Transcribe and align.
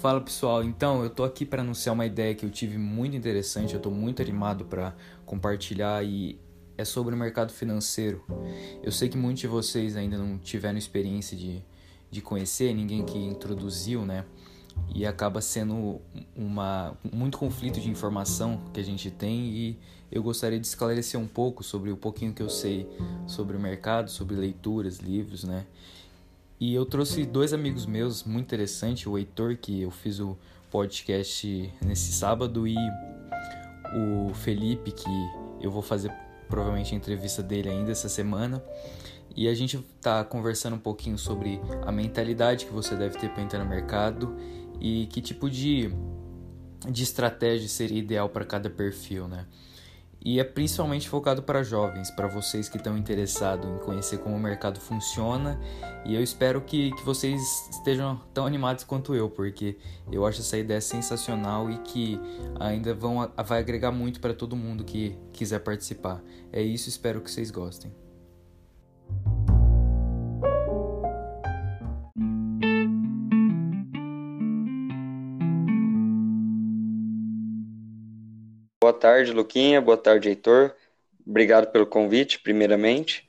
Fala 0.00 0.18
pessoal, 0.18 0.64
então 0.64 1.02
eu 1.02 1.10
tô 1.10 1.24
aqui 1.24 1.44
para 1.44 1.60
anunciar 1.60 1.94
uma 1.94 2.06
ideia 2.06 2.34
que 2.34 2.46
eu 2.46 2.48
tive 2.48 2.78
muito 2.78 3.14
interessante, 3.14 3.74
eu 3.74 3.80
tô 3.80 3.90
muito 3.90 4.22
animado 4.22 4.64
para 4.64 4.96
compartilhar 5.26 6.02
e 6.02 6.40
é 6.78 6.86
sobre 6.86 7.14
o 7.14 7.18
mercado 7.18 7.52
financeiro. 7.52 8.24
Eu 8.82 8.90
sei 8.92 9.10
que 9.10 9.18
muitos 9.18 9.42
de 9.42 9.46
vocês 9.46 9.96
ainda 9.96 10.16
não 10.16 10.38
tiveram 10.38 10.78
experiência 10.78 11.36
de, 11.36 11.62
de 12.10 12.22
conhecer, 12.22 12.72
ninguém 12.72 13.04
que 13.04 13.18
introduziu, 13.18 14.06
né? 14.06 14.24
E 14.94 15.04
acaba 15.04 15.42
sendo 15.42 16.00
uma, 16.34 16.96
muito 17.12 17.36
conflito 17.36 17.78
de 17.78 17.90
informação 17.90 18.58
que 18.72 18.80
a 18.80 18.84
gente 18.84 19.10
tem 19.10 19.48
e 19.48 19.78
eu 20.10 20.22
gostaria 20.22 20.58
de 20.58 20.66
esclarecer 20.66 21.20
um 21.20 21.28
pouco 21.28 21.62
sobre 21.62 21.90
o 21.90 21.96
pouquinho 21.98 22.32
que 22.32 22.42
eu 22.42 22.48
sei 22.48 22.88
sobre 23.26 23.54
o 23.54 23.60
mercado, 23.60 24.10
sobre 24.10 24.34
leituras, 24.34 24.96
livros, 24.96 25.44
né? 25.44 25.66
E 26.60 26.74
eu 26.74 26.84
trouxe 26.84 27.24
dois 27.24 27.54
amigos 27.54 27.86
meus 27.86 28.22
muito 28.22 28.44
interessantes, 28.44 29.06
o 29.06 29.16
Heitor, 29.16 29.56
que 29.56 29.80
eu 29.80 29.90
fiz 29.90 30.20
o 30.20 30.36
podcast 30.70 31.72
nesse 31.80 32.12
sábado, 32.12 32.68
e 32.68 32.76
o 33.96 34.34
Felipe, 34.34 34.92
que 34.92 35.08
eu 35.58 35.70
vou 35.70 35.80
fazer 35.80 36.12
provavelmente 36.50 36.92
a 36.94 36.98
entrevista 36.98 37.42
dele 37.42 37.70
ainda 37.70 37.90
essa 37.92 38.10
semana. 38.10 38.62
E 39.34 39.48
a 39.48 39.54
gente 39.54 39.78
tá 40.02 40.22
conversando 40.22 40.76
um 40.76 40.78
pouquinho 40.78 41.16
sobre 41.16 41.58
a 41.86 41.90
mentalidade 41.90 42.66
que 42.66 42.72
você 42.72 42.94
deve 42.94 43.16
ter 43.16 43.30
para 43.30 43.42
entrar 43.42 43.64
no 43.64 43.70
mercado 43.70 44.36
e 44.78 45.06
que 45.06 45.22
tipo 45.22 45.48
de, 45.48 45.90
de 46.90 47.02
estratégia 47.02 47.68
seria 47.68 47.98
ideal 47.98 48.28
para 48.28 48.44
cada 48.44 48.68
perfil, 48.68 49.26
né? 49.26 49.46
E 50.22 50.38
é 50.38 50.44
principalmente 50.44 51.08
focado 51.08 51.42
para 51.42 51.62
jovens, 51.62 52.10
para 52.10 52.28
vocês 52.28 52.68
que 52.68 52.76
estão 52.76 52.96
interessados 52.96 53.68
em 53.68 53.78
conhecer 53.78 54.18
como 54.18 54.36
o 54.36 54.40
mercado 54.40 54.78
funciona. 54.78 55.58
E 56.04 56.14
eu 56.14 56.22
espero 56.22 56.60
que, 56.60 56.92
que 56.92 57.02
vocês 57.02 57.40
estejam 57.70 58.20
tão 58.34 58.44
animados 58.46 58.84
quanto 58.84 59.14
eu, 59.14 59.30
porque 59.30 59.78
eu 60.12 60.26
acho 60.26 60.40
essa 60.40 60.58
ideia 60.58 60.80
sensacional 60.80 61.70
e 61.70 61.78
que 61.78 62.20
ainda 62.58 62.94
vão, 62.94 63.30
vai 63.46 63.60
agregar 63.60 63.92
muito 63.92 64.20
para 64.20 64.34
todo 64.34 64.54
mundo 64.54 64.84
que 64.84 65.16
quiser 65.32 65.60
participar. 65.60 66.22
É 66.52 66.60
isso, 66.60 66.88
espero 66.88 67.20
que 67.20 67.30
vocês 67.30 67.50
gostem. 67.50 67.90
Tarde, 79.00 79.32
Luquinha. 79.32 79.80
Boa 79.80 79.96
tarde, 79.96 80.28
Heitor. 80.28 80.74
Obrigado 81.26 81.68
pelo 81.72 81.86
convite, 81.86 82.38
primeiramente. 82.38 83.26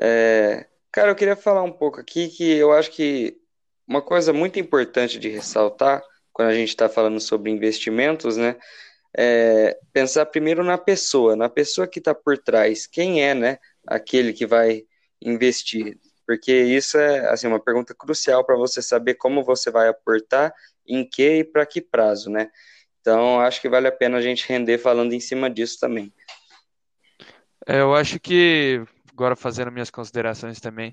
É, 0.00 0.66
cara, 0.90 1.10
eu 1.10 1.14
queria 1.14 1.36
falar 1.36 1.62
um 1.62 1.70
pouco 1.70 2.00
aqui 2.00 2.28
que 2.28 2.56
eu 2.56 2.72
acho 2.72 2.90
que 2.90 3.36
uma 3.86 4.00
coisa 4.00 4.32
muito 4.32 4.58
importante 4.58 5.18
de 5.18 5.28
ressaltar 5.28 6.02
quando 6.32 6.48
a 6.48 6.54
gente 6.54 6.70
está 6.70 6.88
falando 6.88 7.20
sobre 7.20 7.50
investimentos, 7.50 8.38
né? 8.38 8.56
É 9.16 9.78
pensar 9.92 10.26
primeiro 10.26 10.64
na 10.64 10.78
pessoa, 10.78 11.36
na 11.36 11.48
pessoa 11.48 11.86
que 11.86 11.98
está 11.98 12.14
por 12.14 12.38
trás. 12.38 12.86
Quem 12.86 13.22
é, 13.22 13.34
né? 13.34 13.58
Aquele 13.86 14.32
que 14.32 14.46
vai 14.46 14.84
investir. 15.20 15.98
Porque 16.26 16.52
isso 16.52 16.96
é 16.98 17.28
assim, 17.28 17.46
uma 17.46 17.60
pergunta 17.60 17.94
crucial 17.94 18.44
para 18.44 18.56
você 18.56 18.80
saber 18.80 19.14
como 19.14 19.44
você 19.44 19.70
vai 19.70 19.88
aportar, 19.88 20.54
em 20.86 21.06
que 21.08 21.38
e 21.38 21.44
para 21.44 21.66
que 21.66 21.82
prazo, 21.82 22.30
né? 22.30 22.50
Então, 23.06 23.38
acho 23.38 23.60
que 23.60 23.68
vale 23.68 23.86
a 23.86 23.92
pena 23.92 24.18
a 24.18 24.20
gente 24.20 24.48
render 24.48 24.78
falando 24.78 25.12
em 25.12 25.20
cima 25.20 25.48
disso 25.48 25.78
também. 25.78 26.12
É, 27.64 27.78
eu 27.78 27.94
acho 27.94 28.18
que, 28.18 28.82
agora 29.12 29.36
fazendo 29.36 29.70
minhas 29.70 29.90
considerações 29.90 30.58
também, 30.58 30.92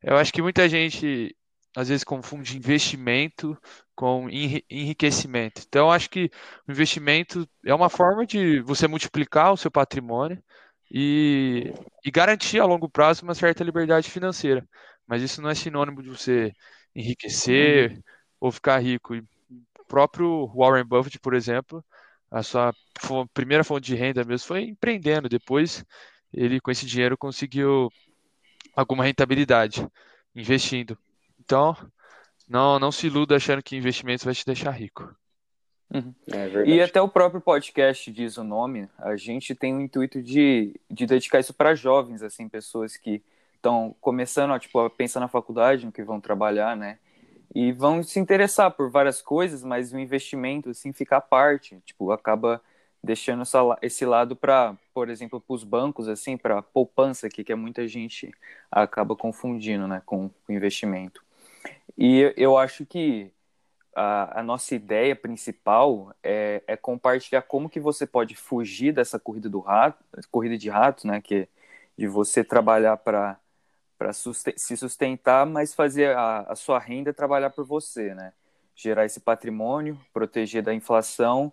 eu 0.00 0.16
acho 0.16 0.32
que 0.32 0.40
muita 0.40 0.68
gente 0.68 1.36
às 1.76 1.88
vezes 1.88 2.04
confunde 2.04 2.56
investimento 2.56 3.58
com 3.92 4.28
enriquecimento. 4.30 5.62
Então, 5.66 5.90
acho 5.90 6.08
que 6.08 6.30
o 6.68 6.70
investimento 6.70 7.44
é 7.66 7.74
uma 7.74 7.90
forma 7.90 8.24
de 8.24 8.60
você 8.60 8.86
multiplicar 8.86 9.52
o 9.52 9.56
seu 9.56 9.70
patrimônio 9.70 10.40
e, 10.88 11.74
e 12.04 12.10
garantir 12.12 12.60
a 12.60 12.66
longo 12.66 12.88
prazo 12.88 13.24
uma 13.24 13.34
certa 13.34 13.64
liberdade 13.64 14.08
financeira. 14.08 14.64
Mas 15.08 15.22
isso 15.22 15.42
não 15.42 15.50
é 15.50 15.56
sinônimo 15.56 16.04
de 16.04 16.08
você 16.08 16.52
enriquecer 16.94 18.00
ou 18.38 18.52
ficar 18.52 18.78
rico 18.78 19.16
próprio 19.88 20.46
Warren 20.54 20.84
Buffett, 20.84 21.18
por 21.18 21.34
exemplo, 21.34 21.84
a 22.30 22.42
sua 22.42 22.74
primeira 23.32 23.64
fonte 23.64 23.86
de 23.86 23.94
renda 23.94 24.22
mesmo 24.22 24.46
foi 24.46 24.62
empreendendo. 24.64 25.28
Depois, 25.28 25.84
ele 26.32 26.60
com 26.60 26.70
esse 26.70 26.86
dinheiro 26.86 27.16
conseguiu 27.16 27.90
alguma 28.76 29.04
rentabilidade 29.04 29.86
investindo. 30.34 30.96
Então, 31.40 31.76
não, 32.48 32.78
não 32.78 32.92
se 32.92 33.06
iluda 33.06 33.36
achando 33.36 33.62
que 33.62 33.76
investimentos 33.76 34.24
vai 34.24 34.34
te 34.34 34.44
deixar 34.44 34.70
rico. 34.70 35.14
Uhum. 35.92 36.14
É 36.30 36.68
e 36.68 36.82
até 36.82 37.00
o 37.00 37.08
próprio 37.08 37.40
podcast 37.40 38.12
diz 38.12 38.36
o 38.36 38.44
nome, 38.44 38.88
a 38.98 39.16
gente 39.16 39.54
tem 39.54 39.74
o 39.74 39.80
intuito 39.80 40.22
de, 40.22 40.78
de 40.90 41.06
dedicar 41.06 41.40
isso 41.40 41.54
para 41.54 41.74
jovens, 41.74 42.22
assim, 42.22 42.46
pessoas 42.46 42.96
que 42.96 43.22
estão 43.56 43.96
começando, 44.00 44.58
tipo, 44.58 44.78
a 44.80 44.90
pensar 44.90 45.20
na 45.20 45.28
faculdade, 45.28 45.86
no 45.86 45.92
que 45.92 46.02
vão 46.02 46.20
trabalhar, 46.20 46.76
né? 46.76 46.98
E 47.54 47.72
vão 47.72 48.02
se 48.02 48.18
interessar 48.20 48.70
por 48.70 48.90
várias 48.90 49.22
coisas, 49.22 49.64
mas 49.64 49.92
o 49.92 49.98
investimento 49.98 50.70
assim 50.70 50.92
fica 50.92 51.16
à 51.16 51.20
parte, 51.20 51.80
tipo, 51.84 52.10
acaba 52.12 52.60
deixando 53.02 53.42
essa, 53.42 53.60
esse 53.80 54.04
lado 54.04 54.36
para, 54.36 54.76
por 54.92 55.08
exemplo, 55.08 55.40
para 55.40 55.54
os 55.54 55.64
bancos 55.64 56.08
assim, 56.08 56.36
para 56.36 56.62
poupança 56.62 57.26
aqui, 57.26 57.44
que 57.44 57.52
é 57.52 57.56
muita 57.56 57.86
gente 57.86 58.32
acaba 58.70 59.16
confundindo, 59.16 59.86
né, 59.88 60.02
com 60.04 60.26
o 60.26 60.52
investimento. 60.52 61.22
E 61.96 62.32
eu 62.36 62.56
acho 62.58 62.84
que 62.86 63.32
a, 63.94 64.40
a 64.40 64.42
nossa 64.42 64.74
ideia 64.74 65.16
principal 65.16 66.14
é, 66.22 66.62
é, 66.66 66.76
compartilhar 66.76 67.42
como 67.42 67.68
que 67.68 67.80
você 67.80 68.06
pode 68.06 68.36
fugir 68.36 68.92
dessa 68.92 69.18
corrida 69.18 69.48
do 69.48 69.60
rato, 69.60 70.04
corrida 70.30 70.56
de 70.58 70.68
ratos, 70.68 71.04
né, 71.04 71.20
que 71.20 71.48
de 71.96 72.06
você 72.06 72.44
trabalhar 72.44 72.96
para 72.98 73.38
para 73.98 74.12
se 74.12 74.76
sustentar, 74.76 75.44
mas 75.44 75.74
fazer 75.74 76.16
a, 76.16 76.40
a, 76.48 76.54
sua 76.54 76.78
renda 76.78 77.12
trabalhar 77.12 77.50
por 77.50 77.64
você, 77.64 78.14
né? 78.14 78.32
Gerar 78.74 79.04
esse 79.04 79.18
patrimônio, 79.18 79.98
proteger 80.12 80.62
da 80.62 80.72
inflação. 80.72 81.52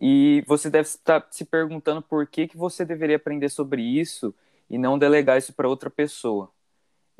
E 0.00 0.44
você 0.46 0.70
deve 0.70 0.88
estar 0.88 1.26
se 1.30 1.44
perguntando 1.44 2.00
por 2.00 2.26
que, 2.26 2.46
que 2.46 2.56
você 2.56 2.84
deveria 2.84 3.16
aprender 3.16 3.48
sobre 3.48 3.82
isso 3.82 4.32
e 4.70 4.78
não 4.78 4.96
delegar 4.96 5.38
isso 5.38 5.52
para 5.52 5.68
outra 5.68 5.90
pessoa. 5.90 6.48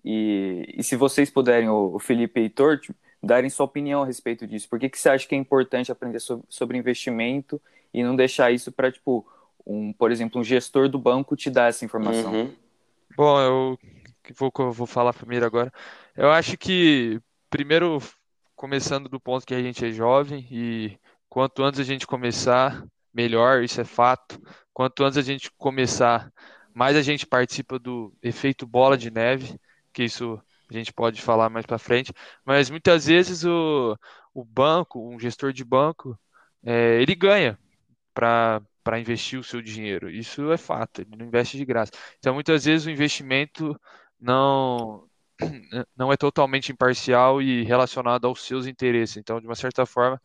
E, 0.04 0.72
e, 0.76 0.82
se 0.82 0.94
vocês 0.94 1.28
puderem, 1.28 1.68
o, 1.68 1.94
o 1.94 1.98
Felipe 1.98 2.40
e 2.40 2.44
Heitor, 2.44 2.80
darem 3.20 3.50
sua 3.50 3.66
opinião 3.66 4.02
a 4.02 4.06
respeito 4.06 4.46
disso. 4.46 4.68
Por 4.68 4.78
que, 4.78 4.88
que 4.88 4.98
você 4.98 5.08
acha 5.08 5.26
que 5.26 5.34
é 5.34 5.38
importante 5.38 5.90
aprender 5.90 6.20
sobre, 6.20 6.44
sobre 6.48 6.78
investimento 6.78 7.60
e 7.92 8.02
não 8.02 8.14
deixar 8.14 8.52
isso 8.52 8.70
para, 8.70 8.90
tipo, 8.90 9.26
um, 9.66 9.92
por 9.92 10.10
exemplo, 10.10 10.40
um 10.40 10.44
gestor 10.44 10.88
do 10.88 10.98
banco 10.98 11.36
te 11.36 11.50
dar 11.50 11.68
essa 11.68 11.84
informação? 11.84 12.32
Uhum. 12.32 12.52
Bom, 13.16 13.40
eu 13.40 13.78
vou, 14.32 14.52
vou 14.72 14.86
falar 14.86 15.12
primeiro 15.12 15.46
agora. 15.46 15.72
Eu 16.16 16.30
acho 16.30 16.56
que, 16.56 17.20
primeiro, 17.50 17.98
começando 18.54 19.08
do 19.08 19.20
ponto 19.20 19.46
que 19.46 19.54
a 19.54 19.62
gente 19.62 19.84
é 19.84 19.90
jovem 19.90 20.46
e 20.50 20.98
quanto 21.28 21.62
antes 21.62 21.80
a 21.80 21.84
gente 21.84 22.06
começar, 22.06 22.84
melhor, 23.12 23.62
isso 23.62 23.80
é 23.80 23.84
fato. 23.84 24.40
Quanto 24.72 25.04
antes 25.04 25.18
a 25.18 25.22
gente 25.22 25.50
começar, 25.58 26.32
mais 26.74 26.96
a 26.96 27.02
gente 27.02 27.26
participa 27.26 27.78
do 27.78 28.14
efeito 28.22 28.66
bola 28.66 28.96
de 28.96 29.10
neve, 29.10 29.58
que 29.92 30.04
isso 30.04 30.40
a 30.70 30.72
gente 30.72 30.92
pode 30.92 31.20
falar 31.20 31.50
mais 31.50 31.66
para 31.66 31.78
frente. 31.78 32.12
Mas 32.44 32.70
muitas 32.70 33.06
vezes 33.06 33.44
o, 33.44 33.96
o 34.32 34.44
banco, 34.44 35.06
um 35.08 35.18
gestor 35.18 35.52
de 35.52 35.64
banco, 35.64 36.18
é, 36.64 37.00
ele 37.00 37.14
ganha 37.14 37.58
para 38.14 38.98
investir 38.98 39.38
o 39.38 39.44
seu 39.44 39.60
dinheiro. 39.60 40.10
Isso 40.10 40.50
é 40.52 40.56
fato, 40.56 41.02
ele 41.02 41.16
não 41.16 41.26
investe 41.26 41.56
de 41.56 41.64
graça. 41.64 41.92
Então, 42.18 42.34
muitas 42.34 42.64
vezes 42.64 42.86
o 42.86 42.90
investimento 42.90 43.78
não 44.22 45.08
não 45.96 46.12
é 46.12 46.16
totalmente 46.16 46.72
imparcial 46.72 47.42
e 47.42 47.64
relacionado 47.64 48.26
aos 48.26 48.42
seus 48.42 48.66
interesses. 48.66 49.16
Então, 49.16 49.40
de 49.40 49.46
uma 49.46 49.56
certa 49.56 49.84
forma, 49.86 50.20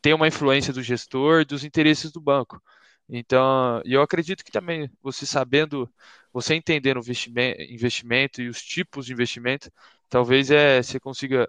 tem 0.00 0.14
uma 0.14 0.28
influência 0.28 0.72
do 0.72 0.82
gestor, 0.82 1.44
dos 1.46 1.64
interesses 1.64 2.12
do 2.12 2.20
banco. 2.20 2.62
Então, 3.08 3.82
eu 3.84 4.02
acredito 4.02 4.44
que 4.44 4.52
também 4.52 4.90
você 5.02 5.26
sabendo, 5.26 5.92
você 6.32 6.54
entendendo 6.54 6.98
o 6.98 7.00
investimento, 7.70 8.42
e 8.42 8.48
os 8.48 8.62
tipos 8.62 9.06
de 9.06 9.12
investimento, 9.12 9.70
talvez 10.08 10.50
é, 10.50 10.82
você 10.82 10.98
consiga 11.00 11.48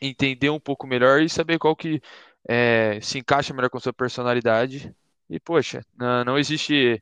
entender 0.00 0.50
um 0.50 0.60
pouco 0.60 0.86
melhor 0.86 1.22
e 1.22 1.28
saber 1.28 1.58
qual 1.58 1.76
que 1.76 2.00
é, 2.48 3.00
se 3.00 3.18
encaixa 3.18 3.54
melhor 3.54 3.70
com 3.70 3.78
a 3.78 3.80
sua 3.80 3.92
personalidade. 3.92 4.94
E, 5.30 5.40
poxa, 5.40 5.84
não, 5.96 6.24
não 6.24 6.38
existe 6.38 7.00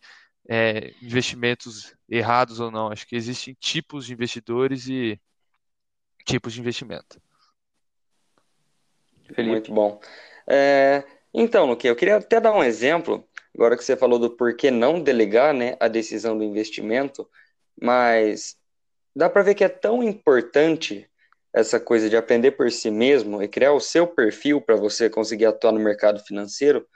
é, 0.48 0.92
investimentos 1.02 1.94
errados 2.08 2.60
ou 2.60 2.70
não. 2.70 2.88
Acho 2.88 3.06
que 3.06 3.16
existem 3.16 3.54
tipos 3.58 4.06
de 4.06 4.12
investidores 4.12 4.88
e 4.88 5.20
tipos 6.24 6.52
de 6.52 6.60
investimento. 6.60 7.20
Felipe. 9.34 9.50
Muito 9.50 9.72
bom. 9.72 10.00
É, 10.46 11.04
então, 11.32 11.66
Luque, 11.66 11.86
eu 11.86 11.96
queria 11.96 12.16
até 12.16 12.40
dar 12.40 12.52
um 12.52 12.62
exemplo, 12.62 13.26
agora 13.54 13.76
que 13.76 13.84
você 13.84 13.96
falou 13.96 14.18
do 14.18 14.30
porquê 14.30 14.70
não 14.70 15.00
delegar 15.00 15.54
né, 15.54 15.76
a 15.78 15.88
decisão 15.88 16.36
do 16.36 16.44
investimento, 16.44 17.28
mas 17.80 18.56
dá 19.14 19.30
para 19.30 19.42
ver 19.42 19.54
que 19.54 19.64
é 19.64 19.68
tão 19.68 20.02
importante 20.02 21.08
essa 21.52 21.80
coisa 21.80 22.08
de 22.08 22.16
aprender 22.16 22.52
por 22.52 22.70
si 22.70 22.90
mesmo 22.90 23.42
e 23.42 23.48
criar 23.48 23.72
o 23.72 23.80
seu 23.80 24.06
perfil 24.06 24.60
para 24.60 24.76
você 24.76 25.10
conseguir 25.10 25.46
atuar 25.46 25.72
no 25.72 25.80
mercado 25.80 26.20
financeiro, 26.20 26.86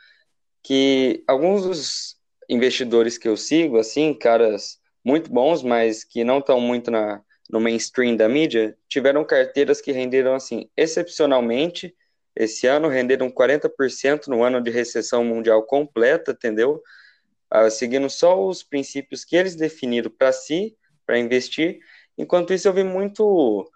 que 0.63 1.23
alguns 1.27 1.63
dos 1.65 2.17
investidores 2.49 3.19
que 3.19 3.29
eu 3.29 3.37
sigo, 3.37 3.79
assim, 3.79 4.15
caras 4.15 4.79
muito 5.05 5.31
bons, 5.31 5.63
mas 5.63 6.05
que 6.05 6.25
não 6.25 6.39
estão 6.39 6.61
muito 6.61 6.91
na, 6.91 7.21
no 7.51 7.61
mainstream 7.61 8.17
da 8.17 8.29
mídia, 8.29 8.77
tiveram 8.89 9.25
carteiras 9.25 9.81
que 9.81 9.93
renderam, 9.93 10.35
assim, 10.35 10.69
excepcionalmente. 10.77 11.95
Esse 12.35 12.67
ano 12.67 12.89
renderam 12.89 13.31
40% 13.31 14.29
no 14.29 14.43
ano 14.43 14.61
de 14.61 14.71
recessão 14.71 15.25
mundial 15.25 15.63
completa, 15.65 16.33
entendeu? 16.33 16.83
Ah, 17.51 17.71
seguindo 17.71 18.09
só 18.11 18.45
os 18.45 18.63
princípios 18.63 19.25
que 19.25 19.37
eles 19.37 19.55
definiram 19.55 20.11
para 20.11 20.33
si, 20.33 20.77
para 21.07 21.19
investir. 21.19 21.79
Enquanto 22.17 22.53
isso, 22.53 22.67
eu 22.67 22.73
vi 22.73 22.83
muito 22.83 23.71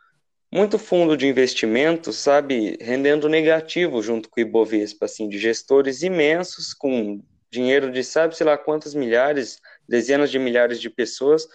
muito 0.51 0.79
fundo 0.79 1.15
de 1.15 1.27
investimento, 1.27 2.11
sabe, 2.11 2.79
rendendo 2.81 3.29
negativo 3.29 4.03
junto 4.03 4.31
com 4.31 4.41
o 4.41 4.43
Ibovespa, 4.43 5.05
assim, 5.05 5.29
de 5.29 5.39
gestores 5.39 6.03
imensos 6.03 6.73
com 6.73 7.23
dinheiro 7.51 7.91
de 7.91 8.03
sabe 8.05 8.37
sei 8.37 8.47
lá 8.47 8.57
quantas 8.59 8.95
milhares, 8.95 9.61
dezenas 9.89 10.31
de 10.31 10.39
milhares 10.39 10.81
de 10.81 10.91
pessoas, 10.91 11.47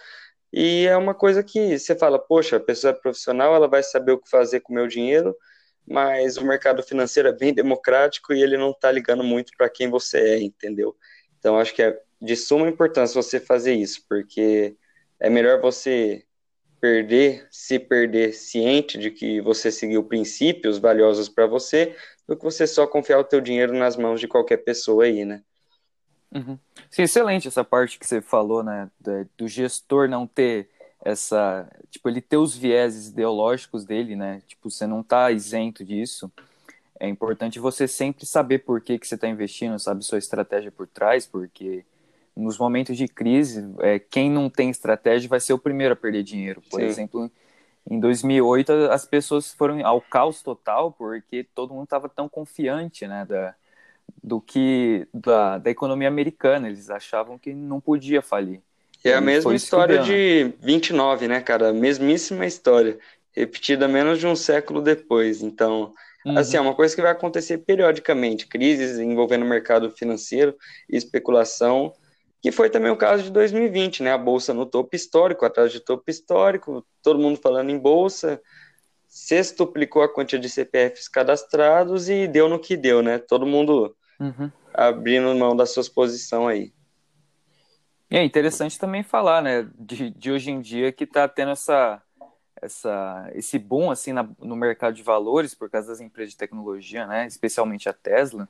e 0.52 0.86
é 0.86 0.96
uma 0.96 1.14
coisa 1.14 1.42
que 1.42 1.78
você 1.78 1.96
fala, 1.96 2.18
poxa, 2.18 2.56
a 2.56 2.60
pessoa 2.60 2.92
é 2.92 2.94
profissional, 2.94 3.54
ela 3.54 3.66
vai 3.66 3.82
saber 3.82 4.12
o 4.12 4.18
que 4.18 4.30
fazer 4.30 4.60
com 4.60 4.72
o 4.72 4.76
meu 4.76 4.86
dinheiro, 4.86 5.36
mas 5.86 6.36
o 6.36 6.46
mercado 6.46 6.82
financeiro 6.82 7.28
é 7.28 7.32
bem 7.32 7.52
democrático 7.52 8.32
e 8.32 8.42
ele 8.42 8.56
não 8.56 8.70
está 8.70 8.90
ligando 8.90 9.24
muito 9.24 9.52
para 9.56 9.68
quem 9.68 9.90
você 9.90 10.18
é, 10.18 10.40
entendeu? 10.40 10.96
Então 11.38 11.58
acho 11.58 11.74
que 11.74 11.82
é 11.82 11.98
de 12.22 12.36
suma 12.36 12.68
importância 12.68 13.20
você 13.20 13.40
fazer 13.40 13.74
isso, 13.74 14.04
porque 14.08 14.76
é 15.20 15.28
melhor 15.28 15.60
você 15.60 16.24
perder, 16.80 17.46
se 17.50 17.78
perder 17.78 18.32
ciente 18.32 18.96
de 18.96 19.10
que 19.10 19.40
você 19.40 19.70
seguiu 19.70 20.04
princípios 20.04 20.78
valiosos 20.78 21.28
para 21.28 21.46
você, 21.46 21.96
do 22.28 22.36
que 22.36 22.44
você 22.44 22.66
só 22.66 22.86
confiar 22.86 23.18
o 23.18 23.24
teu 23.24 23.40
dinheiro 23.40 23.72
nas 23.72 23.96
mãos 23.96 24.20
de 24.20 24.28
qualquer 24.28 24.58
pessoa 24.58 25.04
aí, 25.04 25.24
né? 25.24 25.42
Uhum. 26.34 26.58
Sim, 26.90 27.02
excelente 27.02 27.46
essa 27.46 27.62
parte 27.62 27.98
que 27.98 28.06
você 28.06 28.20
falou, 28.20 28.62
né, 28.62 28.90
do 29.38 29.46
gestor 29.46 30.08
não 30.08 30.26
ter 30.26 30.68
essa, 31.04 31.70
tipo, 31.90 32.08
ele 32.08 32.20
ter 32.20 32.38
os 32.38 32.56
vieses 32.56 33.08
ideológicos 33.08 33.84
dele, 33.84 34.16
né, 34.16 34.42
tipo, 34.46 34.70
você 34.70 34.86
não 34.86 35.02
tá 35.02 35.30
isento 35.30 35.84
disso. 35.84 36.32
É 36.98 37.08
importante 37.08 37.58
você 37.58 37.86
sempre 37.86 38.26
saber 38.26 38.60
por 38.60 38.80
que, 38.80 38.98
que 38.98 39.06
você 39.06 39.14
está 39.14 39.28
investindo, 39.28 39.78
sabe 39.78 40.04
sua 40.04 40.18
estratégia 40.18 40.72
por 40.72 40.86
trás, 40.86 41.26
porque 41.26 41.84
nos 42.36 42.58
momentos 42.58 42.96
de 42.96 43.06
crise, 43.06 43.64
é, 43.80 43.98
quem 43.98 44.30
não 44.30 44.50
tem 44.50 44.70
estratégia 44.70 45.28
vai 45.28 45.38
ser 45.40 45.52
o 45.52 45.58
primeiro 45.58 45.92
a 45.92 45.96
perder 45.96 46.22
dinheiro. 46.22 46.62
Por 46.70 46.80
Sim. 46.80 46.86
exemplo, 46.86 47.30
em 47.88 48.00
2008 48.00 48.72
as 48.90 49.04
pessoas 49.04 49.52
foram 49.52 49.84
ao 49.86 50.00
caos 50.00 50.42
total 50.42 50.90
porque 50.90 51.46
todo 51.54 51.74
mundo 51.74 51.84
estava 51.84 52.08
tão 52.08 52.28
confiante, 52.28 53.06
né, 53.06 53.24
da, 53.24 53.54
do 54.22 54.40
que 54.40 55.06
da, 55.12 55.58
da 55.58 55.70
economia 55.70 56.08
americana. 56.08 56.68
Eles 56.68 56.90
achavam 56.90 57.38
que 57.38 57.52
não 57.52 57.80
podia 57.80 58.22
falir. 58.22 58.60
É 59.04 59.12
a 59.12 59.20
mesma 59.20 59.54
história 59.54 59.98
de 59.98 60.54
29, 60.62 61.28
né, 61.28 61.40
cara? 61.42 61.68
A 61.68 61.72
mesmíssima 61.74 62.46
história, 62.46 62.98
repetida 63.32 63.86
menos 63.86 64.18
de 64.18 64.26
um 64.26 64.34
século 64.34 64.80
depois. 64.80 65.42
Então, 65.42 65.92
uhum. 66.24 66.38
assim, 66.38 66.56
é 66.56 66.60
uma 66.60 66.74
coisa 66.74 66.96
que 66.96 67.02
vai 67.02 67.12
acontecer 67.12 67.58
periodicamente, 67.58 68.46
crises 68.46 68.98
envolvendo 68.98 69.44
o 69.44 69.48
mercado 69.48 69.90
financeiro 69.90 70.56
e 70.88 70.96
especulação, 70.96 71.92
que 72.40 72.50
foi 72.50 72.70
também 72.70 72.90
o 72.90 72.96
caso 72.96 73.24
de 73.24 73.30
2020, 73.30 74.02
né? 74.02 74.12
A 74.12 74.18
bolsa 74.18 74.54
no 74.54 74.64
topo 74.64 74.96
histórico, 74.96 75.44
atrás 75.44 75.70
de 75.70 75.80
topo 75.80 76.04
histórico, 76.10 76.82
todo 77.02 77.18
mundo 77.18 77.38
falando 77.38 77.68
em 77.68 77.78
bolsa, 77.78 78.40
sextuplicou 79.14 80.02
a 80.02 80.12
quantia 80.12 80.40
de 80.40 80.50
CPFs 80.50 81.06
cadastrados 81.06 82.08
e 82.08 82.26
deu 82.26 82.48
no 82.48 82.58
que 82.58 82.76
deu, 82.76 83.00
né? 83.00 83.16
Todo 83.16 83.46
mundo 83.46 83.94
uhum. 84.18 84.50
abrindo 84.74 85.32
mão 85.36 85.54
da 85.54 85.64
sua 85.64 85.84
posição 85.84 86.48
aí. 86.48 86.72
É 88.10 88.24
interessante 88.24 88.76
também 88.76 89.04
falar, 89.04 89.40
né, 89.40 89.68
de, 89.78 90.10
de 90.10 90.32
hoje 90.32 90.50
em 90.50 90.60
dia 90.60 90.90
que 90.90 91.04
está 91.04 91.28
tendo 91.28 91.52
essa, 91.52 92.02
essa, 92.60 93.30
esse 93.34 93.56
boom 93.56 93.88
assim 93.88 94.12
na, 94.12 94.28
no 94.40 94.56
mercado 94.56 94.94
de 94.94 95.02
valores 95.04 95.54
por 95.54 95.70
causa 95.70 95.86
das 95.86 96.00
empresas 96.00 96.32
de 96.32 96.36
tecnologia, 96.36 97.06
né, 97.06 97.24
especialmente 97.24 97.88
a 97.88 97.92
Tesla, 97.92 98.48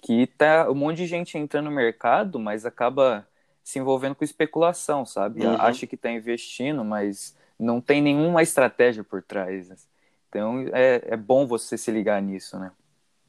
que 0.00 0.28
tá 0.28 0.70
um 0.70 0.76
monte 0.76 0.98
de 0.98 1.06
gente 1.06 1.36
entrando 1.36 1.64
no 1.64 1.72
mercado, 1.72 2.38
mas 2.38 2.64
acaba 2.64 3.26
se 3.64 3.80
envolvendo 3.80 4.14
com 4.14 4.24
especulação, 4.24 5.04
sabe? 5.04 5.44
Uhum. 5.44 5.60
Acha 5.60 5.88
que 5.88 5.96
está 5.96 6.08
investindo, 6.08 6.84
mas 6.84 7.36
não 7.58 7.80
tem 7.80 8.00
nenhuma 8.00 8.42
estratégia 8.42 9.02
por 9.02 9.22
trás. 9.22 9.87
Então 10.28 10.66
é, 10.72 11.02
é 11.04 11.16
bom 11.16 11.46
você 11.46 11.78
se 11.78 11.90
ligar 11.90 12.20
nisso, 12.20 12.58
né? 12.58 12.72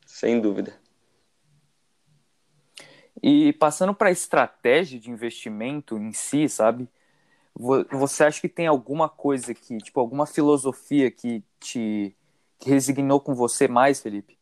Sem 0.06 0.40
dúvida. 0.40 0.74
E 3.22 3.54
passando 3.54 3.94
para 3.94 4.10
a 4.10 4.14
estratégia 4.14 5.00
de 5.00 5.10
investimento 5.10 5.98
em 5.98 6.14
si, 6.14 6.48
sabe? 6.48 6.88
Você 7.92 8.24
acha 8.24 8.40
que 8.40 8.48
tem 8.48 8.68
alguma 8.68 9.10
coisa 9.10 9.54
que, 9.54 9.78
tipo, 9.80 10.00
alguma 10.00 10.26
filosofia 10.26 11.12
que 11.12 11.44
te 11.60 12.16
que 12.58 12.70
resignou 12.70 13.22
com 13.22 13.34
você 13.34 13.68
mais, 13.70 14.02
Felipe? 14.02 14.38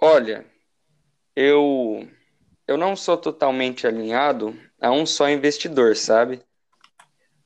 Olha, 0.00 0.46
eu 1.34 2.08
eu 2.66 2.76
não 2.76 2.96
sou 2.96 3.16
totalmente 3.16 3.86
alinhado 3.86 4.58
a 4.80 4.90
um 4.90 5.06
só 5.06 5.28
investidor, 5.28 5.96
sabe? 5.96 6.42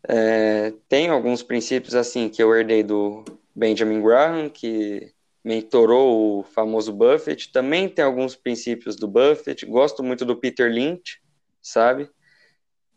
É, 0.09 0.73
tem 0.88 1.11
alguns 1.11 1.43
princípios 1.43 1.94
assim 1.94 2.29
que 2.29 2.43
eu 2.43 2.55
herdei 2.55 2.83
do 2.83 3.25
Benjamin 3.61 4.01
Graham, 4.01 4.49
que 4.49 5.12
mentorou 5.45 6.41
o 6.41 6.43
famoso 6.43 6.95
Buffett. 6.95 7.53
Também 7.53 7.91
tem 7.91 8.03
alguns 8.03 8.35
princípios 8.35 8.97
do 8.97 9.07
Buffett. 9.07 9.67
Gosto 9.67 10.03
muito 10.03 10.25
do 10.25 10.35
Peter 10.35 10.73
Lynch, 10.73 11.21
sabe? 11.61 12.11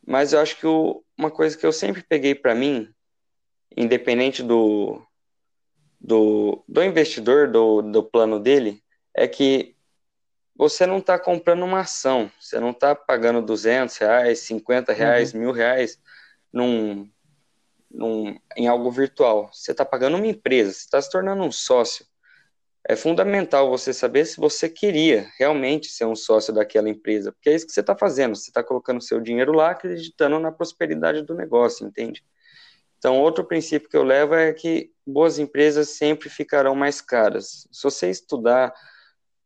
Mas 0.08 0.32
eu 0.32 0.40
acho 0.40 0.58
que 0.58 0.66
o, 0.66 1.04
uma 1.18 1.30
coisa 1.30 1.58
que 1.58 1.66
eu 1.66 1.74
sempre 1.74 2.02
peguei 2.02 2.34
para 2.34 2.56
mim, 2.56 2.90
independente 3.76 4.42
do, 4.42 5.06
do, 6.00 6.64
do 6.66 6.82
investidor, 6.82 7.52
do, 7.52 7.82
do 7.82 8.02
plano 8.02 8.40
dele, 8.40 8.82
é 9.14 9.28
que 9.28 9.76
você 10.56 10.86
não 10.86 11.00
está 11.00 11.20
comprando 11.20 11.64
uma 11.64 11.82
ação, 11.82 12.32
você 12.40 12.58
não 12.58 12.72
está 12.72 12.96
pagando 12.96 13.42
200 13.42 13.98
reais, 13.98 14.40
50 14.40 14.94
reais, 14.94 15.34
uhum. 15.34 15.42
mil 15.42 15.52
reais 15.52 16.00
num, 16.54 17.10
num, 17.94 18.38
em 18.58 18.68
algo 18.68 18.90
virtual. 18.90 19.50
Você 19.54 19.72
está 19.72 19.86
pagando 19.86 20.18
uma 20.18 20.28
empresa, 20.28 20.74
você 20.74 20.80
está 20.80 21.02
se 21.02 21.10
tornando 21.10 21.44
um 21.44 21.52
sócio. 21.52 22.06
É 22.86 22.98
fundamental 22.98 23.70
você 23.70 23.94
saber 23.94 24.26
se 24.26 24.38
você 24.38 24.68
queria 24.68 25.30
realmente 25.40 25.88
ser 25.88 26.06
um 26.06 26.16
sócio 26.16 26.54
daquela 26.54 26.90
empresa, 26.90 27.32
porque 27.32 27.50
é 27.50 27.56
isso 27.56 27.66
que 27.66 27.72
você 27.72 27.80
está 27.80 27.96
fazendo. 27.96 28.36
Você 28.36 28.50
está 28.50 28.62
colocando 28.62 29.02
seu 29.02 29.22
dinheiro 29.22 29.54
lá, 29.54 29.72
acreditando 29.72 30.38
na 30.40 30.52
prosperidade 30.52 31.22
do 31.22 31.34
negócio, 31.34 31.88
entende? 31.88 32.24
Então, 32.98 33.22
outro 33.22 33.46
princípio 33.46 33.90
que 33.90 33.96
eu 33.96 34.04
levo 34.04 34.34
é 34.34 34.52
que 34.52 34.92
boas 35.06 35.40
empresas 35.40 35.90
sempre 35.90 36.30
ficarão 36.30 36.76
mais 36.76 37.00
caras. 37.00 37.68
Se 37.72 37.84
você 37.84 38.10
estudar, 38.10 38.74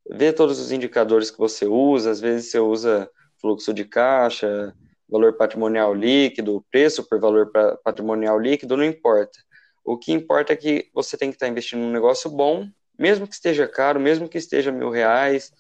ver 0.10 0.34
todos 0.34 0.60
os 0.60 0.72
indicadores 0.72 1.30
que 1.30 1.38
você 1.38 1.66
usa, 1.66 2.12
às 2.12 2.20
vezes 2.20 2.50
você 2.50 2.60
usa 2.60 3.10
fluxo 3.40 3.74
de 3.74 3.86
caixa, 3.86 4.74
valor 5.10 5.34
patrimonial 5.34 5.94
líquido, 5.94 6.66
preço 6.72 7.08
por 7.08 7.20
valor 7.20 7.52
patrimonial 7.84 8.40
líquido, 8.40 8.76
não 8.76 8.84
importa. 8.84 9.40
O 9.84 9.98
que 9.98 10.12
importa 10.12 10.54
é 10.54 10.56
que 10.56 10.90
você 10.94 11.18
tem 11.18 11.30
que 11.30 11.36
estar 11.36 11.48
investindo 11.48 11.80
num 11.80 11.92
negócio 11.92 12.30
bom, 12.30 12.68
mesmo 13.00 13.28
que 13.28 13.34
esteja 13.34 13.68
caro, 13.68 14.00
mesmo 14.00 14.28
que 14.28 14.38
esteja 14.38 14.72
mil 14.72 14.90
reais, 14.90 15.54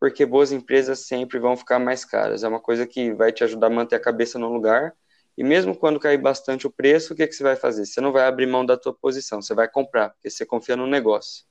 porque 0.00 0.24
boas 0.24 0.52
empresas 0.52 1.00
sempre 1.00 1.38
vão 1.38 1.56
ficar 1.56 1.78
mais 1.78 2.04
caras. 2.04 2.42
É 2.42 2.48
uma 2.48 2.60
coisa 2.60 2.86
que 2.86 3.12
vai 3.12 3.32
te 3.32 3.44
ajudar 3.44 3.66
a 3.66 3.70
manter 3.70 3.96
a 3.96 4.00
cabeça 4.00 4.38
no 4.38 4.52
lugar. 4.52 4.94
E 5.36 5.44
mesmo 5.44 5.76
quando 5.76 6.00
cair 6.00 6.16
bastante 6.16 6.66
o 6.66 6.70
preço, 6.70 7.12
o 7.12 7.16
que, 7.16 7.26
que 7.26 7.34
você 7.34 7.42
vai 7.42 7.56
fazer? 7.56 7.84
Você 7.84 8.00
não 8.00 8.12
vai 8.12 8.26
abrir 8.26 8.46
mão 8.46 8.64
da 8.64 8.76
tua 8.76 8.94
posição, 8.94 9.42
você 9.42 9.54
vai 9.54 9.68
comprar, 9.68 10.10
porque 10.10 10.30
você 10.30 10.46
confia 10.46 10.76
no 10.76 10.86
negócio. 10.86 11.44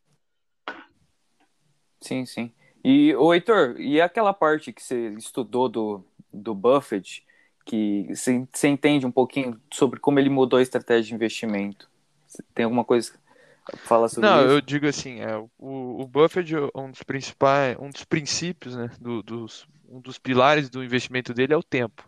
Sim, 2.01 2.25
sim. 2.25 2.51
E, 2.83 3.15
o 3.15 3.33
Heitor, 3.33 3.79
e 3.79 4.01
aquela 4.01 4.33
parte 4.33 4.73
que 4.73 4.81
você 4.81 5.09
estudou 5.17 5.69
do, 5.69 6.03
do 6.31 6.55
Buffett, 6.55 7.23
que 7.65 8.07
você, 8.09 8.67
entende 8.67 9.05
um 9.05 9.11
pouquinho 9.11 9.59
sobre 9.73 9.99
como 9.99 10.19
ele 10.19 10.29
mudou 10.29 10.59
a 10.59 10.61
estratégia 10.61 11.03
de 11.03 11.15
investimento? 11.15 11.89
Tem 12.53 12.65
alguma 12.65 12.85
coisa 12.85 13.13
fala 13.77 14.07
sobre 14.07 14.29
Não, 14.29 14.45
isso? 14.45 14.51
eu 14.51 14.61
digo 14.61 14.87
assim, 14.87 15.19
é, 15.21 15.37
o, 15.37 16.01
o 16.01 16.07
Buffett 16.07 16.53
é 16.55 16.79
um 16.79 16.91
dos 16.91 17.03
principais, 17.03 17.75
um 17.79 17.89
dos 17.89 18.03
princípios, 18.03 18.75
né, 18.75 18.89
do, 18.99 19.23
dos, 19.23 19.67
um 19.89 19.99
dos 19.99 20.19
pilares 20.19 20.69
do 20.69 20.83
investimento 20.83 21.33
dele 21.33 21.53
é 21.53 21.57
o 21.57 21.63
tempo. 21.63 22.07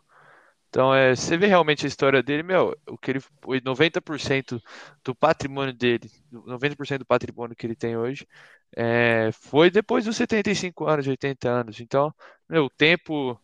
Então, 0.69 0.93
é, 0.93 1.15
você 1.15 1.37
vê 1.37 1.47
realmente 1.47 1.85
a 1.85 1.87
história 1.87 2.21
dele, 2.21 2.43
meu, 2.43 2.77
o 2.87 2.97
que 2.97 3.11
ele, 3.11 3.19
90% 3.61 4.61
do 5.03 5.15
patrimônio 5.15 5.73
dele, 5.73 6.11
90% 6.31 6.99
do 6.99 7.05
patrimônio 7.05 7.55
que 7.55 7.65
ele 7.65 7.75
tem 7.75 7.97
hoje, 7.97 8.27
é, 8.75 9.31
foi 9.31 9.71
depois 9.71 10.05
dos 10.05 10.17
75 10.17 10.85
anos, 10.85 11.07
80 11.07 11.49
anos. 11.49 11.79
Então, 11.79 12.13
meu, 12.49 12.65
o 12.65 12.69
tempo 12.69 13.39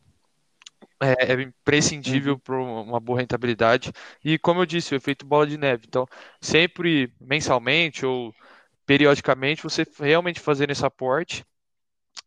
é, 1.01 1.33
é 1.33 1.41
imprescindível 1.41 2.33
uhum. 2.33 2.39
para 2.39 2.55
uma 2.55 2.99
boa 2.99 3.19
rentabilidade. 3.19 3.91
E 4.23 4.37
como 4.37 4.61
eu 4.61 4.65
disse, 4.65 4.93
o 4.93 4.97
efeito 4.97 5.25
bola 5.25 5.47
de 5.47 5.57
neve. 5.57 5.85
Então, 5.87 6.07
sempre 6.41 7.13
mensalmente 7.19 8.05
ou 8.05 8.33
periodicamente, 8.85 9.63
você 9.63 9.85
realmente 9.99 10.39
fazendo 10.39 10.71
esse 10.71 10.85
aporte, 10.85 11.45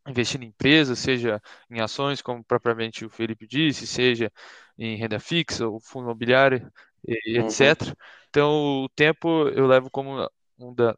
investindo 0.09 0.45
em 0.45 0.49
empresas, 0.49 0.99
seja 0.99 1.41
em 1.71 1.81
ações, 1.81 2.23
como 2.23 2.45
propriamente 2.45 3.05
o 3.05 3.11
Felipe 3.11 3.47
disse, 3.47 3.87
seja 3.87 4.33
em 4.79 4.97
renda 4.97 5.19
fixa, 5.19 5.67
ou 5.67 5.81
fundo 5.81 6.05
imobiliário, 6.05 6.71
e, 7.07 7.39
uhum. 7.39 7.47
etc. 7.47 7.95
Então, 8.29 8.85
o 8.85 8.89
tempo 8.89 9.49
eu 9.49 9.67
levo 9.67 9.91
como 9.91 10.29
um, 10.59 10.75
da, 10.75 10.97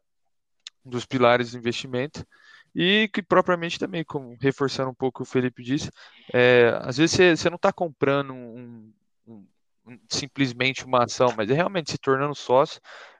um 0.85 0.89
dos 0.89 1.05
pilares 1.05 1.51
do 1.51 1.57
investimento. 1.57 2.25
E 2.75 3.09
que 3.13 3.21
propriamente 3.21 3.79
também, 3.79 4.03
como 4.03 4.37
reforçando 4.39 4.89
um 4.91 4.93
pouco 4.93 5.23
o 5.23 5.25
Felipe 5.25 5.63
disse, 5.63 5.89
é, 6.33 6.73
às 6.81 6.97
vezes 6.97 7.15
você, 7.37 7.49
não 7.49 7.55
está 7.55 7.73
comprando 7.73 8.33
um, 8.33 8.93
um, 9.27 9.47
um, 9.87 9.99
simplesmente 10.07 10.85
uma 10.85 11.03
ação, 11.05 11.33
mas 11.35 11.49
é 11.49 11.53
realmente 11.53 11.91
se 11.91 11.97
tornando 11.97 12.35
sócio, 12.35 12.79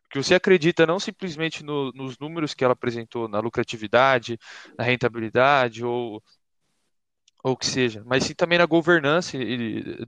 que 0.09 0.21
você 0.21 0.35
acredita 0.35 0.85
não 0.87 0.99
simplesmente 0.99 1.63
no, 1.63 1.91
nos 1.93 2.17
números 2.17 2.53
que 2.53 2.63
ela 2.63 2.73
apresentou, 2.73 3.27
na 3.27 3.39
lucratividade, 3.39 4.39
na 4.77 4.83
rentabilidade 4.83 5.83
ou 5.85 6.21
ou 7.41 7.55
que 7.55 7.65
seja, 7.65 8.03
mas 8.05 8.25
sim 8.25 8.33
também 8.33 8.57
na 8.57 8.65
governança 8.65 9.37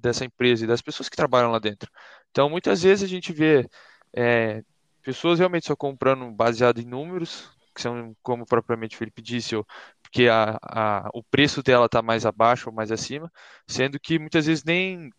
dessa 0.01 0.25
empresa 0.25 0.65
e 0.65 0.67
das 0.67 0.81
pessoas 0.81 1.07
que 1.07 1.15
trabalham 1.15 1.51
lá 1.51 1.59
dentro. 1.59 1.89
Então, 2.29 2.49
muitas 2.49 2.83
vezes 2.83 3.03
a 3.03 3.07
gente 3.07 3.31
vê 3.31 3.67
é, 4.13 4.61
pessoas 5.01 5.39
realmente 5.39 5.67
só 5.67 5.75
comprando 5.75 6.29
baseado 6.31 6.79
em 6.79 6.85
números, 6.85 7.49
que 7.73 7.81
são, 7.81 8.15
como 8.21 8.45
propriamente 8.45 8.95
o 8.95 8.99
Felipe 8.99 9.21
disse, 9.21 9.55
porque 10.01 10.27
a, 10.27 10.57
a, 10.61 11.09
o 11.13 11.23
preço 11.23 11.63
dela 11.63 11.85
está 11.85 12.01
mais 12.01 12.25
abaixo 12.25 12.69
ou 12.69 12.75
mais 12.75 12.91
acima, 12.91 13.31
sendo 13.67 13.99
que 13.99 14.19
muitas 14.19 14.45
vezes 14.45 14.63
nem 14.63 15.11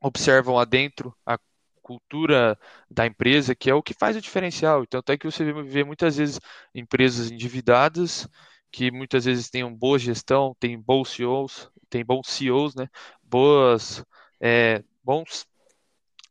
observam 0.00 0.58
adentro 0.58 1.16
a 1.24 1.38
cultura 1.82 2.58
da 2.90 3.06
empresa, 3.06 3.54
que 3.54 3.70
é 3.70 3.74
o 3.74 3.82
que 3.82 3.94
faz 3.94 4.16
o 4.16 4.20
diferencial. 4.20 4.82
Então, 4.82 5.00
até 5.00 5.16
que 5.18 5.26
você 5.26 5.44
vê 5.52 5.84
muitas 5.84 6.16
vezes 6.16 6.40
empresas 6.74 7.30
endividadas, 7.30 8.28
que 8.70 8.90
muitas 8.90 9.24
vezes 9.26 9.50
têm 9.50 9.64
uma 9.64 9.76
boa 9.76 9.98
gestão, 9.98 10.56
tem 10.58 10.78
bons 10.80 11.10
CEOs, 11.10 11.70
tem 11.90 12.04
bons 12.04 12.28
CEOs, 12.28 12.74
né? 12.74 12.88
Boas, 13.22 14.04
é, 14.40 14.82
bons 15.04 15.46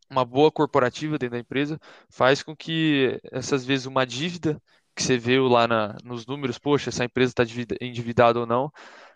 uma 0.10 0.26
boa 0.26 0.52
corporativa 0.52 1.18
dentro 1.18 1.36
da 1.36 1.40
empresa 1.40 1.80
faz 2.10 2.44
com 2.44 2.56
que 2.56 3.20
essas 3.32 3.66
vezes 3.66 3.86
uma 3.86 4.06
dívida 4.06 4.62
que 4.96 5.04
você 5.04 5.18
viu 5.18 5.48
lá 5.48 5.68
na, 5.68 5.98
nos 6.04 6.26
números, 6.26 6.58
poxa, 6.58 6.90
essa 6.90 7.06
empresa 7.06 7.32
está 7.32 7.44
endividada 7.82 8.40
ou 8.40 8.46
não, 8.46 8.72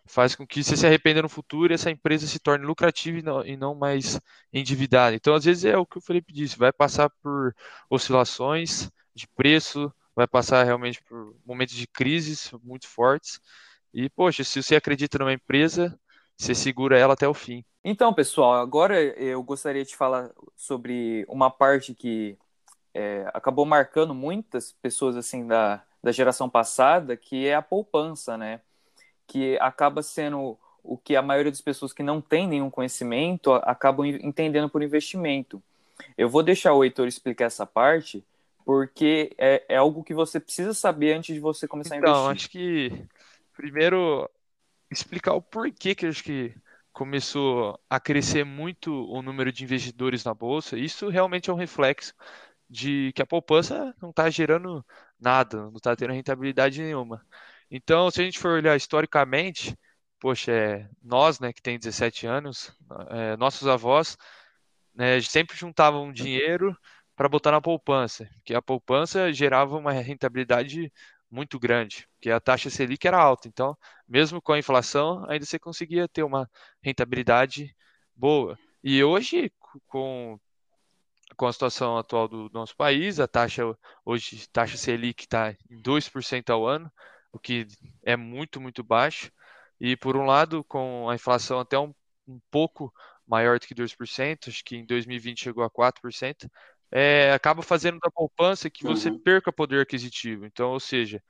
faz 0.05 0.36
com 0.36 0.46
que 0.46 0.63
você 0.63 0.77
se 0.77 0.86
arrependa 0.86 1.22
no 1.22 1.29
futuro 1.29 1.74
e 1.74 1.75
essa 1.75 1.89
empresa 1.89 2.27
se 2.27 2.39
torne 2.39 2.65
lucrativa 2.65 3.20
e 3.20 3.22
não, 3.22 3.46
e 3.46 3.58
não 3.58 3.75
mais 3.75 4.20
endividada. 4.53 5.15
Então, 5.15 5.34
às 5.34 5.46
vezes 5.46 5.65
é 5.65 5.77
o 5.77 5.86
que 5.86 5.98
o 5.98 6.01
Felipe 6.01 6.34
disse, 6.34 6.58
vai 6.58 6.72
passar 6.72 7.10
por 7.22 7.53
oscilações 7.89 8.89
de 9.13 9.27
preço, 9.27 9.91
vai 10.15 10.27
passar 10.27 10.63
realmente 10.63 11.01
por 11.03 11.36
momentos 11.46 11.75
de 11.75 11.88
crises 11.88 12.51
muito 12.63 12.88
fortes. 12.88 13.39
E, 13.94 14.10
poxa, 14.10 14.44
se 14.44 14.62
você 14.62 14.75
acredita 14.75 15.17
numa 15.17 15.34
empresa, 15.34 15.98
você 16.38 16.53
segura 16.53 16.98
ela 16.98 17.13
até 17.13 17.27
o 17.27 17.34
fim. 17.34 17.63
Então, 17.84 18.13
pessoal, 18.13 18.55
agora 18.55 19.00
eu 19.01 19.41
gostaria 19.44 19.86
de 19.86 19.96
falar 19.96 20.32
sobre 20.55 21.25
uma 21.29 21.50
parte 21.51 21.94
que 21.94 22.38
é, 22.96 23.30
acabou 23.34 23.66
marcando 23.66 24.16
muitas 24.16 24.72
pessoas 24.82 25.18
assim 25.18 25.46
da, 25.46 25.84
da 26.02 26.14
geração 26.14 26.50
passada, 26.50 27.18
que 27.18 27.46
é 27.46 27.54
a 27.54 27.62
poupança, 27.62 28.38
né? 28.38 28.62
Que 29.28 29.58
acaba 29.60 30.02
sendo 30.02 30.58
o 30.82 30.98
que 30.98 31.14
a 31.14 31.22
maioria 31.22 31.52
das 31.52 31.60
pessoas 31.60 31.92
que 31.92 32.02
não 32.02 32.22
tem 32.22 32.48
nenhum 32.48 32.70
conhecimento 32.70 33.52
acabam 33.52 34.06
entendendo 34.06 34.70
por 34.70 34.82
investimento. 34.82 35.62
Eu 36.18 36.30
vou 36.30 36.42
deixar 36.42 36.74
o 36.74 36.86
Heitor 36.86 37.08
explicar 37.08 37.46
essa 37.46 37.66
parte, 37.66 38.24
porque 38.64 39.36
é, 39.38 39.66
é 39.68 39.75
algo 39.75 40.04
que 40.04 40.14
você 40.14 40.40
precisa 40.40 40.74
saber 40.74 41.14
antes 41.14 41.36
de 41.36 41.42
você 41.42 41.68
começar 41.68 41.98
então, 41.98 42.28
a 42.28 42.32
investir. 42.32 42.62
Então, 42.62 42.96
acho 42.96 42.98
que 42.98 43.06
primeiro 43.58 44.30
explicar 44.90 45.34
o 45.34 45.42
porquê 45.42 45.94
que 45.94 46.06
acho 46.06 46.24
que 46.24 46.56
começou 46.94 47.78
a 47.90 48.00
crescer 48.00 48.46
muito 48.46 48.94
o 49.12 49.22
número 49.22 49.52
de 49.52 49.66
investidores 49.66 50.24
na 50.24 50.34
bolsa. 50.34 50.78
Isso 50.78 51.10
realmente 51.10 51.50
é 51.50 51.54
um 51.54 51.58
reflexo 51.58 52.14
de 52.69 53.12
que 53.13 53.22
a 53.22 53.25
poupança 53.25 53.95
não 54.01 54.10
está 54.10 54.29
gerando 54.29 54.86
nada, 55.19 55.63
não 55.63 55.75
está 55.75 55.95
tendo 55.95 56.13
rentabilidade 56.13 56.81
nenhuma. 56.81 57.25
Então, 57.69 58.10
se 58.12 58.22
a 58.22 58.25
gente 58.25 58.39
for 58.39 58.51
olhar 58.51 58.75
historicamente, 58.75 59.77
poxa, 60.19 60.51
é, 60.51 60.89
nós, 61.03 61.39
né, 61.39 61.53
que 61.53 61.62
tem 61.62 61.77
17 61.79 62.27
anos, 62.27 62.72
é, 63.10 63.38
nossos 63.38 63.67
avós, 63.67 64.17
né, 64.93 65.22
sempre 65.22 65.57
juntavam 65.57 66.12
dinheiro 66.12 66.77
para 67.15 67.29
botar 67.29 67.51
na 67.51 67.62
poupança, 67.62 68.29
que 68.43 68.53
a 68.53 68.62
poupança 68.62 69.31
gerava 69.34 69.77
uma 69.77 69.91
rentabilidade 69.91 70.91
muito 71.29 71.60
grande, 71.60 72.07
porque 72.15 72.29
a 72.31 72.39
taxa 72.39 72.69
Selic 72.69 73.05
era 73.07 73.17
alta. 73.19 73.48
Então, 73.48 73.77
mesmo 74.07 74.41
com 74.41 74.53
a 74.53 74.60
inflação, 74.60 75.25
ainda 75.29 75.45
você 75.45 75.60
conseguia 75.60 76.07
ter 76.07 76.24
uma 76.24 76.50
rentabilidade 76.81 77.75
boa. 78.15 78.57
E 78.84 79.03
hoje, 79.03 79.51
com, 79.88 80.39
com 81.38 81.48
a 81.48 81.53
situação 81.53 81.98
atual 81.98 82.27
do 82.27 82.50
nosso 82.53 82.75
país, 82.75 83.20
a 83.20 83.27
taxa 83.27 83.63
hoje, 84.05 84.48
taxa 84.50 84.77
Selic 84.77 85.24
está 85.24 85.51
em 85.70 85.82
2% 85.82 86.50
ao 86.50 86.65
ano, 86.65 86.91
o 87.32 87.39
que 87.39 87.67
é 88.03 88.15
muito, 88.15 88.62
muito 88.62 88.84
baixo. 88.84 89.32
E 89.79 89.98
por 89.98 90.15
um 90.15 90.25
lado, 90.25 90.63
com 90.63 91.10
a 91.10 91.15
inflação 91.15 91.60
até 91.60 91.77
um, 91.77 91.94
um 92.27 92.39
pouco 92.50 92.94
maior 93.27 93.60
do 93.60 93.67
que 93.67 93.75
2%, 93.75 94.50
acho 94.50 94.63
que 94.63 94.77
em 94.77 94.86
2020 94.86 95.44
chegou 95.44 95.63
a 95.63 95.70
4%, 95.70 96.50
é, 96.91 97.32
acaba 97.34 97.62
fazendo 97.62 98.00
da 98.00 98.10
poupança 98.12 98.70
que 98.70 98.84
você 98.84 99.10
uhum. 99.10 99.20
perca 99.20 99.51
poder 99.51 99.82
aquisitivo. 99.82 100.46
Então, 100.46 100.72
ou 100.72 100.79
seja, 100.79 101.22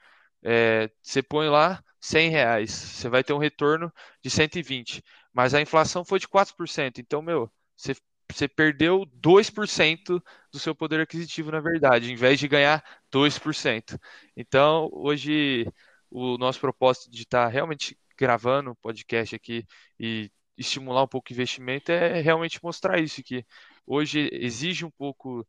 é, 0.44 0.90
você 1.02 1.24
põe 1.24 1.50
lá 1.50 1.84
100 2.00 2.30
reais, 2.30 2.72
você 2.72 3.10
vai 3.10 3.24
ter 3.24 3.34
um 3.34 3.40
retorno 3.40 3.92
de 4.22 4.30
120, 4.30 5.04
mas 5.34 5.54
a 5.54 5.62
inflação 5.62 6.06
foi 6.06 6.20
de 6.20 6.28
4%. 6.28 7.00
Então, 7.00 7.22
meu, 7.22 7.52
você, 7.76 7.96
você 8.32 8.48
perdeu 8.48 9.06
2% 9.06 10.22
do 10.52 10.60
seu 10.60 10.76
poder 10.76 11.00
aquisitivo, 11.02 11.52
na 11.52 11.60
verdade, 11.60 12.12
em 12.12 12.16
vez 12.16 12.40
de 12.40 12.48
ganhar 12.48 12.84
2%. 13.12 14.00
Então, 14.36 14.90
hoje, 14.92 15.68
o 16.10 16.38
nosso 16.38 16.60
propósito 16.60 17.10
de 17.12 17.24
estar 17.24 17.48
realmente 17.48 17.98
gravando 18.18 18.72
o 18.72 18.76
podcast 18.76 19.36
aqui 19.36 19.66
e 20.00 20.32
estimular 20.58 21.04
um 21.04 21.08
pouco 21.08 21.30
o 21.30 21.34
investimento 21.34 21.92
é 21.92 22.22
realmente 22.22 22.64
mostrar 22.64 23.00
isso, 23.00 23.24
que 23.24 23.46
hoje 23.86 24.30
exige 24.32 24.86
um 24.86 24.92
pouco, 24.92 25.42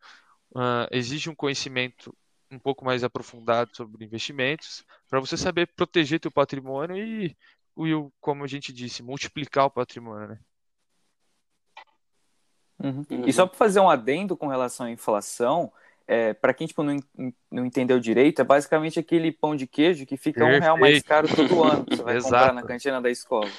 uh, 0.55 0.87
exige 0.91 1.31
um 1.31 1.35
conhecimento 1.35 2.17
um 2.51 2.59
pouco 2.59 2.85
mais 2.85 3.03
aprofundado 3.05 3.77
sobre 3.77 4.05
investimentos, 4.05 4.85
para 5.09 5.21
você 5.21 5.37
saber 5.37 5.69
proteger 5.75 6.21
teu 6.21 6.31
patrimônio 6.31 6.97
e, 6.97 7.37
e, 7.79 8.11
como 8.21 8.45
a 8.45 8.47
gente 8.47 8.73
disse, 8.73 9.03
multiplicar 9.03 9.67
o 9.67 9.71
patrimônio, 9.71 10.29
né? 10.29 10.41
Uhum. 12.83 13.05
Uhum. 13.11 13.25
E 13.27 13.33
só 13.33 13.47
para 13.47 13.57
fazer 13.57 13.81
um 13.81 13.89
adendo 13.89 14.37
com 14.37 14.47
relação 14.47 14.87
à 14.87 14.91
inflação, 14.91 15.73
é, 16.07 16.35
para 16.35 16.55
quem 16.55 16.67
tipo, 16.67 16.83
não, 16.83 16.97
não 17.51 17.67
entendeu 17.67 17.99
direito, 17.99 18.41
é 18.41 18.45
basicamente 18.45 18.99
aquele 18.99 19.33
pão 19.33 19.57
de 19.57 19.67
queijo 19.67 20.07
que 20.07 20.17
fica 20.17 20.41
Perfeito. 20.41 20.61
um 20.61 20.65
real 20.65 20.79
mais 20.79 21.03
caro 21.03 21.29
todo 21.35 21.65
ano 21.65 21.85
que 21.85 21.97
você 21.97 22.03
vai 22.03 22.21
comprar 22.23 22.53
na 22.55 22.63
cantina 22.63 23.01
da 23.01 23.11
escola. 23.11 23.51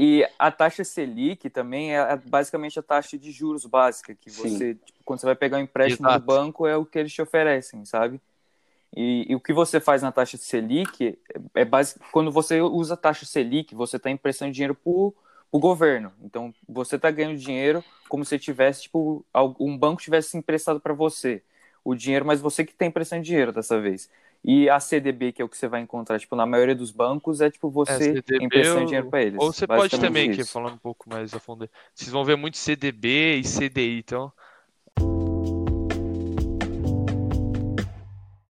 E 0.00 0.24
a 0.38 0.50
taxa 0.50 0.84
Selic 0.84 1.50
também 1.50 1.96
é 1.96 2.16
basicamente 2.16 2.78
a 2.78 2.82
taxa 2.82 3.18
de 3.18 3.32
juros 3.32 3.66
básica, 3.66 4.14
que 4.14 4.30
você, 4.30 4.74
tipo, 4.76 5.00
quando 5.04 5.18
você 5.18 5.26
vai 5.26 5.34
pegar 5.34 5.58
um 5.58 5.62
empréstimo 5.62 6.06
Exato. 6.06 6.20
do 6.20 6.26
banco, 6.26 6.66
é 6.68 6.76
o 6.76 6.86
que 6.86 7.00
eles 7.00 7.12
te 7.12 7.20
oferecem, 7.20 7.84
sabe? 7.84 8.20
E, 8.96 9.26
e 9.28 9.34
o 9.34 9.40
que 9.40 9.52
você 9.52 9.80
faz 9.80 10.00
na 10.00 10.12
taxa 10.12 10.36
Selic 10.36 11.18
é, 11.54 11.60
é 11.62 11.64
base, 11.64 11.96
quando 12.12 12.30
você 12.30 12.60
usa 12.60 12.94
a 12.94 12.96
taxa 12.96 13.26
Selic, 13.26 13.74
você 13.74 13.96
está 13.96 14.08
emprestando 14.08 14.52
dinheiro 14.52 14.74
para 14.74 15.12
o 15.50 15.58
governo. 15.58 16.12
Então, 16.22 16.52
você 16.68 16.96
está 16.96 17.10
ganhando 17.10 17.36
dinheiro 17.36 17.82
como 18.08 18.24
se 18.24 18.38
tivesse, 18.38 18.82
tipo, 18.82 19.24
um 19.58 19.76
banco 19.76 20.02
tivesse 20.02 20.36
emprestado 20.36 20.80
para 20.80 20.94
você 20.94 21.42
o 21.84 21.94
dinheiro, 21.94 22.24
mas 22.24 22.40
você 22.40 22.64
que 22.64 22.72
está 22.72 22.84
emprestando 22.84 23.22
dinheiro 23.22 23.52
dessa 23.52 23.80
vez. 23.80 24.10
E 24.44 24.68
a 24.70 24.78
CDB, 24.78 25.32
que 25.32 25.42
é 25.42 25.44
o 25.44 25.48
que 25.48 25.56
você 25.56 25.66
vai 25.66 25.80
encontrar, 25.80 26.18
tipo, 26.18 26.36
na 26.36 26.46
maioria 26.46 26.74
dos 26.74 26.90
bancos, 26.90 27.40
é 27.40 27.50
tipo 27.50 27.70
você 27.70 28.22
é, 28.30 28.44
emprestando 28.44 28.86
dinheiro 28.86 29.08
para 29.08 29.22
eles. 29.22 29.40
Ou 29.40 29.52
você 29.52 29.66
pode 29.66 29.98
também, 29.98 30.30
que 30.30 30.44
falando 30.44 30.74
um 30.74 30.78
pouco 30.78 31.08
mais 31.10 31.34
a 31.34 31.40
fundo, 31.40 31.68
vocês 31.94 32.10
vão 32.10 32.24
ver 32.24 32.36
muito 32.36 32.56
CDB 32.56 33.36
e 33.36 33.42
CDI, 33.42 33.98
então. 33.98 34.32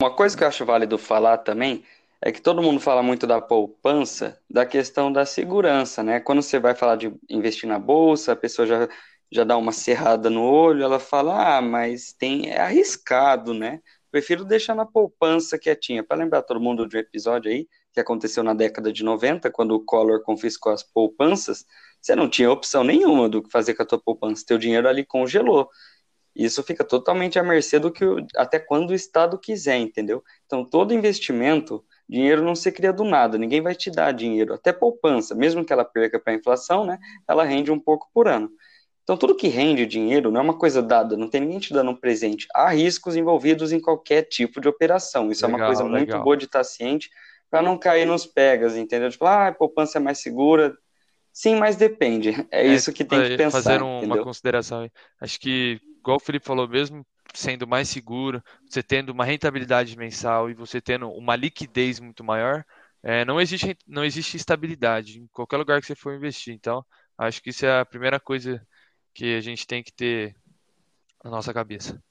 Uma 0.00 0.10
coisa 0.10 0.36
que 0.36 0.44
eu 0.44 0.48
acho 0.48 0.64
válido 0.64 0.98
falar 0.98 1.38
também 1.38 1.82
é 2.26 2.32
que 2.32 2.40
todo 2.40 2.62
mundo 2.62 2.80
fala 2.80 3.02
muito 3.02 3.26
da 3.26 3.38
poupança, 3.38 4.40
da 4.48 4.64
questão 4.64 5.12
da 5.12 5.26
segurança, 5.26 6.02
né? 6.02 6.20
Quando 6.20 6.40
você 6.40 6.58
vai 6.58 6.74
falar 6.74 6.96
de 6.96 7.14
investir 7.28 7.68
na 7.68 7.78
bolsa, 7.78 8.32
a 8.32 8.36
pessoa 8.36 8.66
já, 8.66 8.88
já 9.30 9.44
dá 9.44 9.58
uma 9.58 9.72
cerrada 9.72 10.30
no 10.30 10.42
olho, 10.42 10.82
ela 10.82 10.98
fala, 10.98 11.58
ah, 11.58 11.60
mas 11.60 12.14
tem, 12.14 12.48
é 12.48 12.58
arriscado, 12.58 13.52
né? 13.52 13.80
Prefiro 14.10 14.42
deixar 14.42 14.74
na 14.74 14.86
poupança 14.86 15.58
quietinha. 15.58 16.02
Para 16.02 16.16
lembrar 16.16 16.40
todo 16.40 16.58
mundo 16.58 16.88
de 16.88 16.96
um 16.96 17.00
episódio 17.00 17.50
aí 17.50 17.68
que 17.92 18.00
aconteceu 18.00 18.42
na 18.42 18.54
década 18.54 18.90
de 18.90 19.04
90, 19.04 19.50
quando 19.50 19.72
o 19.72 19.84
Collor 19.84 20.22
confiscou 20.22 20.72
as 20.72 20.82
poupanças, 20.82 21.66
você 22.00 22.16
não 22.16 22.30
tinha 22.30 22.50
opção 22.50 22.82
nenhuma 22.82 23.28
do 23.28 23.42
que 23.42 23.50
fazer 23.50 23.74
com 23.74 23.82
a 23.82 23.86
tua 23.86 24.00
poupança, 24.00 24.44
teu 24.46 24.56
dinheiro 24.56 24.88
ali 24.88 25.04
congelou. 25.04 25.68
Isso 26.34 26.62
fica 26.62 26.84
totalmente 26.84 27.38
à 27.38 27.42
mercê 27.42 27.78
do 27.78 27.92
que 27.92 28.02
até 28.34 28.58
quando 28.58 28.90
o 28.90 28.94
Estado 28.94 29.38
quiser, 29.38 29.76
entendeu? 29.76 30.24
Então, 30.46 30.64
todo 30.64 30.94
investimento, 30.94 31.84
dinheiro 32.08 32.42
não 32.42 32.54
se 32.54 32.70
cria 32.70 32.92
do 32.92 33.04
nada, 33.04 33.38
ninguém 33.38 33.60
vai 33.60 33.74
te 33.74 33.90
dar 33.90 34.12
dinheiro, 34.12 34.54
até 34.54 34.72
poupança, 34.72 35.34
mesmo 35.34 35.64
que 35.64 35.72
ela 35.72 35.84
perca 35.84 36.18
para 36.18 36.32
a 36.32 36.36
inflação, 36.36 36.84
né? 36.84 36.98
Ela 37.26 37.44
rende 37.44 37.70
um 37.70 37.78
pouco 37.78 38.08
por 38.12 38.28
ano. 38.28 38.50
Então, 39.04 39.18
tudo 39.18 39.36
que 39.36 39.48
rende 39.48 39.84
dinheiro 39.84 40.30
não 40.30 40.40
é 40.40 40.44
uma 40.44 40.58
coisa 40.58 40.82
dada, 40.82 41.16
não 41.16 41.28
tem 41.28 41.42
ninguém 41.42 41.58
te 41.58 41.74
dando 41.74 41.90
um 41.90 41.96
presente. 41.96 42.46
Há 42.54 42.70
riscos 42.70 43.16
envolvidos 43.16 43.70
em 43.70 43.78
qualquer 43.78 44.22
tipo 44.22 44.62
de 44.62 44.68
operação. 44.68 45.30
Isso 45.30 45.44
legal, 45.44 45.60
é 45.60 45.62
uma 45.62 45.66
coisa 45.66 45.84
legal. 45.84 45.98
muito 45.98 46.24
boa 46.24 46.36
de 46.36 46.46
estar 46.46 46.64
ciente 46.64 47.10
para 47.50 47.60
não 47.60 47.76
cair 47.76 48.06
nos 48.06 48.24
pegas, 48.24 48.76
entendeu? 48.76 49.10
Tipo, 49.10 49.26
ah, 49.26 49.48
a 49.48 49.52
poupança 49.52 49.98
é 49.98 50.00
mais 50.00 50.18
segura. 50.20 50.74
Sim, 51.30 51.56
mas 51.56 51.76
depende. 51.76 52.30
É, 52.50 52.66
é 52.66 52.66
isso 52.66 52.92
que 52.92 53.04
tem 53.04 53.22
que 53.22 53.36
pensar. 53.36 53.62
Fazer 53.62 53.82
um, 53.82 54.00
uma 54.00 54.22
consideração. 54.22 54.90
Acho 55.20 55.38
que, 55.38 55.78
igual 55.98 56.16
o 56.16 56.20
Felipe 56.20 56.46
falou 56.46 56.66
mesmo, 56.66 57.04
sendo 57.34 57.66
mais 57.66 57.88
seguro, 57.88 58.42
você 58.68 58.82
tendo 58.82 59.10
uma 59.10 59.24
rentabilidade 59.24 59.96
mensal 59.96 60.48
e 60.48 60.54
você 60.54 60.80
tendo 60.80 61.10
uma 61.10 61.36
liquidez 61.36 62.00
muito 62.00 62.24
maior, 62.24 62.64
é, 63.02 63.24
não, 63.24 63.40
existe, 63.40 63.76
não 63.86 64.04
existe 64.04 64.36
estabilidade 64.36 65.20
em 65.20 65.26
qualquer 65.26 65.58
lugar 65.58 65.80
que 65.80 65.86
você 65.86 65.94
for 65.94 66.14
investir. 66.14 66.54
Então, 66.54 66.84
acho 67.18 67.42
que 67.42 67.50
isso 67.50 67.66
é 67.66 67.80
a 67.80 67.84
primeira 67.84 68.18
coisa 68.18 68.66
que 69.12 69.34
a 69.36 69.40
gente 69.40 69.66
tem 69.66 69.82
que 69.82 69.92
ter 69.92 70.34
na 71.22 71.30
nossa 71.30 71.52
cabeça. 71.52 72.02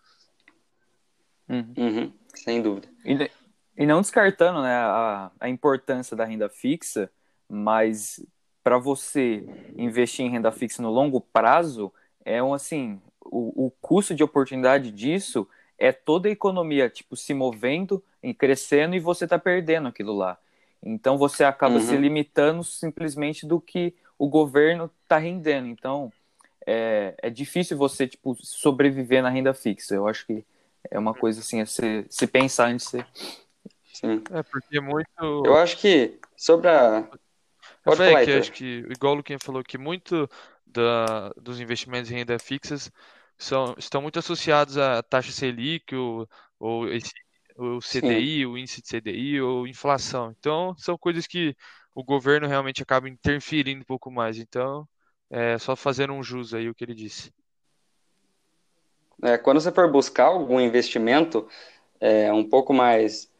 Uhum. 1.49 1.73
Uhum, 1.77 2.13
sem 2.35 2.61
dúvida. 2.61 2.87
E, 3.05 3.29
e, 3.77 3.85
não 3.85 4.01
descartando 4.01 4.61
né, 4.61 4.73
a, 4.75 5.31
a 5.39 5.49
importância 5.49 6.15
da 6.15 6.25
renda 6.25 6.49
fixa, 6.49 7.11
mas 7.49 8.23
para 8.63 8.77
você 8.77 9.45
investir 9.75 10.25
em 10.25 10.29
renda 10.29 10.51
fixa 10.51 10.81
no 10.81 10.89
longo 10.89 11.19
prazo, 11.19 11.93
é 12.23 12.41
um 12.41 12.53
assim, 12.53 13.01
o, 13.25 13.67
o 13.67 13.71
custo 13.81 14.13
de 14.13 14.23
oportunidade 14.23 14.91
disso 14.91 15.47
é 15.77 15.91
toda 15.91 16.27
a 16.27 16.31
economia 16.31 16.89
tipo 16.89 17.15
se 17.15 17.33
movendo 17.33 18.03
e 18.21 18.33
crescendo 18.33 18.95
e 18.95 18.99
você 18.99 19.25
está 19.25 19.37
perdendo 19.37 19.87
aquilo 19.87 20.13
lá. 20.13 20.37
Então 20.81 21.17
você 21.17 21.43
acaba 21.43 21.75
uhum. 21.75 21.81
se 21.81 21.95
limitando 21.95 22.63
simplesmente 22.63 23.45
do 23.45 23.59
que 23.59 23.93
o 24.17 24.27
governo 24.27 24.91
está 25.03 25.17
rendendo. 25.17 25.67
Então 25.67 26.11
é, 26.65 27.15
é 27.17 27.29
difícil 27.29 27.77
você 27.77 28.07
tipo 28.07 28.35
sobreviver 28.41 29.21
na 29.21 29.29
renda 29.29 29.53
fixa. 29.53 29.95
Eu 29.95 30.07
acho 30.07 30.25
que 30.25 30.45
é 30.89 30.99
uma 30.99 31.13
coisa 31.13 31.39
assim 31.39 31.61
a 31.61 31.65
se, 31.65 32.05
se 32.09 32.27
pensar 32.27 32.67
antes 32.69 32.91
de 32.91 33.05
Sim. 33.93 34.23
É 34.31 34.41
porque 34.43 34.81
muito. 34.81 35.07
Eu 35.45 35.55
acho 35.55 35.77
que 35.77 36.19
sobre 36.35 36.67
a. 36.67 37.07
Pode 37.83 38.01
eu 38.01 38.07
falar, 38.07 38.25
que 38.25 38.31
acho 38.31 38.51
que, 38.51 38.85
igual 38.89 39.13
o 39.13 39.17
Luquinha 39.17 39.37
falou, 39.39 39.63
que 39.63 39.77
muito 39.77 40.29
da, 40.73 41.29
dos 41.41 41.59
investimentos 41.59 42.11
em 42.11 42.15
renda 42.15 42.37
fixas 42.39 42.91
são, 43.37 43.75
estão 43.77 44.01
muito 44.01 44.19
associados 44.19 44.77
à 44.77 45.01
taxa 45.03 45.31
Selic, 45.31 45.95
ou, 45.95 46.27
ou 46.59 46.87
esse, 46.89 47.11
o 47.57 47.79
CDI, 47.79 48.39
Sim. 48.39 48.45
o 48.45 48.57
índice 48.57 48.81
de 48.81 48.87
CDI, 48.87 49.41
ou 49.41 49.67
inflação. 49.67 50.33
Então, 50.37 50.75
são 50.77 50.97
coisas 50.97 51.27
que 51.27 51.55
o 51.93 52.03
governo 52.03 52.47
realmente 52.47 52.81
acaba 52.81 53.07
interferindo 53.07 53.81
um 53.81 53.85
pouco 53.85 54.11
mais. 54.11 54.37
Então, 54.37 54.87
é, 55.29 55.57
só 55.57 55.75
fazendo 55.75 56.13
um 56.13 56.23
jus 56.23 56.53
aí 56.53 56.69
o 56.69 56.75
que 56.75 56.83
ele 56.83 56.95
disse. 56.95 57.31
É, 59.21 59.37
quando 59.37 59.61
você 59.61 59.71
for 59.71 59.91
buscar 59.91 60.25
algum 60.25 60.59
investimento 60.59 61.47
é, 61.99 62.31
um 62.33 62.47
pouco 62.47 62.73
mais 62.73 63.31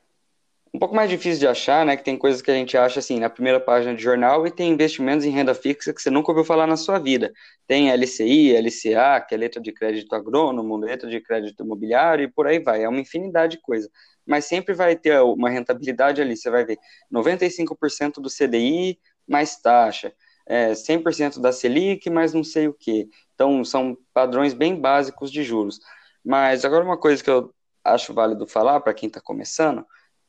um 0.73 0.79
pouco 0.79 0.95
mais 0.95 1.09
difícil 1.09 1.39
de 1.39 1.47
achar, 1.47 1.85
né? 1.85 1.95
Que 1.95 2.03
tem 2.03 2.17
coisas 2.17 2.41
que 2.41 2.49
a 2.49 2.53
gente 2.55 2.75
acha 2.77 2.99
assim 2.99 3.19
na 3.19 3.29
primeira 3.29 3.59
página 3.59 3.95
de 3.95 4.01
jornal 4.01 4.47
e 4.47 4.51
tem 4.51 4.71
investimentos 4.71 5.25
em 5.25 5.29
renda 5.29 5.53
fixa 5.53 5.93
que 5.93 6.01
você 6.01 6.09
nunca 6.09 6.31
ouviu 6.31 6.43
falar 6.43 6.65
na 6.65 6.75
sua 6.75 6.97
vida. 6.99 7.31
Tem 7.67 7.91
LCI, 7.91 8.55
LCA, 8.55 9.21
que 9.21 9.35
é 9.35 9.37
letra 9.37 9.61
de 9.61 9.71
crédito 9.71 10.13
agrônomo, 10.15 10.77
letra 10.77 11.09
de 11.09 11.21
crédito 11.21 11.63
imobiliário 11.63 12.25
e 12.25 12.31
por 12.31 12.47
aí 12.47 12.59
vai. 12.59 12.83
É 12.83 12.89
uma 12.89 12.99
infinidade 12.99 13.57
de 13.57 13.61
coisas. 13.61 13.89
Mas 14.25 14.45
sempre 14.45 14.73
vai 14.73 14.95
ter 14.95 15.19
uma 15.21 15.49
rentabilidade 15.49 16.21
ali. 16.21 16.35
Você 16.35 16.49
vai 16.49 16.65
ver 16.65 16.79
95% 17.11 18.19
do 18.21 18.29
CDI 18.29 18.97
mais 19.27 19.57
taxa 19.57 20.13
é, 20.45 20.73
100% 20.75 21.39
da 21.39 21.51
Selic, 21.51 22.09
mas 22.09 22.33
não 22.33 22.43
sei 22.43 22.67
o 22.67 22.73
que. 22.73 23.09
Então, 23.33 23.63
são 23.63 23.97
padrões 24.13 24.53
bem 24.53 24.79
básicos 24.79 25.31
de 25.31 25.43
juros. 25.43 25.79
Mas 26.23 26.65
agora 26.65 26.83
uma 26.83 26.97
coisa 26.97 27.23
que 27.23 27.29
eu 27.29 27.53
acho 27.83 28.13
válido 28.13 28.47
falar 28.47 28.79
para 28.81 28.93
quem 28.93 29.07
está 29.07 29.21
começando, 29.21 29.85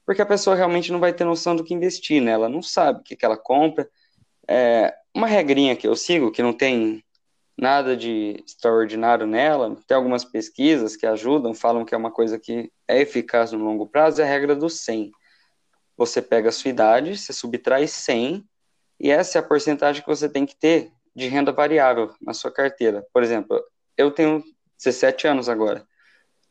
porque 0.06 0.22
a 0.22 0.26
pessoa 0.26 0.56
realmente 0.56 0.92
não 0.92 1.00
vai 1.00 1.12
ter 1.12 1.24
noção 1.24 1.56
do 1.56 1.64
que 1.64 1.74
investir, 1.74 2.20
né? 2.20 2.32
Ela 2.32 2.48
não 2.48 2.62
sabe 2.62 3.00
o 3.00 3.02
que, 3.02 3.16
que 3.16 3.24
ela 3.24 3.36
compra. 3.36 3.88
É, 4.48 4.94
uma 5.14 5.26
regrinha 5.26 5.76
que 5.76 5.86
eu 5.86 5.96
sigo, 5.96 6.30
que 6.30 6.42
não 6.42 6.52
tem 6.52 7.02
nada 7.56 7.96
de 7.96 8.42
extraordinário 8.44 9.26
nela, 9.26 9.76
tem 9.86 9.96
algumas 9.96 10.24
pesquisas 10.24 10.96
que 10.96 11.06
ajudam, 11.06 11.54
falam 11.54 11.84
que 11.84 11.94
é 11.94 11.98
uma 11.98 12.10
coisa 12.10 12.38
que 12.38 12.70
é 12.86 13.00
eficaz 13.00 13.52
no 13.52 13.64
longo 13.64 13.86
prazo, 13.86 14.20
é 14.20 14.24
a 14.24 14.28
regra 14.28 14.56
do 14.56 14.68
100. 14.68 15.12
Você 15.96 16.20
pega 16.20 16.48
a 16.48 16.52
sua 16.52 16.70
idade, 16.70 17.16
você 17.16 17.32
subtrai 17.32 17.86
100 17.86 18.44
e 18.98 19.10
essa 19.10 19.38
é 19.38 19.40
a 19.40 19.42
porcentagem 19.42 20.02
que 20.02 20.08
você 20.08 20.28
tem 20.28 20.44
que 20.44 20.56
ter 20.56 20.90
de 21.14 21.28
renda 21.28 21.52
variável 21.52 22.12
na 22.20 22.34
sua 22.34 22.50
carteira. 22.50 23.06
Por 23.12 23.22
exemplo, 23.22 23.62
eu 23.96 24.10
tenho 24.10 24.42
17 24.76 25.28
anos 25.28 25.48
agora. 25.48 25.86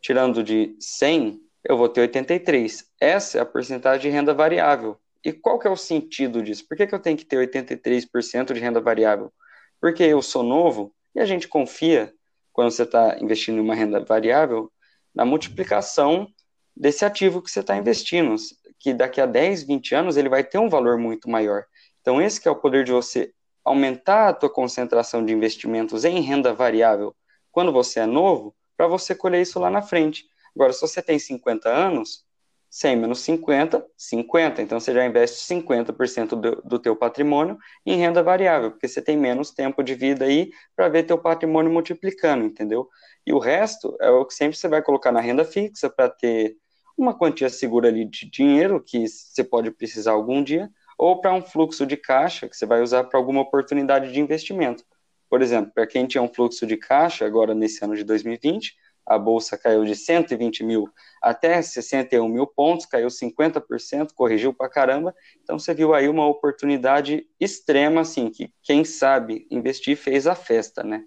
Tirando 0.02 0.44
de 0.44 0.76
100, 0.80 1.40
eu 1.64 1.78
vou 1.78 1.88
ter 1.88 2.02
83. 2.02 2.86
Essa 3.00 3.38
é 3.38 3.42
a 3.42 3.46
porcentagem 3.46 4.02
de 4.02 4.10
renda 4.10 4.34
variável. 4.34 5.00
E 5.24 5.32
qual 5.32 5.58
que 5.58 5.68
é 5.68 5.72
o 5.72 5.78
sentido 5.78 6.44
disso? 6.44 6.68
Por 6.68 6.76
que, 6.76 6.86
que 6.86 6.94
eu 6.94 7.00
tenho 7.00 7.18
que 7.18 7.26
ter 7.26 7.38
83% 7.38 8.54
de 8.54 8.60
renda 8.60 8.82
variável? 8.82 9.32
Porque 9.80 10.04
eu 10.04 10.22
sou 10.22 10.44
novo 10.44 10.94
e 11.16 11.20
a 11.20 11.26
gente 11.26 11.48
confia, 11.48 12.14
quando 12.52 12.72
você 12.72 12.84
está 12.84 13.18
investindo 13.20 13.58
em 13.58 13.62
uma 13.62 13.76
renda 13.76 14.04
variável, 14.04 14.72
na 15.16 15.24
multiplicação 15.24 16.28
desse 16.76 17.06
ativo 17.06 17.42
que 17.42 17.50
você 17.50 17.62
está 17.62 17.78
investindo, 17.78 18.36
que 18.80 18.94
daqui 18.94 19.22
a 19.22 19.26
10, 19.26 19.64
20 19.64 19.96
anos 19.96 20.18
ele 20.18 20.28
vai 20.28 20.44
ter 20.44 20.58
um 20.58 20.70
valor 20.70 20.98
muito 20.98 21.30
maior. 21.30 21.66
Então, 22.02 22.22
esse 22.22 22.42
que 22.42 22.48
é 22.48 22.52
o 22.52 22.56
poder 22.56 22.84
de 22.84 22.92
você 22.92 23.32
aumentar 23.64 24.28
a 24.28 24.34
tua 24.34 24.50
concentração 24.50 25.26
de 25.26 25.32
investimentos 25.32 26.04
em 26.04 26.20
renda 26.20 26.54
variável 26.54 27.16
quando 27.50 27.72
você 27.72 28.02
é 28.02 28.06
novo, 28.06 28.54
para 28.76 28.88
você 28.88 29.16
colher 29.16 29.42
isso 29.42 29.60
lá 29.60 29.70
na 29.70 29.82
frente. 29.82 30.26
Agora, 30.56 30.74
se 30.74 30.82
você 30.82 31.02
tem 31.02 31.18
50 31.18 31.70
anos, 31.70 32.26
100 32.74 32.96
menos 32.96 33.20
50, 33.20 33.86
50. 33.96 34.62
Então, 34.64 34.80
você 34.80 34.92
já 34.92 35.06
investe 35.06 35.46
50% 35.46 36.30
do, 36.30 36.56
do 36.64 36.80
teu 36.80 36.96
patrimônio 36.96 37.56
em 37.86 37.98
renda 37.98 38.24
variável, 38.24 38.72
porque 38.72 38.88
você 38.88 39.00
tem 39.00 39.16
menos 39.16 39.52
tempo 39.52 39.84
de 39.84 39.94
vida 39.94 40.26
aí 40.26 40.52
para 40.76 40.90
ver 40.90 41.04
teu 41.04 41.20
patrimônio 41.20 41.72
multiplicando, 41.72 42.46
entendeu? 42.46 42.90
E 43.28 43.32
o 43.32 43.38
resto 43.38 43.96
é 44.02 44.10
o 44.10 44.26
que 44.26 44.34
sempre 44.34 44.58
você 44.58 44.68
vai 44.68 44.82
colocar 44.82 45.12
na 45.12 45.22
renda 45.22 45.46
fixa 45.46 45.88
para 45.88 46.10
ter 46.10 46.58
uma 46.98 47.14
quantia 47.14 47.48
segura 47.48 47.90
ali 47.90 48.06
de 48.06 48.28
dinheiro 48.28 48.84
que 48.84 49.08
você 49.08 49.44
pode 49.44 49.70
precisar 49.70 50.14
algum 50.14 50.44
dia, 50.44 50.68
ou 50.98 51.22
para 51.22 51.32
um 51.32 51.44
fluxo 51.44 51.86
de 51.86 51.96
caixa 51.96 52.50
que 52.50 52.58
você 52.58 52.66
vai 52.66 52.82
usar 52.82 53.04
para 53.04 53.20
alguma 53.20 53.42
oportunidade 53.42 54.12
de 54.12 54.20
investimento. 54.20 54.84
Por 55.30 55.44
exemplo, 55.44 55.72
para 55.76 55.86
quem 55.86 56.08
tinha 56.08 56.24
um 56.24 56.34
fluxo 56.34 56.66
de 56.66 56.78
caixa 56.78 57.24
agora 57.24 57.54
nesse 57.54 57.86
ano 57.86 57.96
de 57.96 58.04
2020, 58.04 58.76
a 59.06 59.18
bolsa 59.18 59.58
caiu 59.58 59.84
de 59.84 59.96
120 59.96 60.64
mil 60.64 60.90
até 61.22 61.62
61 61.62 62.28
mil 62.28 62.48
pontos, 62.48 62.86
caiu 62.86 63.08
50%, 63.08 64.14
corrigiu 64.14 64.54
para 64.54 64.70
caramba. 64.70 65.16
Então 65.42 65.58
você 65.58 65.74
viu 65.74 65.94
aí 65.94 66.08
uma 66.08 66.26
oportunidade 66.26 67.28
extrema, 67.40 68.02
assim, 68.02 68.30
que 68.30 68.54
quem 68.62 68.84
sabe 68.84 69.48
investir 69.50 69.96
fez 69.96 70.28
a 70.28 70.36
festa, 70.36 70.84
né? 70.84 71.06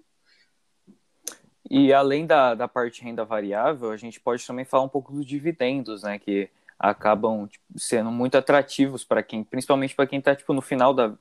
E 1.69 1.91
além 1.91 2.25
da, 2.25 2.55
da 2.55 2.67
parte 2.67 3.03
renda 3.03 3.25
variável, 3.25 3.91
a 3.91 3.97
gente 3.97 4.19
pode 4.19 4.45
também 4.45 4.65
falar 4.65 4.83
um 4.83 4.89
pouco 4.89 5.11
dos 5.11 5.25
dividendos, 5.25 6.03
né? 6.03 6.17
Que 6.17 6.49
acabam 6.79 7.47
tipo, 7.47 7.65
sendo 7.75 8.11
muito 8.11 8.37
atrativos 8.37 9.03
para 9.03 9.21
quem, 9.23 9.43
principalmente 9.43 9.95
para 9.95 10.07
quem 10.07 10.19
está 10.19 10.35
tipo 10.35 10.53
no 10.53 10.61
final 10.61 10.93
da, 10.93 11.13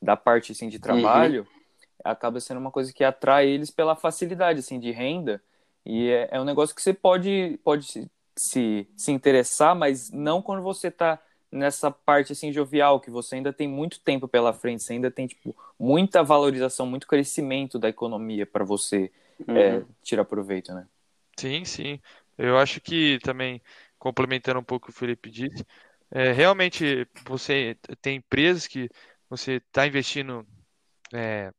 da 0.00 0.16
parte 0.16 0.52
assim 0.52 0.68
de 0.68 0.78
trabalho, 0.78 1.42
uhum. 1.42 1.60
acaba 2.02 2.40
sendo 2.40 2.58
uma 2.58 2.70
coisa 2.70 2.92
que 2.92 3.04
atrai 3.04 3.46
eles 3.46 3.70
pela 3.70 3.94
facilidade 3.94 4.60
assim 4.60 4.80
de 4.80 4.90
renda 4.90 5.42
e 5.84 6.08
é, 6.10 6.28
é 6.32 6.40
um 6.40 6.44
negócio 6.44 6.74
que 6.74 6.82
você 6.82 6.92
pode 6.92 7.58
pode 7.64 7.86
se, 7.86 8.10
se, 8.36 8.88
se 8.96 9.12
interessar, 9.12 9.74
mas 9.74 10.10
não 10.10 10.40
quando 10.40 10.62
você 10.62 10.88
está 10.88 11.20
nessa 11.50 11.90
parte 11.90 12.32
assim 12.32 12.50
jovial 12.50 12.98
que 13.00 13.10
você 13.10 13.36
ainda 13.36 13.52
tem 13.52 13.68
muito 13.68 14.00
tempo 14.00 14.26
pela 14.26 14.52
frente, 14.52 14.82
você 14.82 14.94
ainda 14.94 15.10
tem 15.10 15.26
tipo 15.26 15.54
muita 15.78 16.22
valorização, 16.22 16.86
muito 16.86 17.06
crescimento 17.06 17.78
da 17.78 17.88
economia 17.88 18.46
para 18.46 18.64
você 18.64 19.10
é, 19.46 19.52
uhum. 19.52 19.58
é, 19.58 19.84
tirar 20.02 20.24
proveito, 20.24 20.72
né? 20.72 20.86
Sim, 21.38 21.64
sim. 21.64 22.00
Eu 22.38 22.58
acho 22.58 22.80
que 22.80 23.18
também 23.22 23.60
complementando 23.98 24.58
um 24.58 24.64
pouco 24.64 24.86
o 24.86 24.92
que 24.92 24.96
o 24.96 24.98
Felipe 24.98 25.30
disse, 25.30 25.64
é, 26.10 26.32
realmente 26.32 27.06
você 27.26 27.76
tem 28.00 28.16
empresas 28.16 28.66
que 28.66 28.88
você 29.28 29.54
está 29.54 29.86
investindo 29.86 30.46
é, 31.12 31.52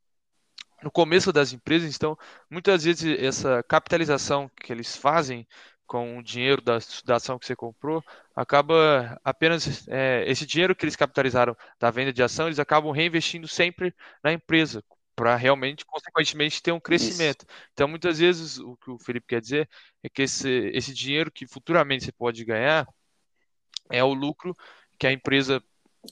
no 0.84 0.92
começo 0.92 1.32
das 1.32 1.54
empresas, 1.54 1.96
então 1.96 2.18
muitas 2.50 2.84
vezes 2.84 3.20
essa 3.20 3.64
capitalização 3.64 4.50
que 4.62 4.72
eles 4.72 4.96
fazem 4.96 5.48
com 5.86 6.18
o 6.18 6.24
dinheiro 6.24 6.62
da, 6.62 6.80
da 7.06 7.16
ação 7.18 7.38
que 7.38 7.46
você 7.46 7.56
comprou, 7.56 8.04
acaba 8.36 9.20
apenas 9.24 9.88
é, 9.88 10.24
esse 10.28 10.46
dinheiro 10.46 10.76
que 10.76 10.86
eles 10.86 10.96
capitalizaram 10.96 11.56
da 11.80 11.92
venda 11.92 12.12
de 12.12 12.24
ação, 12.24 12.48
eles 12.48 12.60
acabam 12.60 12.92
reinvestindo 12.92 13.48
sempre 13.48 13.94
na 14.24 14.34
empresa, 14.34 14.84
para 15.16 15.36
realmente, 15.36 15.86
consequentemente, 15.86 16.62
ter 16.62 16.72
um 16.72 16.80
crescimento. 16.80 17.46
Isso. 17.48 17.70
Então, 17.74 17.88
muitas 17.88 18.20
vezes, 18.20 18.58
o 18.58 18.76
que 18.78 18.90
o 18.90 18.98
Felipe 18.98 19.28
quer 19.28 19.42
dizer 19.42 19.70
é 20.02 20.10
que 20.10 20.24
esse, 20.24 20.50
esse 20.74 20.94
dinheiro 20.94 21.32
que 21.32 21.46
futuramente 21.46 22.06
você 22.06 22.12
pode 22.12 22.44
ganhar 22.44 22.88
é 23.92 24.04
o 24.04 24.14
lucro 24.14 24.56
que 24.98 25.06
a 25.06 25.12
empresa 25.12 25.62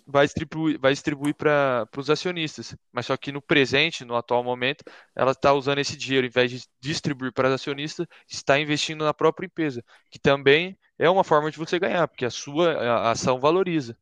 vai 0.05 0.25
distribuir, 0.25 0.79
vai 0.79 0.93
distribuir 0.93 1.35
para 1.35 1.87
os 1.97 2.09
acionistas. 2.09 2.75
Mas 2.91 3.05
só 3.05 3.17
que 3.17 3.31
no 3.31 3.41
presente, 3.41 4.05
no 4.05 4.15
atual 4.15 4.43
momento, 4.43 4.83
ela 5.15 5.31
está 5.31 5.53
usando 5.53 5.79
esse 5.79 5.97
dinheiro, 5.97 6.25
ao 6.25 6.29
invés 6.29 6.51
de 6.51 6.63
distribuir 6.79 7.33
para 7.33 7.49
os 7.49 7.55
acionistas, 7.55 8.07
está 8.27 8.59
investindo 8.59 9.03
na 9.03 9.13
própria 9.13 9.45
empresa, 9.45 9.83
que 10.09 10.19
também 10.19 10.77
é 10.97 11.09
uma 11.09 11.23
forma 11.23 11.51
de 11.51 11.57
você 11.57 11.79
ganhar, 11.79 12.07
porque 12.07 12.25
a 12.25 12.29
sua 12.29 12.73
a 12.73 13.11
ação 13.11 13.39
valoriza. 13.39 13.97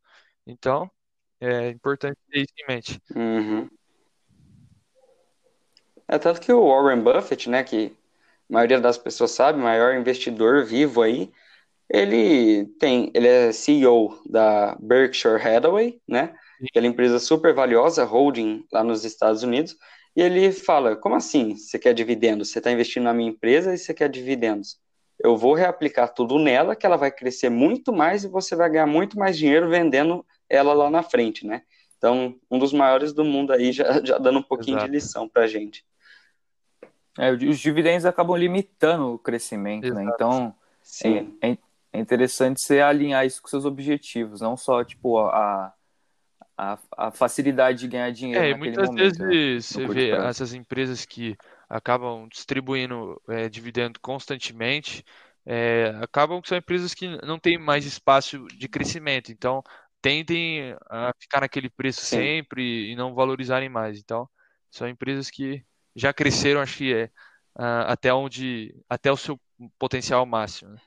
Então, 0.45 0.89
é 1.39 1.69
importante 1.69 2.17
ter 2.29 2.39
isso 2.41 2.53
em 2.57 2.67
mente. 2.67 3.01
Uhum. 3.15 3.69
É 6.07 6.17
tanto 6.17 6.41
que 6.41 6.51
o 6.51 6.67
Warren 6.67 7.01
Buffett, 7.01 7.49
né, 7.49 7.63
que 7.63 7.95
a 8.49 8.53
maioria 8.53 8.81
das 8.81 8.97
pessoas 8.97 9.31
sabe, 9.31 9.59
maior 9.59 9.95
investidor 9.95 10.65
vivo 10.65 11.03
aí, 11.03 11.31
ele 11.89 12.65
tem, 12.79 13.11
ele 13.15 13.27
é 13.27 13.51
CEO 13.51 14.21
da 14.29 14.77
Berkshire 14.79 15.41
Hathaway, 15.41 15.99
né? 16.07 16.35
Aquela 16.69 16.87
empresa 16.87 17.19
super 17.19 17.53
valiosa, 17.53 18.03
holding 18.03 18.65
lá 18.71 18.83
nos 18.83 19.03
Estados 19.05 19.43
Unidos. 19.43 19.75
E 20.15 20.21
ele 20.21 20.51
fala: 20.51 20.95
como 20.95 21.15
assim 21.15 21.55
você 21.55 21.79
quer 21.79 21.93
dividendos? 21.93 22.49
Você 22.49 22.59
está 22.59 22.71
investindo 22.71 23.03
na 23.03 23.13
minha 23.13 23.29
empresa 23.29 23.73
e 23.73 23.77
você 23.77 23.93
quer 23.93 24.09
dividendos? 24.09 24.77
Eu 25.17 25.35
vou 25.35 25.53
reaplicar 25.53 26.13
tudo 26.13 26.37
nela, 26.37 26.75
que 26.75 26.85
ela 26.85 26.95
vai 26.95 27.11
crescer 27.11 27.49
muito 27.49 27.91
mais 27.91 28.23
e 28.23 28.27
você 28.27 28.55
vai 28.55 28.69
ganhar 28.69 28.85
muito 28.85 29.17
mais 29.17 29.37
dinheiro 29.37 29.69
vendendo 29.69 30.25
ela 30.47 30.73
lá 30.73 30.89
na 30.89 31.03
frente, 31.03 31.45
né? 31.45 31.63
Então, 31.97 32.35
um 32.49 32.57
dos 32.57 32.71
maiores 32.71 33.11
do 33.11 33.25
mundo 33.25 33.51
aí, 33.51 33.71
já, 33.73 34.01
já 34.03 34.17
dando 34.17 34.39
um 34.39 34.43
pouquinho 34.43 34.77
Exato. 34.77 34.85
de 34.85 34.91
lição 34.95 35.27
para 35.27 35.47
gente. 35.47 35.83
É, 37.17 37.31
os 37.31 37.59
dividendos 37.59 38.05
acabam 38.05 38.37
limitando 38.37 39.13
o 39.13 39.19
crescimento, 39.19 39.93
né? 39.93 40.03
Exato. 40.03 40.05
né? 40.05 40.11
Então, 40.13 40.55
Sim. 40.89 41.37
É, 41.41 41.51
é, 41.51 41.57
é 41.93 41.99
interessante 41.99 42.61
você 42.61 42.81
alinhar 42.81 43.25
isso 43.25 43.41
com 43.41 43.47
seus 43.47 43.65
objetivos, 43.65 44.41
não 44.41 44.55
só, 44.57 44.83
tipo, 44.83 45.19
a, 45.19 45.73
a, 46.57 46.79
a 46.97 47.11
facilidade 47.11 47.79
de 47.79 47.87
ganhar 47.87 48.11
dinheiro 48.11 48.45
É, 48.45 48.53
muitas 48.53 48.89
momento, 48.89 48.93
né, 48.95 49.03
vezes 49.03 49.19
né? 49.19 49.61
você 49.61 49.87
vê 49.87 50.09
prazo. 50.09 50.27
essas 50.27 50.53
empresas 50.53 51.05
que 51.05 51.37
acabam 51.69 52.27
distribuindo 52.29 53.21
é, 53.29 53.49
dividendo 53.49 53.99
constantemente, 53.99 55.03
é, 55.45 55.93
acabam 56.01 56.41
que 56.41 56.49
são 56.49 56.57
empresas 56.57 56.93
que 56.93 57.07
não 57.25 57.39
têm 57.39 57.57
mais 57.57 57.85
espaço 57.85 58.45
de 58.57 58.67
crescimento, 58.67 59.31
então 59.31 59.63
tendem 60.01 60.75
a 60.89 61.11
ficar 61.19 61.41
naquele 61.41 61.69
preço 61.69 62.01
Sim. 62.01 62.17
sempre 62.17 62.91
e 62.91 62.95
não 62.95 63.13
valorizarem 63.15 63.69
mais. 63.69 63.99
Então, 63.99 64.29
são 64.71 64.87
empresas 64.87 65.29
que 65.29 65.63
já 65.95 66.13
cresceram, 66.13 66.61
acho 66.61 66.77
que 66.77 66.93
é, 66.93 67.11
até 67.87 68.13
onde, 68.13 68.75
até 68.89 69.11
o 69.11 69.17
seu 69.17 69.39
potencial 69.77 70.25
máximo. 70.25 70.71
Né? 70.71 70.81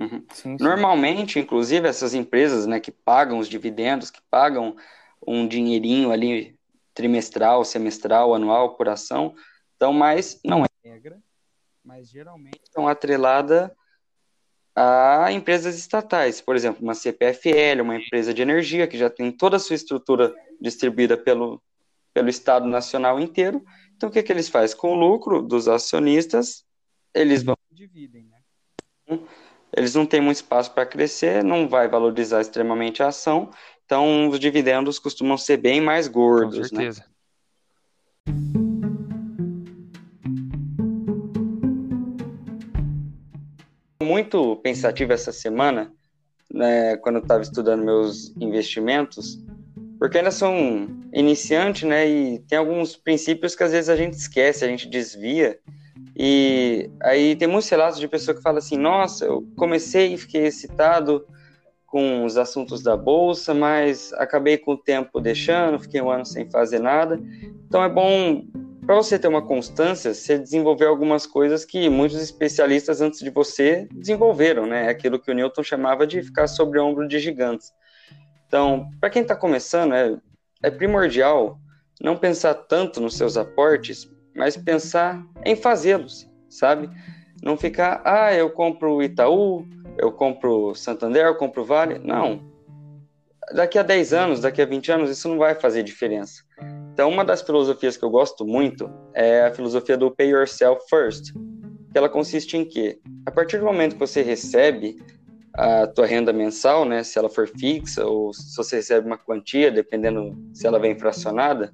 Uhum. 0.00 0.24
Sim, 0.32 0.56
sim. 0.56 0.64
Normalmente, 0.64 1.38
inclusive, 1.38 1.88
essas 1.88 2.14
empresas 2.14 2.66
né, 2.66 2.78
que 2.78 2.92
pagam 2.92 3.38
os 3.38 3.48
dividendos, 3.48 4.10
que 4.10 4.20
pagam 4.30 4.76
um 5.26 5.46
dinheirinho 5.46 6.12
ali 6.12 6.56
trimestral, 6.94 7.64
semestral, 7.64 8.34
anual 8.34 8.76
por 8.76 8.88
ação, 8.88 9.34
então, 9.76 9.92
mas 9.92 10.40
não 10.44 10.64
é 10.64 10.68
regra, 10.84 11.20
mas 11.84 12.08
geralmente 12.10 12.60
estão 12.64 12.88
atrelada 12.88 13.74
a 14.74 15.30
empresas 15.32 15.76
estatais, 15.76 16.40
por 16.40 16.56
exemplo, 16.56 16.82
uma 16.82 16.94
CPFL, 16.94 17.82
uma 17.82 17.96
empresa 17.96 18.34
de 18.34 18.42
energia 18.42 18.86
que 18.86 18.98
já 18.98 19.08
tem 19.10 19.30
toda 19.30 19.56
a 19.56 19.60
sua 19.60 19.74
estrutura 19.74 20.34
distribuída 20.60 21.16
pelo, 21.16 21.62
pelo 22.12 22.28
Estado 22.28 22.66
Nacional 22.66 23.18
inteiro. 23.20 23.64
Então, 23.96 24.08
o 24.08 24.12
que, 24.12 24.22
que 24.22 24.32
eles 24.32 24.48
fazem? 24.48 24.76
Com 24.76 24.92
o 24.92 24.98
lucro 24.98 25.42
dos 25.42 25.68
acionistas, 25.68 26.64
eles 27.14 27.42
vão 27.42 27.56
dividem, 27.70 28.24
né? 28.26 28.38
Eles 29.78 29.94
não 29.94 30.04
têm 30.04 30.20
muito 30.20 30.38
espaço 30.38 30.72
para 30.72 30.84
crescer, 30.84 31.44
não 31.44 31.68
vai 31.68 31.86
valorizar 31.86 32.40
extremamente 32.40 33.00
a 33.00 33.06
ação, 33.06 33.48
então 33.86 34.28
os 34.28 34.40
dividendos 34.40 34.98
costumam 34.98 35.38
ser 35.38 35.56
bem 35.58 35.80
mais 35.80 36.08
gordos. 36.08 36.68
Com 36.68 36.76
né? 36.76 36.82
certeza. 36.82 37.04
Né? 38.26 38.34
Muito 44.02 44.56
pensativo 44.56 45.12
essa 45.12 45.30
semana, 45.30 45.92
né, 46.52 46.96
quando 46.96 47.16
eu 47.16 47.22
estava 47.22 47.42
estudando 47.42 47.84
meus 47.84 48.34
investimentos, 48.36 49.38
porque 49.96 50.18
ainda 50.18 50.32
sou 50.32 50.50
um 50.50 51.08
iniciante, 51.12 51.86
né, 51.86 52.08
e 52.08 52.40
tem 52.40 52.58
alguns 52.58 52.96
princípios 52.96 53.54
que 53.54 53.62
às 53.62 53.70
vezes 53.70 53.88
a 53.88 53.94
gente 53.94 54.14
esquece, 54.14 54.64
a 54.64 54.68
gente 54.68 54.88
desvia, 54.88 55.60
e 56.18 56.90
aí 57.00 57.36
tem 57.36 57.46
muitos 57.46 57.70
relatos 57.70 58.00
de 58.00 58.08
pessoa 58.08 58.34
que 58.34 58.42
fala 58.42 58.58
assim: 58.58 58.76
nossa, 58.76 59.24
eu 59.24 59.46
comecei 59.56 60.14
e 60.14 60.18
fiquei 60.18 60.46
excitado 60.46 61.24
com 61.86 62.24
os 62.24 62.36
assuntos 62.36 62.82
da 62.82 62.96
bolsa, 62.96 63.54
mas 63.54 64.12
acabei 64.14 64.58
com 64.58 64.72
o 64.72 64.76
tempo 64.76 65.20
deixando, 65.20 65.78
fiquei 65.78 66.02
um 66.02 66.10
ano 66.10 66.26
sem 66.26 66.50
fazer 66.50 66.80
nada. 66.80 67.20
Então 67.66 67.82
é 67.84 67.88
bom 67.88 68.44
para 68.84 68.96
você 68.96 69.18
ter 69.18 69.28
uma 69.28 69.46
constância, 69.46 70.12
você 70.12 70.38
desenvolver 70.38 70.86
algumas 70.86 71.26
coisas 71.26 71.64
que 71.64 71.88
muitos 71.88 72.20
especialistas 72.20 73.00
antes 73.00 73.20
de 73.20 73.30
você 73.30 73.86
desenvolveram, 73.92 74.66
né? 74.66 74.86
É 74.86 74.88
aquilo 74.88 75.20
que 75.20 75.30
o 75.30 75.34
Newton 75.34 75.62
chamava 75.62 76.06
de 76.06 76.22
ficar 76.22 76.46
sobre 76.48 76.78
o 76.78 76.84
ombro 76.84 77.06
de 77.06 77.18
gigantes. 77.20 77.72
Então, 78.46 78.88
para 78.98 79.10
quem 79.10 79.22
está 79.22 79.36
começando, 79.36 79.94
é, 79.94 80.16
é 80.62 80.70
primordial 80.70 81.58
não 82.00 82.16
pensar 82.16 82.54
tanto 82.54 83.00
nos 83.00 83.16
seus 83.16 83.36
aportes, 83.36 84.10
mas 84.38 84.56
pensar 84.56 85.22
em 85.44 85.56
fazê-los, 85.56 86.30
sabe? 86.48 86.88
Não 87.42 87.56
ficar, 87.56 88.00
ah, 88.04 88.32
eu 88.32 88.50
compro 88.50 89.02
Itaú, 89.02 89.66
eu 89.98 90.12
compro 90.12 90.74
Santander, 90.74 91.26
eu 91.26 91.34
compro 91.34 91.64
Vale. 91.64 91.98
Não. 91.98 92.40
Daqui 93.52 93.78
a 93.78 93.82
10 93.82 94.12
anos, 94.12 94.40
daqui 94.40 94.62
a 94.62 94.66
20 94.66 94.92
anos, 94.92 95.10
isso 95.10 95.28
não 95.28 95.38
vai 95.38 95.54
fazer 95.54 95.82
diferença. 95.82 96.42
Então, 96.92 97.08
uma 97.08 97.24
das 97.24 97.42
filosofias 97.42 97.96
que 97.96 98.04
eu 98.04 98.10
gosto 98.10 98.46
muito 98.46 98.90
é 99.14 99.46
a 99.46 99.52
filosofia 99.52 99.96
do 99.96 100.10
pay 100.10 100.30
yourself 100.30 100.82
first. 100.88 101.32
Que 101.90 101.98
ela 101.98 102.08
consiste 102.08 102.56
em 102.56 102.64
quê? 102.64 102.98
A 103.26 103.30
partir 103.30 103.58
do 103.58 103.64
momento 103.64 103.94
que 103.94 104.00
você 104.00 104.22
recebe 104.22 104.96
a 105.54 105.86
tua 105.86 106.06
renda 106.06 106.32
mensal, 106.32 106.84
né, 106.84 107.02
se 107.02 107.18
ela 107.18 107.28
for 107.28 107.48
fixa 107.48 108.04
ou 108.06 108.32
se 108.32 108.56
você 108.56 108.76
recebe 108.76 109.06
uma 109.06 109.18
quantia, 109.18 109.70
dependendo 109.70 110.36
se 110.52 110.66
ela 110.66 110.78
vem 110.78 110.96
fracionada, 110.98 111.72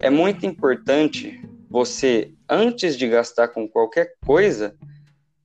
é 0.00 0.08
muito 0.08 0.46
importante 0.46 1.40
você, 1.74 2.32
antes 2.48 2.96
de 2.96 3.08
gastar 3.08 3.48
com 3.48 3.68
qualquer 3.68 4.14
coisa, 4.24 4.76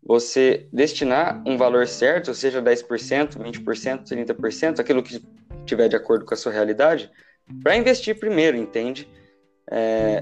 você 0.03 0.67
destinar 0.71 1.41
um 1.43 1.57
valor 1.57 1.87
certo, 1.87 2.35
seja 2.35 2.61
10%, 2.61 3.35
20%, 3.35 4.03
30%, 4.03 4.79
aquilo 4.79 5.01
que 5.01 5.25
tiver 5.65 5.87
de 5.87 5.95
acordo 5.95 6.25
com 6.25 6.35
a 6.35 6.37
sua 6.37 6.51
realidade, 6.51 7.09
para 7.63 7.75
investir 7.75 8.19
primeiro, 8.19 8.55
entende? 8.55 9.09
É, 9.71 10.19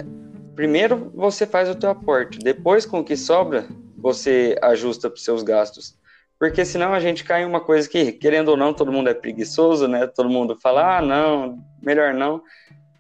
primeiro 0.56 1.12
você 1.14 1.46
faz 1.46 1.70
o 1.70 1.76
teu 1.76 1.90
aporte, 1.90 2.40
depois 2.40 2.86
com 2.86 3.02
o 3.02 3.04
que 3.04 3.18
sobra, 3.18 3.68
você 3.98 4.58
ajusta 4.62 5.10
para 5.10 5.18
os 5.18 5.26
seus 5.26 5.44
gastos. 5.44 5.98
Porque 6.40 6.64
senão 6.64 6.94
a 6.94 7.02
gente 7.02 7.26
cai 7.26 7.42
em 7.44 7.46
uma 7.46 7.60
coisa 7.60 7.90
que, 7.90 8.14
querendo 8.14 8.48
ou 8.48 8.56
não, 8.56 8.74
todo 8.74 8.94
mundo 8.94 9.10
é 9.10 9.14
preguiçoso, 9.14 9.90
né? 9.90 10.08
Todo 10.08 10.30
mundo 10.30 10.56
fala, 10.56 11.00
ah, 11.00 11.02
não, 11.02 11.60
melhor 11.84 12.14
não 12.14 12.42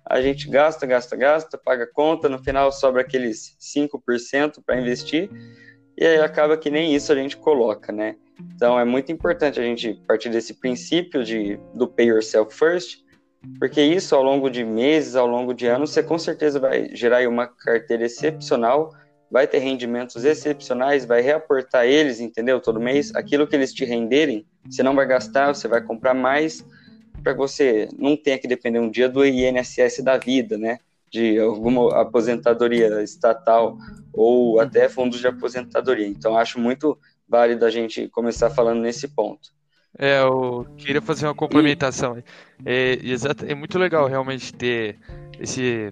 a 0.09 0.21
gente 0.21 0.49
gasta, 0.49 0.85
gasta, 0.85 1.15
gasta, 1.15 1.57
paga 1.57 1.85
conta, 1.85 2.29
no 2.29 2.39
final 2.39 2.71
sobra 2.71 3.01
aqueles 3.01 3.57
5% 3.59 4.61
para 4.65 4.79
investir, 4.79 5.29
e 5.97 6.05
aí 6.05 6.19
acaba 6.19 6.57
que 6.57 6.69
nem 6.69 6.95
isso 6.95 7.11
a 7.11 7.15
gente 7.15 7.35
coloca, 7.37 7.91
né? 7.91 8.15
Então 8.55 8.79
é 8.79 8.85
muito 8.85 9.11
importante 9.11 9.59
a 9.59 9.63
gente 9.63 9.93
partir 10.07 10.29
desse 10.29 10.53
princípio 10.53 11.23
de, 11.23 11.59
do 11.73 11.87
pay 11.87 12.07
yourself 12.07 12.55
first, 12.55 12.99
porque 13.59 13.81
isso 13.81 14.15
ao 14.15 14.23
longo 14.23 14.49
de 14.49 14.63
meses, 14.63 15.15
ao 15.15 15.27
longo 15.27 15.53
de 15.53 15.67
anos, 15.67 15.91
você 15.91 16.03
com 16.03 16.17
certeza 16.17 16.59
vai 16.59 16.89
gerar 16.93 17.27
uma 17.27 17.47
carteira 17.47 18.05
excepcional, 18.05 18.91
vai 19.29 19.47
ter 19.47 19.59
rendimentos 19.59 20.23
excepcionais, 20.23 21.05
vai 21.05 21.21
reaportar 21.21 21.85
eles, 21.85 22.19
entendeu? 22.19 22.59
Todo 22.59 22.79
mês, 22.79 23.13
aquilo 23.15 23.47
que 23.47 23.55
eles 23.55 23.73
te 23.73 23.83
renderem, 23.83 24.45
você 24.69 24.83
não 24.83 24.95
vai 24.95 25.05
gastar, 25.05 25.53
você 25.53 25.67
vai 25.67 25.81
comprar 25.81 26.13
mais, 26.13 26.65
para 27.27 27.33
que 27.33 27.39
você 27.39 27.89
não 27.97 28.15
tenha 28.15 28.39
que 28.39 28.47
depender 28.47 28.79
um 28.79 28.89
dia 28.89 29.09
do 29.09 29.25
INSS 29.25 30.01
da 30.01 30.17
vida, 30.17 30.57
né? 30.57 30.79
De 31.11 31.37
alguma 31.37 32.01
aposentadoria 32.01 33.03
estatal 33.03 33.77
ou 34.13 34.61
até 34.61 34.87
fundos 34.87 35.19
de 35.19 35.27
aposentadoria. 35.27 36.07
Então, 36.07 36.37
acho 36.37 36.57
muito 36.57 36.97
válido 37.27 37.65
a 37.65 37.69
gente 37.69 38.07
começar 38.07 38.49
falando 38.49 38.79
nesse 38.79 39.09
ponto. 39.09 39.49
É, 39.99 40.21
eu 40.21 40.65
queria 40.77 41.01
fazer 41.01 41.27
uma 41.27 41.35
complementação. 41.35 42.23
É, 42.65 42.97
exato, 43.03 43.45
é 43.45 43.53
muito 43.53 43.77
legal 43.77 44.07
realmente 44.07 44.53
ter 44.53 44.97
esse 45.37 45.91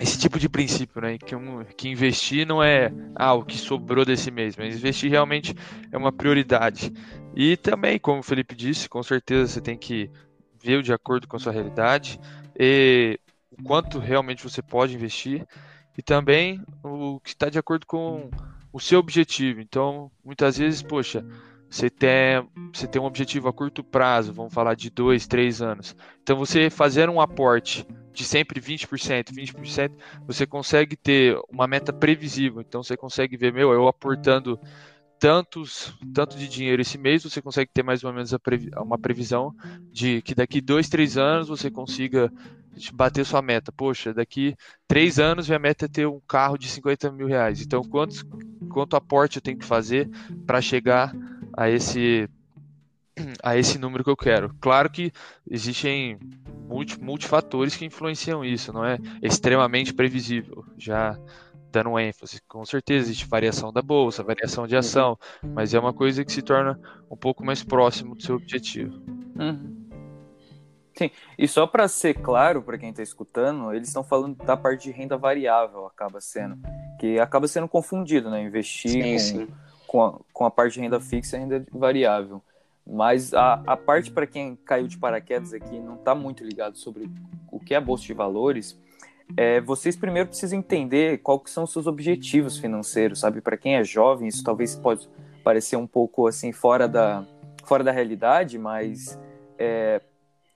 esse 0.00 0.18
tipo 0.18 0.38
de 0.38 0.48
princípio, 0.48 1.02
né? 1.02 1.18
Que, 1.18 1.36
um, 1.36 1.62
que 1.76 1.88
investir 1.88 2.46
não 2.46 2.62
é 2.62 2.90
ah, 3.14 3.34
o 3.34 3.44
que 3.44 3.58
sobrou 3.58 4.04
desse 4.04 4.30
mês, 4.30 4.56
mas 4.56 4.76
investir 4.76 5.10
realmente 5.10 5.54
é 5.92 5.98
uma 5.98 6.10
prioridade. 6.10 6.90
E 7.34 7.56
também, 7.56 7.98
como 7.98 8.20
o 8.20 8.22
Felipe 8.22 8.54
disse, 8.54 8.88
com 8.88 9.02
certeza 9.02 9.54
você 9.54 9.60
tem 9.60 9.76
que 9.76 10.10
ver 10.62 10.82
de 10.82 10.92
acordo 10.92 11.26
com 11.26 11.36
a 11.36 11.40
sua 11.40 11.52
realidade. 11.52 12.20
E 12.58 13.18
o 13.50 13.62
quanto 13.62 13.98
realmente 13.98 14.42
você 14.42 14.62
pode 14.62 14.94
investir 14.94 15.46
e 15.96 16.02
também 16.02 16.62
o 16.82 17.20
que 17.20 17.30
está 17.30 17.48
de 17.48 17.58
acordo 17.58 17.86
com 17.86 18.30
o 18.72 18.80
seu 18.80 18.98
objetivo. 18.98 19.60
Então, 19.60 20.10
muitas 20.24 20.56
vezes, 20.56 20.82
poxa, 20.82 21.24
você 21.68 21.88
tem, 21.90 22.46
você 22.72 22.86
tem 22.86 23.00
um 23.00 23.06
objetivo 23.06 23.48
a 23.48 23.52
curto 23.52 23.82
prazo, 23.82 24.32
vamos 24.32 24.52
falar 24.52 24.74
de 24.74 24.90
dois, 24.90 25.26
três 25.26 25.60
anos. 25.62 25.96
Então, 26.22 26.36
você 26.36 26.70
fazer 26.70 27.08
um 27.08 27.20
aporte 27.20 27.86
de 28.12 28.24
sempre 28.24 28.60
20%, 28.60 29.32
20%, 29.32 29.92
você 30.26 30.46
consegue 30.46 30.96
ter 30.96 31.38
uma 31.50 31.66
meta 31.66 31.92
previsível. 31.92 32.60
Então, 32.60 32.82
você 32.82 32.96
consegue 32.96 33.36
ver, 33.36 33.52
meu, 33.52 33.72
eu 33.72 33.88
aportando 33.88 34.58
tantos, 35.22 35.94
tanto 36.12 36.36
de 36.36 36.48
dinheiro 36.48 36.82
esse 36.82 36.98
mês, 36.98 37.22
você 37.22 37.40
consegue 37.40 37.70
ter 37.72 37.84
mais 37.84 38.02
ou 38.02 38.12
menos 38.12 38.34
uma 38.76 38.98
previsão 38.98 39.54
de 39.92 40.20
que 40.20 40.34
daqui 40.34 40.60
dois, 40.60 40.88
três 40.88 41.16
anos 41.16 41.46
você 41.46 41.70
consiga 41.70 42.28
bater 42.92 43.24
sua 43.24 43.40
meta. 43.40 43.70
Poxa, 43.70 44.12
daqui 44.12 44.56
três 44.88 45.20
anos 45.20 45.46
minha 45.46 45.60
meta 45.60 45.84
é 45.84 45.88
ter 45.88 46.08
um 46.08 46.18
carro 46.26 46.58
de 46.58 46.68
50 46.68 47.12
mil 47.12 47.28
reais. 47.28 47.62
Então, 47.62 47.82
quantos, 47.84 48.24
quanto 48.68 48.96
aporte 48.96 49.36
eu 49.36 49.42
tenho 49.42 49.56
que 49.56 49.64
fazer 49.64 50.10
para 50.44 50.60
chegar 50.60 51.14
a 51.56 51.70
esse 51.70 52.28
a 53.44 53.56
esse 53.56 53.78
número 53.78 54.02
que 54.02 54.10
eu 54.10 54.16
quero. 54.16 54.52
Claro 54.60 54.90
que 54.90 55.12
existem 55.48 56.18
multi, 56.66 57.00
multifatores 57.00 57.76
que 57.76 57.84
influenciam 57.84 58.44
isso, 58.44 58.72
não 58.72 58.84
é 58.84 58.98
extremamente 59.22 59.94
previsível. 59.94 60.64
Já 60.76 61.16
dando 61.72 61.90
um 61.90 61.98
ênfase. 61.98 62.40
Com 62.46 62.64
certeza 62.64 63.06
existe 63.06 63.26
variação 63.26 63.72
da 63.72 63.82
bolsa, 63.82 64.22
variação 64.22 64.66
de 64.66 64.76
ação, 64.76 65.18
mas 65.42 65.72
é 65.72 65.80
uma 65.80 65.92
coisa 65.92 66.24
que 66.24 66.30
se 66.30 66.42
torna 66.42 66.78
um 67.10 67.16
pouco 67.16 67.44
mais 67.44 67.64
próximo 67.64 68.14
do 68.14 68.22
seu 68.22 68.36
objetivo. 68.36 69.02
Uhum. 69.36 69.82
Sim, 70.94 71.10
e 71.38 71.48
só 71.48 71.66
para 71.66 71.88
ser 71.88 72.14
claro 72.14 72.62
para 72.62 72.76
quem 72.76 72.90
está 72.90 73.02
escutando, 73.02 73.72
eles 73.72 73.88
estão 73.88 74.04
falando 74.04 74.36
da 74.36 74.56
parte 74.56 74.84
de 74.84 74.90
renda 74.92 75.16
variável, 75.16 75.86
acaba 75.86 76.20
sendo, 76.20 76.58
que 77.00 77.18
acaba 77.18 77.48
sendo 77.48 77.66
confundido, 77.66 78.30
né? 78.30 78.42
Investir 78.42 78.90
sim, 78.90 79.12
com, 79.12 79.18
sim. 79.18 79.48
Com, 79.86 80.04
a, 80.04 80.18
com 80.32 80.44
a 80.44 80.50
parte 80.50 80.74
de 80.74 80.80
renda 80.80 81.00
fixa 81.00 81.36
e 81.36 81.40
renda 81.40 81.64
variável. 81.72 82.42
Mas 82.86 83.32
a, 83.32 83.62
a 83.66 83.76
parte 83.76 84.10
para 84.10 84.26
quem 84.26 84.54
caiu 84.56 84.86
de 84.86 84.98
paraquedas 84.98 85.54
aqui 85.54 85.78
não 85.78 85.94
está 85.94 86.14
muito 86.14 86.44
ligado 86.44 86.76
sobre 86.76 87.08
o 87.50 87.58
que 87.58 87.74
é 87.74 87.76
a 87.78 87.80
bolsa 87.80 88.04
de 88.04 88.12
valores, 88.12 88.78
é, 89.36 89.60
vocês 89.60 89.96
primeiro 89.96 90.28
precisam 90.28 90.58
entender 90.58 91.18
quais 91.18 91.50
são 91.50 91.64
os 91.64 91.72
seus 91.72 91.86
objetivos 91.86 92.58
financeiros, 92.58 93.20
sabe? 93.20 93.40
Para 93.40 93.56
quem 93.56 93.76
é 93.76 93.84
jovem, 93.84 94.28
isso 94.28 94.42
talvez 94.42 94.74
pode 94.74 95.08
parecer 95.42 95.76
um 95.76 95.86
pouco 95.86 96.26
assim 96.26 96.52
fora 96.52 96.86
da, 96.86 97.24
fora 97.64 97.82
da 97.82 97.90
realidade, 97.90 98.58
mas 98.58 99.18
é, 99.58 100.00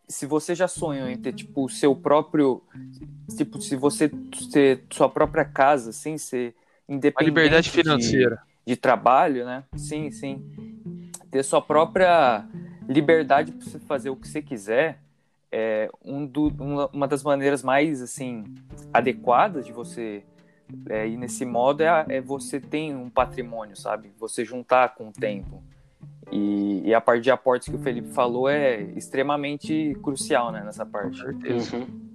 se 0.09 0.27
você 0.27 0.55
já 0.55 0.69
sonhou 0.69 1.09
em 1.09 1.17
ter 1.17 1.33
tipo 1.33 1.65
o 1.65 1.69
seu 1.69 1.95
próprio, 1.95 2.63
tipo 3.37 3.61
se 3.61 3.77
você 3.77 4.09
ter 4.53 4.85
sua 4.91 5.09
própria 5.09 5.45
casa, 5.45 5.91
assim, 5.91 6.17
ser 6.19 6.55
independente, 6.89 7.23
a 7.23 7.25
liberdade 7.25 7.71
financeira 7.71 8.37
de, 8.67 8.75
de 8.75 8.77
trabalho, 8.77 9.45
né? 9.45 9.65
Sim, 9.77 10.11
sim, 10.11 11.11
ter 11.31 11.43
sua 11.43 11.61
própria 11.61 12.47
liberdade 12.89 13.53
para 13.53 13.67
você 13.67 13.79
fazer 13.81 14.11
o 14.11 14.17
que 14.17 14.29
você 14.29 14.41
quiser 14.41 15.01
é, 15.51 15.89
um 16.05 16.27
do, 16.27 16.49
uma, 16.59 16.89
uma, 16.89 17.09
das 17.09 17.23
maneiras 17.23 17.63
mais 17.63 18.03
assim 18.03 18.45
adequadas 18.93 19.67
de 19.67 19.73
você 19.73 20.25
é, 20.89 21.07
ir 21.07 21.17
nesse 21.17 21.45
modo 21.45 21.83
é, 21.83 22.05
é, 22.09 22.21
você 22.21 22.61
tem 22.61 22.95
um 22.95 23.09
patrimônio, 23.09 23.77
sabe? 23.77 24.13
Você 24.19 24.45
juntar 24.45 24.95
com 24.95 25.09
o 25.09 25.13
tempo. 25.13 25.63
E, 26.31 26.83
e, 26.85 26.95
a 26.95 27.01
parte 27.01 27.23
de 27.23 27.31
aportes 27.31 27.69
que 27.69 27.77
o 27.77 27.79
Felipe 27.79 28.09
falou 28.09 28.49
é 28.49 28.81
extremamente 28.97 29.97
crucial 30.03 30.51
né, 30.51 30.63
nessa 30.65 30.85
parte. 30.85 31.23
Com 31.23 31.33
certeza. 31.33 31.77
Uhum. 31.77 32.06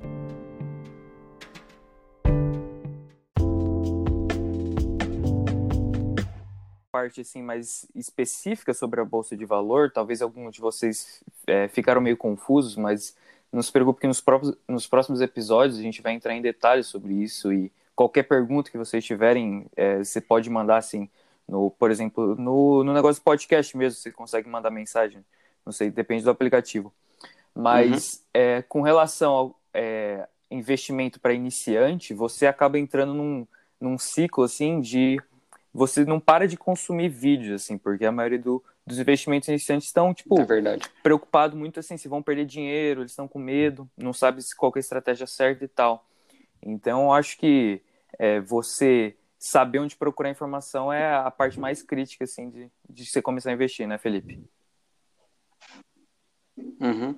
Parte 6.91 7.21
assim 7.21 7.41
mais 7.41 7.88
específica 7.95 8.73
sobre 8.73 8.99
a 8.99 9.06
bolsa 9.06 9.36
de 9.36 9.45
valor, 9.45 9.91
talvez 9.91 10.21
alguns 10.21 10.54
de 10.54 10.62
vocês 10.62 11.23
é, 11.47 11.67
ficaram 11.67 12.01
meio 12.01 12.17
confusos, 12.17 12.75
mas 12.75 13.15
não 13.51 13.62
se 13.62 13.71
preocupe 13.71 14.01
que 14.01 14.08
nos, 14.08 14.21
próprios, 14.21 14.56
nos 14.67 14.88
próximos 14.88 15.21
episódios 15.21 15.80
a 15.80 15.82
gente 15.82 16.01
vai 16.01 16.13
entrar 16.13 16.34
em 16.34 16.41
detalhes 16.41 16.88
sobre 16.88 17.13
isso 17.13 17.51
e 17.51 17.71
qualquer 17.95 18.23
pergunta 18.23 18.69
que 18.69 18.77
vocês 18.77 19.04
tiverem, 19.04 19.65
é, 19.75 19.99
você 19.99 20.19
pode 20.19 20.49
mandar 20.49 20.77
assim, 20.77 21.10
no, 21.47 21.71
por 21.71 21.91
exemplo, 21.91 22.36
no, 22.36 22.84
no 22.84 22.93
negócio 22.93 23.21
podcast 23.21 23.75
mesmo, 23.77 23.99
você 23.99 24.12
consegue 24.12 24.49
mandar 24.49 24.71
mensagem, 24.71 25.23
não 25.65 25.71
sei, 25.71 25.89
depende 25.89 26.23
do 26.23 26.30
aplicativo. 26.30 26.93
Mas 27.54 28.13
uhum. 28.13 28.19
é, 28.34 28.62
com 28.63 28.82
relação 28.82 29.34
ao 29.34 29.60
é, 29.73 30.27
investimento 30.49 31.19
para 31.19 31.34
iniciante, 31.34 32.13
você 32.13 32.47
acaba 32.47 32.80
entrando 32.80 33.13
num, 33.13 33.47
num 33.80 33.97
ciclo 33.97 34.43
assim 34.43 34.80
de 34.80 35.21
você 35.74 36.04
não 36.04 36.20
para 36.20 36.48
de 36.48 36.58
consumir 36.58 37.10
vídeos, 37.10 37.62
assim, 37.62 37.78
porque 37.78 38.06
a 38.06 38.12
maioria 38.12 38.40
do, 38.40 38.64
dos 38.86 39.00
investimentos 39.00 39.48
iniciantes 39.48 39.88
estão, 39.88 40.14
tipo, 40.14 40.40
é 40.40 40.46
verdade. 40.46 40.84
preocupado 41.02 41.56
muito 41.56 41.80
assim, 41.80 41.98
se 41.98 42.08
vão 42.08 42.22
perder 42.22 42.46
dinheiro, 42.46 43.02
eles 43.02 43.12
estão 43.12 43.28
com 43.28 43.40
medo, 43.40 43.90
não 43.98 44.14
sabe 44.14 44.42
qual 44.58 44.72
é 44.76 44.80
a 44.80 44.82
estratégia 44.82 45.28
certa 45.28 45.64
e 45.64 45.68
tal. 45.68 46.06
Então, 46.62 47.06
eu 47.06 47.14
acho 47.14 47.38
que 47.38 47.82
é, 48.20 48.40
você 48.40 49.16
saber 49.40 49.80
onde 49.80 49.96
procurar 49.96 50.30
informação 50.30 50.94
é 50.94 51.16
a 51.16 51.32
parte 51.32 51.60
mais 51.60 51.82
crítica, 51.82 52.26
assim, 52.26 52.50
de, 52.50 52.72
de 52.90 53.06
você 53.06 53.22
começar 53.22 53.50
a 53.50 53.54
investir, 53.54 53.88
né, 53.88 53.98
Felipe? 53.98 54.44
Uhum. 56.80 57.18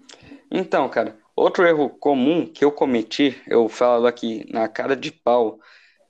Então, 0.50 0.88
cara, 0.90 1.18
outro 1.36 1.66
erro 1.66 1.90
comum 1.90 2.46
que 2.46 2.64
eu 2.64 2.72
cometi, 2.72 3.42
eu 3.48 3.68
falo 3.68 4.08
aqui 4.08 4.46
na 4.52 4.70
cara 4.70 4.96
de 4.96 5.12
pau, 5.12 5.60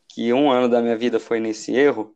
que 0.07 0.31
um 0.31 0.51
ano 0.51 0.69
da 0.69 0.81
minha 0.81 0.97
vida 0.97 1.19
foi 1.19 1.39
nesse 1.39 1.73
erro, 1.73 2.15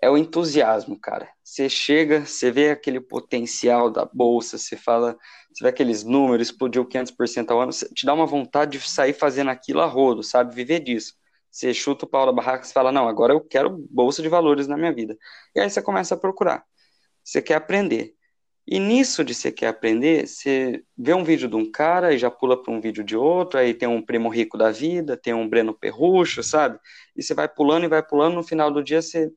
é 0.00 0.10
o 0.10 0.16
entusiasmo, 0.16 0.98
cara. 0.98 1.28
Você 1.42 1.68
chega, 1.68 2.24
você 2.26 2.50
vê 2.50 2.70
aquele 2.70 3.00
potencial 3.00 3.90
da 3.90 4.04
bolsa, 4.04 4.58
você 4.58 4.76
fala, 4.76 5.16
você 5.52 5.64
vê 5.64 5.70
aqueles 5.70 6.04
números, 6.04 6.48
explodiu 6.48 6.84
500% 6.86 7.50
ao 7.50 7.60
ano, 7.60 7.72
te 7.72 8.04
dá 8.06 8.14
uma 8.14 8.26
vontade 8.26 8.78
de 8.78 8.88
sair 8.88 9.12
fazendo 9.12 9.50
aquilo 9.50 9.80
a 9.80 9.86
rodo, 9.86 10.22
sabe? 10.22 10.54
Viver 10.54 10.80
disso. 10.80 11.14
Você 11.50 11.72
chuta 11.72 12.04
o 12.04 12.08
pau 12.08 12.26
da 12.26 12.32
barraca 12.32 12.66
e 12.66 12.72
fala, 12.72 12.92
não, 12.92 13.08
agora 13.08 13.32
eu 13.32 13.40
quero 13.40 13.70
bolsa 13.90 14.22
de 14.22 14.28
valores 14.28 14.66
na 14.68 14.76
minha 14.76 14.92
vida. 14.92 15.16
E 15.54 15.60
aí 15.60 15.70
você 15.70 15.80
começa 15.82 16.14
a 16.14 16.18
procurar. 16.18 16.64
Você 17.24 17.42
quer 17.42 17.54
aprender. 17.56 18.15
E 18.68 18.80
nisso 18.80 19.24
de 19.24 19.32
você 19.32 19.52
quer 19.52 19.68
aprender, 19.68 20.26
você 20.26 20.82
vê 20.98 21.14
um 21.14 21.22
vídeo 21.22 21.48
de 21.48 21.54
um 21.54 21.70
cara 21.70 22.12
e 22.12 22.18
já 22.18 22.28
pula 22.28 22.60
para 22.60 22.74
um 22.74 22.80
vídeo 22.80 23.04
de 23.04 23.16
outro, 23.16 23.60
aí 23.60 23.72
tem 23.72 23.88
um 23.88 24.02
primo 24.02 24.28
rico 24.28 24.58
da 24.58 24.72
vida, 24.72 25.16
tem 25.16 25.32
um 25.32 25.48
Breno 25.48 25.72
Perrucho, 25.72 26.42
sabe? 26.42 26.76
E 27.16 27.22
você 27.22 27.32
vai 27.32 27.46
pulando 27.48 27.84
e 27.84 27.88
vai 27.88 28.02
pulando, 28.02 28.34
no 28.34 28.42
final 28.42 28.68
do 28.68 28.82
dia 28.82 29.00
você 29.00 29.30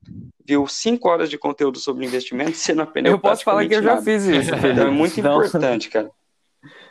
viu 0.43 0.65
cinco 0.65 1.07
horas 1.07 1.29
de 1.29 1.37
conteúdo 1.37 1.77
sobre 1.77 2.07
investimento 2.07 2.51
e 2.51 2.55
você 2.55 2.73
não 2.73 2.85
aprendeu 2.85 3.11
Eu 3.11 3.19
posso 3.19 3.43
falar 3.43 3.67
que 3.67 3.75
eu 3.75 3.83
já 3.83 4.01
fiz 4.01 4.23
isso. 4.25 4.49
Então 4.55 4.87
é 4.87 4.91
muito 4.91 5.21
não. 5.21 5.37
importante, 5.37 5.89
cara. 5.89 6.09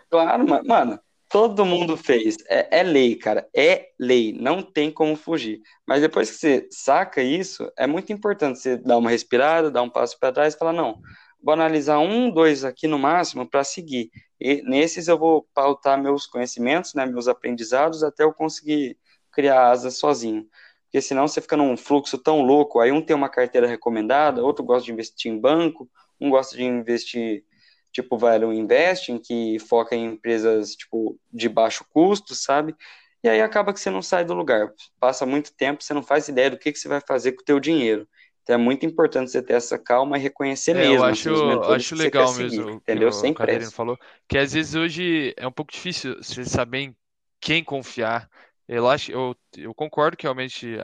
Claro, 0.08 0.46
mano, 0.64 1.00
todo 1.28 1.66
mundo 1.66 1.96
fez. 1.96 2.36
É, 2.48 2.78
é 2.78 2.82
lei, 2.84 3.16
cara. 3.16 3.48
É 3.54 3.88
lei. 3.98 4.32
Não 4.32 4.62
tem 4.62 4.92
como 4.92 5.16
fugir. 5.16 5.60
Mas 5.84 6.02
depois 6.02 6.30
que 6.30 6.36
você 6.36 6.68
saca 6.70 7.20
isso, 7.20 7.68
é 7.76 7.86
muito 7.86 8.12
importante 8.12 8.60
você 8.60 8.76
dar 8.76 8.96
uma 8.96 9.10
respirada, 9.10 9.72
dar 9.72 9.82
um 9.82 9.90
passo 9.90 10.16
para 10.20 10.32
trás 10.32 10.54
e 10.54 10.58
falar, 10.58 10.72
não 10.72 11.00
vou 11.42 11.54
analisar 11.54 11.98
um, 11.98 12.30
dois 12.30 12.64
aqui 12.64 12.86
no 12.86 12.98
máximo 12.98 13.48
para 13.48 13.64
seguir. 13.64 14.10
E 14.40 14.62
nesses 14.62 15.08
eu 15.08 15.18
vou 15.18 15.48
pautar 15.54 16.00
meus 16.00 16.26
conhecimentos, 16.26 16.94
né, 16.94 17.06
meus 17.06 17.28
aprendizados, 17.28 18.02
até 18.02 18.24
eu 18.24 18.32
conseguir 18.32 18.98
criar 19.32 19.70
asas 19.70 19.96
sozinho. 19.98 20.46
Porque 20.84 21.00
senão 21.02 21.28
você 21.28 21.40
fica 21.40 21.56
num 21.56 21.76
fluxo 21.76 22.16
tão 22.18 22.40
louco, 22.42 22.80
aí 22.80 22.90
um 22.90 23.02
tem 23.02 23.14
uma 23.14 23.28
carteira 23.28 23.66
recomendada, 23.66 24.42
outro 24.44 24.64
gosta 24.64 24.86
de 24.86 24.92
investir 24.92 25.30
em 25.30 25.38
banco, 25.38 25.88
um 26.20 26.30
gosta 26.30 26.56
de 26.56 26.64
investir 26.64 27.44
tipo 27.92 28.16
Value 28.16 28.52
Investing, 28.52 29.18
que 29.18 29.58
foca 29.58 29.94
em 29.96 30.06
empresas 30.06 30.74
tipo 30.74 31.18
de 31.32 31.48
baixo 31.48 31.84
custo, 31.92 32.34
sabe? 32.34 32.74
E 33.22 33.28
aí 33.28 33.40
acaba 33.42 33.72
que 33.72 33.80
você 33.80 33.90
não 33.90 34.02
sai 34.02 34.24
do 34.24 34.34
lugar. 34.34 34.72
Passa 35.00 35.26
muito 35.26 35.52
tempo, 35.54 35.82
você 35.82 35.92
não 35.92 36.02
faz 36.02 36.28
ideia 36.28 36.50
do 36.50 36.58
que, 36.58 36.72
que 36.72 36.78
você 36.78 36.88
vai 36.88 37.00
fazer 37.00 37.32
com 37.32 37.42
o 37.42 37.44
teu 37.44 37.58
dinheiro. 37.60 38.08
Então 38.48 38.58
é 38.58 38.58
muito 38.58 38.86
importante 38.86 39.30
você 39.30 39.42
ter 39.42 39.52
essa 39.52 39.78
calma 39.78 40.16
e 40.16 40.22
reconhecer 40.22 40.70
é, 40.70 40.80
mesmo. 40.80 40.94
Eu 40.94 41.04
acho, 41.04 41.62
acho 41.70 41.94
legal 41.94 42.32
mesmo. 42.32 42.62
Seguir, 42.62 42.72
entendeu? 42.72 43.12
Sem 43.12 43.34
pressa. 43.34 43.70
falou. 43.70 43.98
Que 44.26 44.38
às 44.38 44.54
vezes 44.54 44.74
hoje 44.74 45.34
é 45.36 45.46
um 45.46 45.52
pouco 45.52 45.70
difícil 45.70 46.16
você 46.16 46.46
saber 46.46 46.78
em 46.78 46.96
quem 47.38 47.62
confiar. 47.62 48.26
Eu 48.66 48.88
acho, 48.88 49.12
eu, 49.12 49.36
eu 49.54 49.74
concordo 49.74 50.16
que 50.16 50.22
realmente 50.22 50.78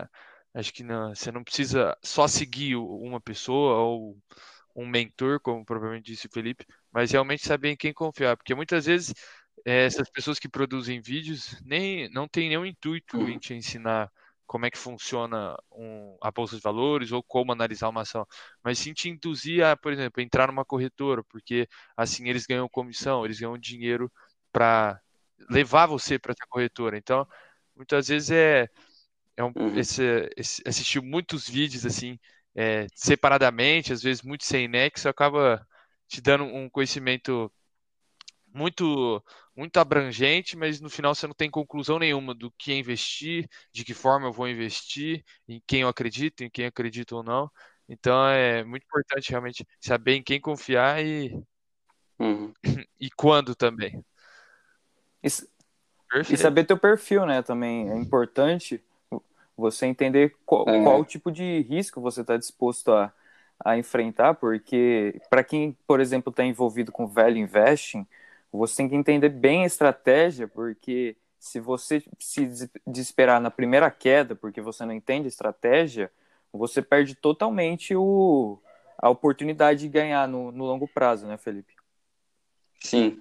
acho 0.52 0.74
que 0.74 0.82
não, 0.84 1.14
você 1.14 1.32
não 1.32 1.42
precisa 1.42 1.96
só 2.02 2.28
seguir 2.28 2.76
uma 2.76 3.18
pessoa 3.18 3.78
ou 3.78 4.18
um 4.76 4.86
mentor, 4.86 5.40
como 5.40 5.64
provavelmente 5.64 6.12
disse 6.12 6.26
o 6.26 6.30
Felipe, 6.30 6.66
mas 6.92 7.12
realmente 7.12 7.46
saber 7.46 7.70
em 7.70 7.76
quem 7.76 7.94
confiar, 7.94 8.36
porque 8.36 8.54
muitas 8.54 8.84
vezes 8.84 9.14
é, 9.64 9.86
essas 9.86 10.10
pessoas 10.10 10.38
que 10.38 10.50
produzem 10.50 11.00
vídeos 11.00 11.58
nem 11.64 12.10
não 12.10 12.28
tem 12.28 12.50
nenhum 12.50 12.66
intuito 12.66 13.16
em 13.26 13.38
te 13.38 13.54
ensinar 13.54 14.10
como 14.54 14.66
é 14.66 14.70
que 14.70 14.78
funciona 14.78 15.56
um, 15.72 16.16
a 16.22 16.30
bolsa 16.30 16.54
de 16.54 16.62
valores 16.62 17.10
ou 17.10 17.20
como 17.24 17.50
analisar 17.50 17.88
uma 17.88 18.02
ação, 18.02 18.24
mas 18.62 18.78
sim 18.78 18.92
te 18.92 19.08
induzir 19.08 19.64
a, 19.66 19.76
por 19.76 19.92
exemplo, 19.92 20.22
entrar 20.22 20.46
numa 20.46 20.64
corretora, 20.64 21.24
porque 21.24 21.68
assim 21.96 22.28
eles 22.28 22.46
ganham 22.46 22.68
comissão, 22.68 23.24
eles 23.24 23.40
ganham 23.40 23.58
dinheiro 23.58 24.08
para 24.52 25.00
levar 25.50 25.86
você 25.86 26.20
para 26.20 26.30
essa 26.30 26.46
corretora. 26.48 26.96
Então, 26.96 27.26
muitas 27.74 28.06
vezes 28.06 28.30
é, 28.30 28.68
é 29.36 29.42
um, 29.42 29.52
uhum. 29.56 29.76
esse, 29.76 30.30
esse, 30.36 30.62
assistir 30.64 31.02
muitos 31.02 31.48
vídeos 31.48 31.84
assim 31.84 32.16
é, 32.54 32.86
separadamente, 32.94 33.92
às 33.92 34.04
vezes 34.04 34.22
muito 34.22 34.44
sem 34.44 34.68
nexo, 34.68 35.08
acaba 35.08 35.66
te 36.06 36.20
dando 36.20 36.44
um 36.44 36.70
conhecimento 36.70 37.50
muito 38.54 39.20
muito 39.56 39.78
abrangente, 39.78 40.56
mas 40.56 40.80
no 40.80 40.90
final 40.90 41.14
você 41.14 41.26
não 41.26 41.34
tem 41.34 41.50
conclusão 41.50 41.98
nenhuma 41.98 42.34
do 42.34 42.50
que 42.58 42.74
investir, 42.74 43.48
de 43.72 43.84
que 43.84 43.94
forma 43.94 44.26
eu 44.26 44.32
vou 44.32 44.48
investir, 44.48 45.24
em 45.48 45.62
quem 45.66 45.82
eu 45.82 45.88
acredito, 45.88 46.42
em 46.42 46.50
quem 46.50 46.66
acredito 46.66 47.16
ou 47.16 47.22
não. 47.22 47.50
Então 47.88 48.26
é 48.26 48.64
muito 48.64 48.84
importante 48.84 49.30
realmente 49.30 49.66
saber 49.80 50.14
em 50.14 50.22
quem 50.22 50.40
confiar 50.40 51.04
e, 51.04 51.40
uhum. 52.18 52.52
e 52.98 53.10
quando 53.10 53.54
também. 53.54 54.04
E, 55.22 55.28
e, 56.30 56.36
saber 56.36 56.64
teu 56.64 56.78
perfil, 56.78 57.24
né? 57.24 57.42
Também 57.42 57.90
é 57.90 57.96
importante 57.96 58.82
você 59.56 59.86
entender 59.86 60.36
qual, 60.44 60.68
é. 60.68 60.82
qual 60.82 61.04
tipo 61.04 61.30
de 61.30 61.60
risco 61.62 62.00
você 62.00 62.22
está 62.22 62.36
disposto 62.36 62.92
a, 62.92 63.12
a 63.64 63.78
enfrentar, 63.78 64.34
porque 64.34 65.20
para 65.30 65.44
quem, 65.44 65.76
por 65.86 66.00
exemplo, 66.00 66.30
está 66.30 66.44
envolvido 66.44 66.90
com 66.90 67.06
value 67.06 67.38
investing, 67.38 68.06
você 68.58 68.76
tem 68.76 68.88
que 68.88 68.94
entender 68.94 69.28
bem 69.28 69.64
a 69.64 69.66
estratégia, 69.66 70.46
porque 70.46 71.16
se 71.38 71.58
você 71.58 72.02
se 72.18 72.70
desesperar 72.86 73.40
na 73.40 73.50
primeira 73.50 73.90
queda, 73.90 74.36
porque 74.36 74.60
você 74.60 74.84
não 74.84 74.94
entende 74.94 75.26
a 75.26 75.28
estratégia, 75.28 76.10
você 76.52 76.80
perde 76.80 77.14
totalmente 77.14 77.94
o, 77.96 78.58
a 78.96 79.10
oportunidade 79.10 79.80
de 79.80 79.88
ganhar 79.88 80.28
no, 80.28 80.52
no 80.52 80.64
longo 80.64 80.86
prazo, 80.86 81.26
né, 81.26 81.36
Felipe? 81.36 81.74
Sim. 82.80 83.20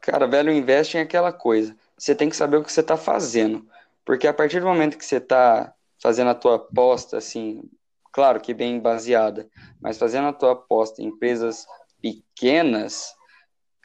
Cara, 0.00 0.26
velho 0.26 0.52
investing 0.52 0.98
é 0.98 1.00
aquela 1.00 1.32
coisa. 1.32 1.76
Você 1.96 2.14
tem 2.14 2.28
que 2.28 2.36
saber 2.36 2.58
o 2.58 2.62
que 2.62 2.72
você 2.72 2.80
está 2.80 2.96
fazendo. 2.96 3.66
Porque 4.04 4.28
a 4.28 4.34
partir 4.34 4.60
do 4.60 4.66
momento 4.66 4.98
que 4.98 5.04
você 5.04 5.16
está 5.16 5.74
fazendo 6.00 6.30
a 6.30 6.34
tua 6.34 6.56
aposta, 6.56 7.16
assim, 7.16 7.68
claro 8.12 8.40
que 8.40 8.52
bem 8.52 8.78
baseada, 8.78 9.48
mas 9.80 9.98
fazendo 9.98 10.28
a 10.28 10.32
tua 10.32 10.52
aposta 10.52 11.02
em 11.02 11.06
empresas 11.06 11.66
pequenas, 12.00 13.15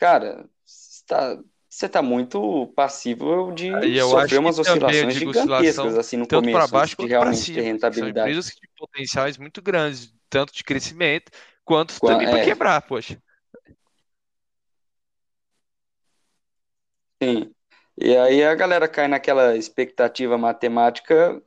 cara, 0.02 0.50
está, 0.66 1.38
você 1.70 1.86
está 1.86 2.02
muito 2.02 2.74
passivo 2.76 3.52
de 3.52 3.70
sofrer 4.02 4.40
umas 4.40 4.58
oscilações 4.58 5.14
gigantescas 5.14 5.96
assim 5.96 6.18
no 6.18 6.26
tanto 6.26 6.50
começo, 6.50 6.72
baixo 6.72 6.96
de 6.98 7.06
realmente 7.06 7.54
ter 7.54 7.62
rentabilidade. 7.62 8.16
São 8.16 8.40
empresas 8.40 8.56
têm 8.56 8.70
potenciais 8.76 9.38
muito 9.38 9.62
grandes, 9.62 10.12
tanto 10.28 10.52
de 10.56 10.64
crescimento 10.64 11.32
quanto 11.64 12.00
Qua, 12.00 12.14
também 12.14 12.28
é. 12.28 12.32
para 12.32 12.44
quebrar, 12.44 12.82
poxa. 12.82 13.22
Sim. 17.22 17.54
E 17.96 18.18
aí 18.18 18.44
a 18.44 18.56
galera 18.56 18.88
cai 18.88 19.08
naquela 19.08 19.56
expectativa 19.56 20.36
matemática 20.36 21.40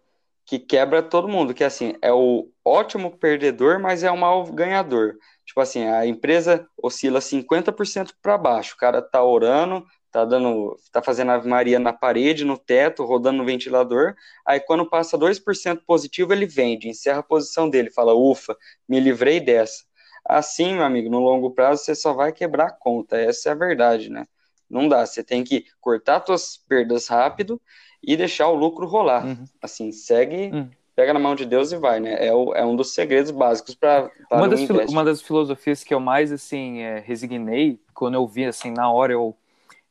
que 0.47 0.61
quebra 0.61 1.03
todo 1.03 1.27
mundo, 1.27 1.53
que 1.53 1.65
assim, 1.65 1.97
é 2.01 2.13
o 2.13 2.49
ótimo 2.65 3.17
perdedor, 3.19 3.81
mas 3.81 4.05
é 4.05 4.11
o 4.13 4.17
mau 4.17 4.45
ganhador. 4.53 5.17
Tipo 5.55 5.61
assim, 5.61 5.85
a 5.85 6.05
empresa 6.05 6.69
oscila 6.77 7.21
50% 7.21 8.17
para 8.21 8.37
baixo. 8.37 8.75
O 8.75 8.77
cara 8.77 9.01
tá 9.01 9.23
orando, 9.23 9.87
tá 10.11 10.25
dando, 10.25 10.77
tá 10.91 11.01
fazendo 11.01 11.31
Ave 11.31 11.49
Maria 11.49 11.79
na 11.79 11.93
parede, 11.93 12.45
no 12.45 12.59
teto, 12.59 13.05
rodando 13.05 13.39
no 13.39 13.45
ventilador. 13.45 14.17
Aí 14.45 14.59
quando 14.59 14.85
passa 14.91 15.17
2% 15.17 15.85
positivo, 15.87 16.33
ele 16.33 16.45
vende, 16.45 16.89
encerra 16.89 17.21
a 17.21 17.23
posição 17.23 17.71
dele, 17.71 17.89
fala: 17.93 18.13
"Ufa, 18.13 18.57
me 18.89 18.99
livrei 18.99 19.39
dessa". 19.39 19.85
Assim, 20.25 20.75
meu 20.75 20.83
amigo, 20.83 21.09
no 21.09 21.21
longo 21.21 21.53
prazo 21.53 21.85
você 21.85 21.95
só 21.95 22.13
vai 22.13 22.33
quebrar 22.33 22.67
a 22.67 22.73
conta. 22.73 23.17
Essa 23.17 23.51
é 23.51 23.53
a 23.53 23.55
verdade, 23.55 24.11
né? 24.11 24.27
Não 24.69 24.89
dá, 24.89 25.07
você 25.07 25.23
tem 25.23 25.45
que 25.45 25.67
cortar 25.81 26.25
suas 26.27 26.57
perdas 26.57 27.07
rápido 27.07 27.63
e 28.03 28.17
deixar 28.17 28.49
o 28.49 28.57
lucro 28.57 28.89
rolar. 28.89 29.25
Uhum. 29.25 29.45
Assim, 29.63 29.93
segue 29.93 30.51
uhum 30.53 30.69
pega 30.95 31.13
na 31.13 31.19
mão 31.19 31.35
de 31.35 31.45
Deus 31.45 31.73
e 31.73 31.77
vai, 31.77 31.99
né? 32.01 32.27
É, 32.27 32.33
o, 32.33 32.55
é 32.55 32.65
um 32.65 32.77
dos 32.77 32.95
segredos 32.95 33.31
básicos 33.31 33.75
para 33.75 34.11
uma, 34.31 34.49
das 34.49 34.61
uma 34.89 35.05
das 35.05 35.21
filosofias 35.21 35.83
que 35.83 35.93
eu 35.93 36.01
mais, 36.01 36.31
assim, 36.31 36.81
é, 36.81 37.01
resignei, 37.01 37.81
quando 37.93 38.15
eu 38.15 38.27
vi, 38.27 38.45
assim, 38.45 38.71
na 38.71 38.91
hora 38.91 39.13
eu, 39.13 39.37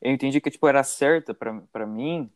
eu 0.00 0.12
entendi 0.12 0.40
que, 0.40 0.50
tipo, 0.50 0.66
era 0.66 0.82
certa 0.82 1.34
para 1.34 1.86
mim, 1.86 2.30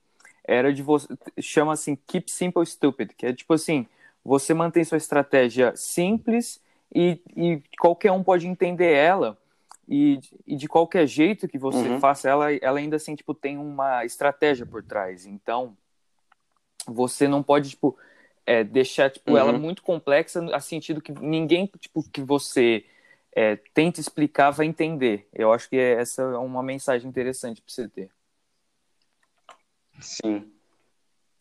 era 0.44 0.72
de 0.72 0.82
você, 0.82 1.08
chama 1.40 1.72
assim, 1.72 1.96
keep 2.06 2.30
simple 2.30 2.64
stupid, 2.64 3.12
que 3.16 3.26
é, 3.26 3.32
tipo 3.32 3.54
assim, 3.54 3.86
você 4.24 4.52
mantém 4.52 4.84
sua 4.84 4.98
estratégia 4.98 5.74
simples 5.74 6.60
e, 6.94 7.20
e 7.36 7.62
qualquer 7.78 8.12
um 8.12 8.22
pode 8.22 8.46
entender 8.46 8.92
ela, 8.92 9.38
e, 9.88 10.20
e 10.46 10.54
de 10.56 10.68
qualquer 10.68 11.06
jeito 11.06 11.48
que 11.48 11.58
você 11.58 11.88
uhum. 11.88 12.00
faça 12.00 12.28
ela, 12.28 12.52
ela 12.52 12.78
ainda, 12.78 12.96
assim, 12.96 13.14
tipo, 13.14 13.32
tem 13.32 13.56
uma 13.56 14.04
estratégia 14.04 14.66
por 14.66 14.82
trás, 14.82 15.24
então... 15.24 15.76
Você 16.90 17.28
não 17.28 17.42
pode, 17.42 17.68
tipo, 17.68 17.98
é, 18.48 18.64
deixar 18.64 19.10
tipo, 19.10 19.32
uhum. 19.32 19.36
ela 19.36 19.52
muito 19.52 19.82
complexa, 19.82 20.42
a 20.54 20.58
sentido 20.58 21.02
que 21.02 21.12
ninguém 21.12 21.70
tipo, 21.78 22.02
que 22.10 22.22
você 22.22 22.82
é, 23.36 23.56
tenta 23.74 24.00
explicar 24.00 24.50
vai 24.50 24.64
entender. 24.64 25.28
Eu 25.34 25.52
acho 25.52 25.68
que 25.68 25.76
essa 25.76 26.22
é 26.22 26.38
uma 26.38 26.62
mensagem 26.62 27.06
interessante 27.06 27.60
para 27.60 27.70
você 27.70 27.86
ter. 27.86 28.10
Sim. 30.00 30.50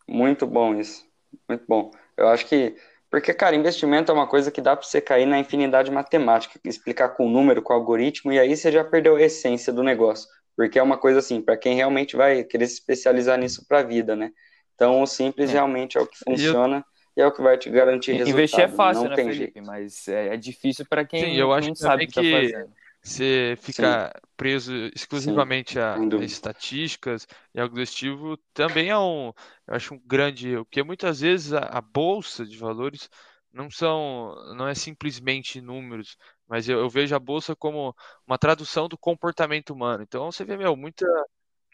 Muito 0.06 0.46
bom 0.46 0.74
isso. 0.74 1.06
Muito 1.48 1.64
bom. 1.66 1.90
Eu 2.14 2.28
acho 2.28 2.44
que. 2.44 2.76
Porque, 3.10 3.32
cara, 3.32 3.56
investimento 3.56 4.12
é 4.12 4.14
uma 4.14 4.26
coisa 4.26 4.50
que 4.50 4.60
dá 4.60 4.76
para 4.76 4.86
você 4.86 5.00
cair 5.00 5.24
na 5.24 5.38
infinidade 5.38 5.90
matemática, 5.90 6.60
explicar 6.62 7.08
com 7.10 7.26
número, 7.26 7.62
com 7.62 7.72
algoritmo, 7.72 8.30
e 8.30 8.38
aí 8.38 8.54
você 8.54 8.70
já 8.70 8.84
perdeu 8.84 9.16
a 9.16 9.22
essência 9.22 9.72
do 9.72 9.82
negócio. 9.82 10.28
Porque 10.54 10.78
é 10.78 10.82
uma 10.82 10.98
coisa 10.98 11.20
assim, 11.20 11.40
para 11.40 11.56
quem 11.56 11.74
realmente 11.74 12.16
vai 12.16 12.44
querer 12.44 12.66
se 12.66 12.74
especializar 12.74 13.38
nisso 13.38 13.64
para 13.66 13.78
a 13.78 13.82
vida, 13.82 14.14
né? 14.14 14.30
Então, 14.74 15.00
o 15.00 15.06
simples 15.06 15.48
é. 15.48 15.54
realmente 15.54 15.96
é 15.96 16.00
o 16.02 16.06
que 16.06 16.18
funciona. 16.18 16.84
E 17.18 17.20
é 17.20 17.26
o 17.26 17.32
que 17.32 17.42
vai 17.42 17.58
te 17.58 17.68
garantir 17.68 18.12
resultado. 18.12 18.38
Investir 18.38 18.60
é 18.60 18.68
fácil, 18.68 19.02
não 19.02 19.10
né, 19.10 19.16
Felipe? 19.16 19.36
Jeito. 19.36 19.66
Mas 19.66 20.06
é, 20.06 20.34
é, 20.34 20.36
difícil 20.36 20.86
para 20.88 21.04
quem 21.04 21.24
Sim, 21.24 21.32
eu 21.32 21.52
acho 21.52 21.66
não 21.66 21.74
sabe 21.74 22.04
o 22.04 22.06
que 22.06 22.20
está 22.20 22.38
fazendo. 22.38 22.72
Você 23.02 23.58
fica 23.60 24.12
Sim. 24.14 24.20
preso 24.36 24.72
exclusivamente 24.94 25.80
a, 25.80 25.96
a, 25.96 26.24
estatísticas 26.24 27.26
e 27.52 27.60
algo 27.60 27.74
desse 27.74 28.06
também 28.54 28.90
é 28.90 28.98
um, 28.98 29.32
eu 29.66 29.74
acho 29.74 29.94
um 29.94 30.00
grande 30.04 30.48
erro, 30.48 30.64
porque 30.64 30.82
muitas 30.84 31.20
vezes 31.20 31.52
a, 31.52 31.58
a, 31.58 31.80
bolsa 31.80 32.44
de 32.44 32.56
valores 32.56 33.10
não 33.52 33.68
são, 33.68 34.34
não 34.54 34.68
é 34.68 34.74
simplesmente 34.74 35.60
números, 35.60 36.16
mas 36.46 36.68
eu, 36.68 36.78
eu, 36.78 36.88
vejo 36.88 37.16
a 37.16 37.20
bolsa 37.20 37.56
como 37.56 37.94
uma 38.26 38.38
tradução 38.38 38.88
do 38.88 38.98
comportamento 38.98 39.70
humano. 39.70 40.04
Então 40.04 40.30
você 40.30 40.44
vê, 40.44 40.56
meu, 40.56 40.76
muita 40.76 41.06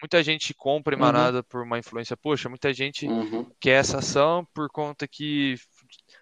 muita 0.04 0.22
gente 0.22 0.52
compra 0.52 0.94
emanada 0.94 1.38
uhum. 1.38 1.44
por 1.44 1.62
uma 1.62 1.78
influência. 1.78 2.14
Poxa, 2.14 2.46
muita 2.46 2.74
gente 2.74 3.06
uhum. 3.06 3.50
quer 3.58 3.80
essa 3.80 3.98
ação 3.98 4.46
por 4.52 4.68
conta 4.68 5.08
que 5.08 5.56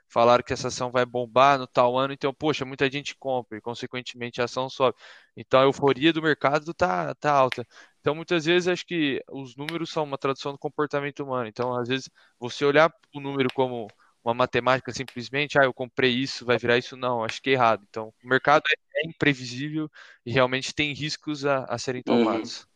falaram 0.08 0.44
que 0.44 0.52
essa 0.52 0.68
ação 0.68 0.92
vai 0.92 1.04
bombar 1.04 1.58
no 1.58 1.66
tal 1.66 1.98
ano, 1.98 2.12
então, 2.12 2.32
poxa, 2.32 2.64
muita 2.64 2.88
gente 2.88 3.16
compra 3.16 3.58
e, 3.58 3.60
consequentemente, 3.60 4.40
a 4.40 4.44
ação 4.44 4.68
sobe. 4.68 4.96
Então, 5.36 5.60
a 5.60 5.64
euforia 5.64 6.12
do 6.12 6.22
mercado 6.22 6.72
tá, 6.72 7.12
tá 7.16 7.32
alta. 7.32 7.66
Então, 8.00 8.14
muitas 8.14 8.44
vezes, 8.44 8.68
acho 8.68 8.86
que 8.86 9.20
os 9.28 9.56
números 9.56 9.90
são 9.90 10.04
uma 10.04 10.18
tradução 10.18 10.52
do 10.52 10.58
comportamento 10.58 11.24
humano. 11.24 11.48
Então, 11.48 11.74
às 11.74 11.88
vezes, 11.88 12.08
você 12.38 12.64
olhar 12.64 12.92
o 13.12 13.20
número 13.20 13.48
como 13.52 13.88
uma 14.24 14.34
matemática 14.34 14.92
simplesmente, 14.92 15.58
ah, 15.58 15.64
eu 15.64 15.74
comprei 15.74 16.12
isso, 16.12 16.44
vai 16.44 16.56
virar 16.56 16.78
isso, 16.78 16.96
não, 16.96 17.24
acho 17.24 17.42
que 17.42 17.50
é 17.50 17.54
errado. 17.54 17.84
Então, 17.88 18.12
o 18.22 18.28
mercado 18.28 18.62
é 18.94 19.08
imprevisível 19.08 19.90
e 20.24 20.30
realmente 20.30 20.72
tem 20.72 20.92
riscos 20.92 21.44
a, 21.44 21.64
a 21.64 21.78
serem 21.78 22.02
uhum. 22.06 22.18
tomados. 22.18 22.60
Uhum. 22.60 22.71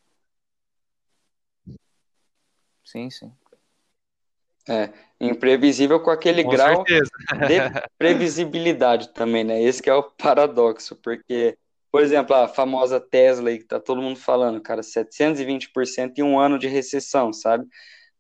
Sim, 2.86 3.10
sim. 3.10 3.32
É, 4.68 4.92
imprevisível 5.20 6.00
com 6.00 6.10
aquele 6.10 6.42
com 6.42 6.50
grau 6.50 6.84
certeza. 6.84 7.10
de 7.48 7.88
previsibilidade 7.98 9.12
também, 9.12 9.44
né? 9.44 9.60
Esse 9.60 9.82
que 9.82 9.90
é 9.90 9.94
o 9.94 10.02
paradoxo, 10.02 10.96
porque, 10.96 11.58
por 11.90 12.00
exemplo, 12.00 12.34
a 12.34 12.48
famosa 12.48 13.00
Tesla 13.00 13.50
aí 13.50 13.58
que 13.58 13.64
tá 13.64 13.80
todo 13.80 14.00
mundo 14.00 14.18
falando, 14.18 14.60
cara, 14.60 14.82
720% 14.82 16.18
em 16.18 16.22
um 16.22 16.38
ano 16.38 16.58
de 16.58 16.68
recessão, 16.68 17.32
sabe? 17.32 17.66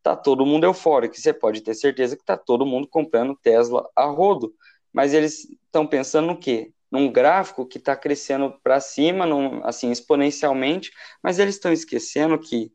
Tá 0.02 0.16
todo 0.16 0.46
mundo 0.46 0.64
eufórico, 0.64 1.16
você 1.16 1.32
pode 1.32 1.62
ter 1.62 1.74
certeza 1.74 2.16
que 2.16 2.24
tá 2.24 2.36
todo 2.36 2.66
mundo 2.66 2.88
comprando 2.88 3.36
Tesla 3.40 3.88
a 3.96 4.04
rodo, 4.06 4.52
mas 4.92 5.14
eles 5.14 5.48
estão 5.64 5.86
pensando 5.86 6.26
no 6.28 6.38
quê? 6.38 6.72
Num 6.90 7.10
gráfico 7.10 7.66
que 7.66 7.78
está 7.78 7.96
crescendo 7.96 8.52
para 8.62 8.80
cima, 8.80 9.26
num, 9.26 9.64
assim, 9.64 9.90
exponencialmente, 9.90 10.90
mas 11.22 11.38
eles 11.38 11.56
estão 11.56 11.72
esquecendo 11.72 12.38
que 12.38 12.72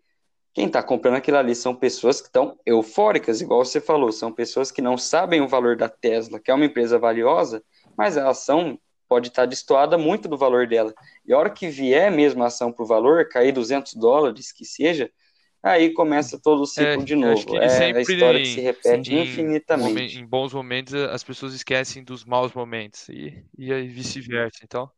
quem 0.54 0.68
está 0.68 0.84
comprando 0.84 1.16
aquilo 1.16 1.38
ali 1.38 1.56
são 1.56 1.74
pessoas 1.74 2.20
que 2.20 2.28
estão 2.28 2.58
eufóricas, 2.66 3.39
igual 3.39 3.64
você 3.64 3.80
falou, 3.80 4.12
são 4.12 4.32
pessoas 4.32 4.72
que 4.72 4.82
não 4.82 4.97
sabem 4.97 5.41
o 5.41 5.47
valor 5.47 5.78
da 5.78 5.88
Tesla, 5.88 6.39
que 6.39 6.52
é 6.52 6.54
uma 6.54 6.66
empresa 6.66 6.99
valiosa, 6.99 7.64
mas 7.97 8.18
a 8.18 8.30
ação 8.30 8.78
pode 9.08 9.30
estar 9.30 9.43
tá 9.43 9.45
destoada 9.45 9.97
muito 9.97 10.28
do 10.28 10.38
valor 10.38 10.68
dela. 10.68 10.93
E 11.26 11.34
a 11.34 11.38
hora 11.38 11.49
que 11.49 11.68
vier 11.70 12.12
mesmo 12.12 12.43
a 12.43 12.47
ação 12.47 12.72
para 12.72 12.84
o 12.84 12.88
valor, 12.88 13.28
cair 13.30 13.54
200 13.54 13.93
dólares, 13.93 14.52
que 14.52 14.66
seja, 14.66 15.10
aí 15.64 15.93
começa 15.93 16.39
todo 16.41 16.62
o 16.62 16.66
ciclo 16.66 17.02
é, 17.02 17.06
de 17.06 17.16
novo. 17.16 17.56
É 17.58 17.93
a 17.93 18.02
história 18.02 18.39
que 18.39 18.54
se 18.54 18.62
repete 18.62 19.14
em, 19.14 19.24
infinitamente. 19.24 20.20
Em 20.20 20.26
bons 20.26 20.54
momentos, 20.54 20.93
as 20.93 21.24
pessoas 21.24 21.54
esquecem 21.54 22.04
dos 22.04 22.26
maus 22.26 22.54
momentos, 22.54 23.08
e, 23.08 23.41
e 23.58 23.88
vice-versa, 23.88 24.60
então... 24.64 24.89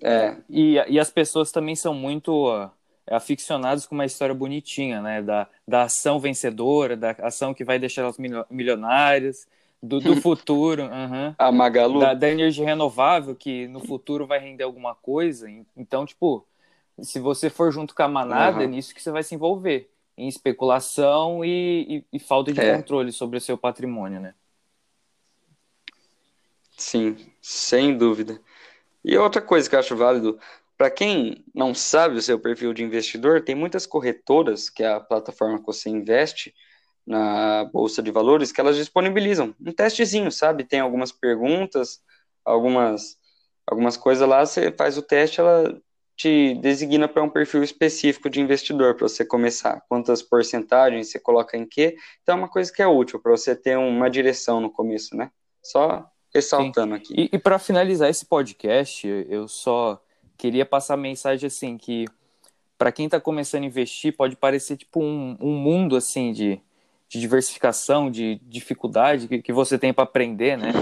É. 0.00 0.36
E, 0.48 0.74
e 0.88 0.98
as 0.98 1.10
pessoas 1.10 1.50
também 1.52 1.74
são 1.76 1.92
muito 1.92 2.70
aficionados 3.10 3.86
com 3.86 3.94
uma 3.94 4.06
história 4.06 4.34
bonitinha, 4.34 5.00
né? 5.02 5.22
Da, 5.22 5.48
da 5.66 5.82
ação 5.82 6.20
vencedora, 6.20 6.96
da 6.96 7.10
ação 7.20 7.52
que 7.52 7.64
vai 7.64 7.78
deixar 7.78 8.02
elas 8.02 8.16
milionárias, 8.50 9.46
do, 9.82 10.00
do 10.00 10.16
futuro, 10.22 10.84
uhum, 10.84 11.34
a 11.36 11.52
Magalu. 11.52 12.00
Da, 12.00 12.14
da, 12.14 12.30
energia 12.30 12.64
renovável, 12.64 13.34
que 13.34 13.66
no 13.68 13.80
futuro 13.80 14.26
vai 14.26 14.38
render 14.38 14.64
alguma 14.64 14.94
coisa. 14.94 15.48
Então, 15.76 16.06
tipo, 16.06 16.46
se 17.00 17.18
você 17.18 17.50
for 17.50 17.72
junto 17.72 17.94
com 17.94 18.02
a 18.02 18.08
manada, 18.08 18.58
uhum. 18.58 18.64
é 18.64 18.66
nisso 18.66 18.94
que 18.94 19.02
você 19.02 19.10
vai 19.10 19.22
se 19.22 19.34
envolver. 19.34 19.88
Em 20.16 20.28
especulação 20.28 21.42
e, 21.42 22.04
e, 22.12 22.16
e 22.16 22.18
falta 22.18 22.52
de 22.52 22.60
é. 22.60 22.76
controle 22.76 23.10
sobre 23.10 23.38
o 23.38 23.40
seu 23.40 23.56
patrimônio, 23.56 24.20
né? 24.20 24.34
Sim, 26.76 27.16
sem 27.40 27.96
dúvida. 27.96 28.38
E 29.04 29.16
outra 29.16 29.42
coisa 29.42 29.68
que 29.68 29.74
eu 29.74 29.80
acho 29.80 29.96
válido, 29.96 30.38
para 30.76 30.90
quem 30.90 31.44
não 31.54 31.74
sabe 31.74 32.16
o 32.16 32.22
seu 32.22 32.38
perfil 32.40 32.72
de 32.72 32.82
investidor, 32.82 33.42
tem 33.44 33.54
muitas 33.54 33.86
corretoras, 33.86 34.70
que 34.70 34.82
é 34.82 34.92
a 34.92 35.00
plataforma 35.00 35.58
que 35.58 35.66
você 35.66 35.88
investe 35.90 36.54
na 37.06 37.64
bolsa 37.72 38.02
de 38.02 38.10
valores, 38.10 38.52
que 38.52 38.60
elas 38.60 38.76
disponibilizam 38.76 39.54
um 39.60 39.72
testezinho, 39.72 40.30
sabe? 40.30 40.64
Tem 40.64 40.80
algumas 40.80 41.12
perguntas, 41.12 42.00
algumas 42.44 43.18
algumas 43.66 43.96
coisas 43.96 44.28
lá, 44.28 44.44
você 44.44 44.72
faz 44.72 44.98
o 44.98 45.02
teste, 45.02 45.40
ela 45.40 45.80
te 46.16 46.54
designa 46.56 47.08
para 47.08 47.22
um 47.22 47.30
perfil 47.30 47.62
específico 47.62 48.28
de 48.28 48.40
investidor 48.40 48.94
para 48.94 49.08
você 49.08 49.24
começar. 49.24 49.82
Quantas 49.88 50.22
porcentagens 50.22 51.10
você 51.10 51.18
coloca 51.18 51.56
em 51.56 51.66
quê? 51.66 51.96
Então 52.22 52.36
é 52.36 52.38
uma 52.38 52.48
coisa 52.48 52.72
que 52.72 52.82
é 52.82 52.86
útil 52.86 53.20
para 53.20 53.32
você 53.32 53.56
ter 53.56 53.76
uma 53.78 54.10
direção 54.10 54.60
no 54.60 54.70
começo, 54.70 55.16
né? 55.16 55.30
Só 55.62 56.08
ressaltando 56.34 56.94
Sim. 56.94 57.00
aqui. 57.00 57.14
E, 57.16 57.36
e 57.36 57.38
para 57.38 57.58
finalizar 57.58 58.08
esse 58.08 58.26
podcast, 58.26 59.06
eu 59.06 59.46
só 59.46 60.02
queria 60.36 60.66
passar 60.66 60.94
a 60.94 60.96
mensagem 60.96 61.46
assim 61.46 61.76
que 61.76 62.06
para 62.76 62.90
quem 62.90 63.06
está 63.06 63.20
começando 63.20 63.62
a 63.62 63.66
investir 63.66 64.16
pode 64.16 64.34
parecer 64.34 64.76
tipo 64.76 65.00
um, 65.00 65.36
um 65.40 65.54
mundo 65.54 65.94
assim 65.94 66.32
de, 66.32 66.60
de 67.08 67.20
diversificação, 67.20 68.10
de 68.10 68.40
dificuldade 68.42 69.28
que, 69.28 69.40
que 69.40 69.52
você 69.52 69.78
tem 69.78 69.92
para 69.92 70.04
aprender, 70.04 70.58
né? 70.58 70.72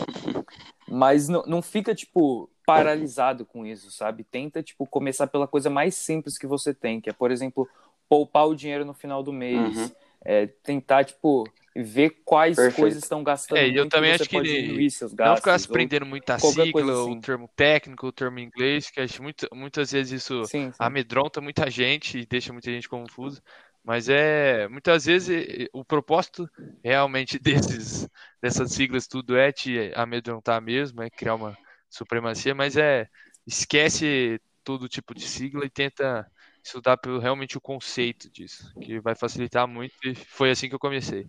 Mas 0.89 1.29
não, 1.29 1.43
não 1.47 1.61
fica 1.63 1.95
tipo 1.95 2.49
paralisado 2.65 3.45
com 3.45 3.67
isso, 3.67 3.91
sabe? 3.91 4.25
Tenta 4.25 4.63
tipo 4.63 4.87
começar 4.87 5.27
pela 5.27 5.47
coisa 5.47 5.69
mais 5.69 5.95
simples 5.95 6.39
que 6.39 6.47
você 6.47 6.73
tem, 6.73 7.01
que 7.01 7.11
é 7.11 7.13
por 7.13 7.31
exemplo 7.31 7.69
poupar 8.09 8.49
o 8.49 8.55
dinheiro 8.55 8.85
no 8.85 8.95
final 8.95 9.23
do 9.23 9.33
mês, 9.33 9.77
uhum. 9.77 9.91
É, 10.25 10.47
tentar 10.47 11.05
tipo 11.05 11.45
ver 11.75 12.23
quais 12.25 12.57
Perfeito. 12.57 12.81
coisas 12.81 13.03
estão 13.03 13.23
gastando. 13.23 13.59
É, 13.59 13.69
eu 13.69 13.89
também 13.89 14.13
acho 14.13 14.29
que 14.29 14.37
gastos, 14.37 15.17
não 15.17 15.37
ficar 15.37 15.59
se 15.59 15.69
prendendo 15.69 16.07
muito 16.07 16.29
a 16.31 16.39
sigla, 16.39 16.93
assim. 16.93 17.19
o 17.19 17.21
termo 17.21 17.51
técnico, 17.55 18.07
o 18.07 18.13
termo 18.13 18.39
inglês, 18.39 18.91
que 18.91 19.01
acho 19.01 19.23
muito, 19.23 19.49
muitas 19.53 19.93
vezes 19.93 20.23
isso 20.23 20.45
sim, 20.45 20.71
sim. 20.71 20.77
amedronta 20.79 21.41
muita 21.41 21.71
gente 21.71 22.19
e 22.19 22.27
deixa 22.27 22.53
muita 22.53 22.71
gente 22.71 22.89
confusa. 22.89 23.43
Mas 23.85 24.09
é 24.09 24.69
muitas 24.69 25.07
vezes 25.07 25.69
o 25.73 25.85
propósito 25.85 26.49
realmente 26.83 27.39
desses 27.41 28.09
dessas 28.43 28.73
siglas 28.73 29.07
tudo 29.07 29.37
é 29.37 29.53
te 29.53 29.93
amedrontar 29.95 30.61
mesmo, 30.61 31.03
é 31.03 31.11
criar 31.11 31.35
uma 31.35 31.57
supremacia, 31.89 32.55
mas 32.55 32.77
é 32.77 33.09
esquece 33.47 34.41
todo 34.65 34.89
tipo 34.89 35.15
de 35.15 35.27
sigla 35.27 35.65
e 35.65 35.71
tenta 35.71 36.27
estudar 36.63 36.97
pelo 36.97 37.19
realmente 37.19 37.57
o 37.57 37.61
conceito 37.61 38.31
disso, 38.31 38.73
que 38.81 39.01
vai 39.01 39.15
facilitar 39.15 39.67
muito 39.67 39.95
e 40.05 40.15
foi 40.15 40.51
assim 40.51 40.69
que 40.69 40.75
eu 40.75 40.79
comecei. 40.79 41.27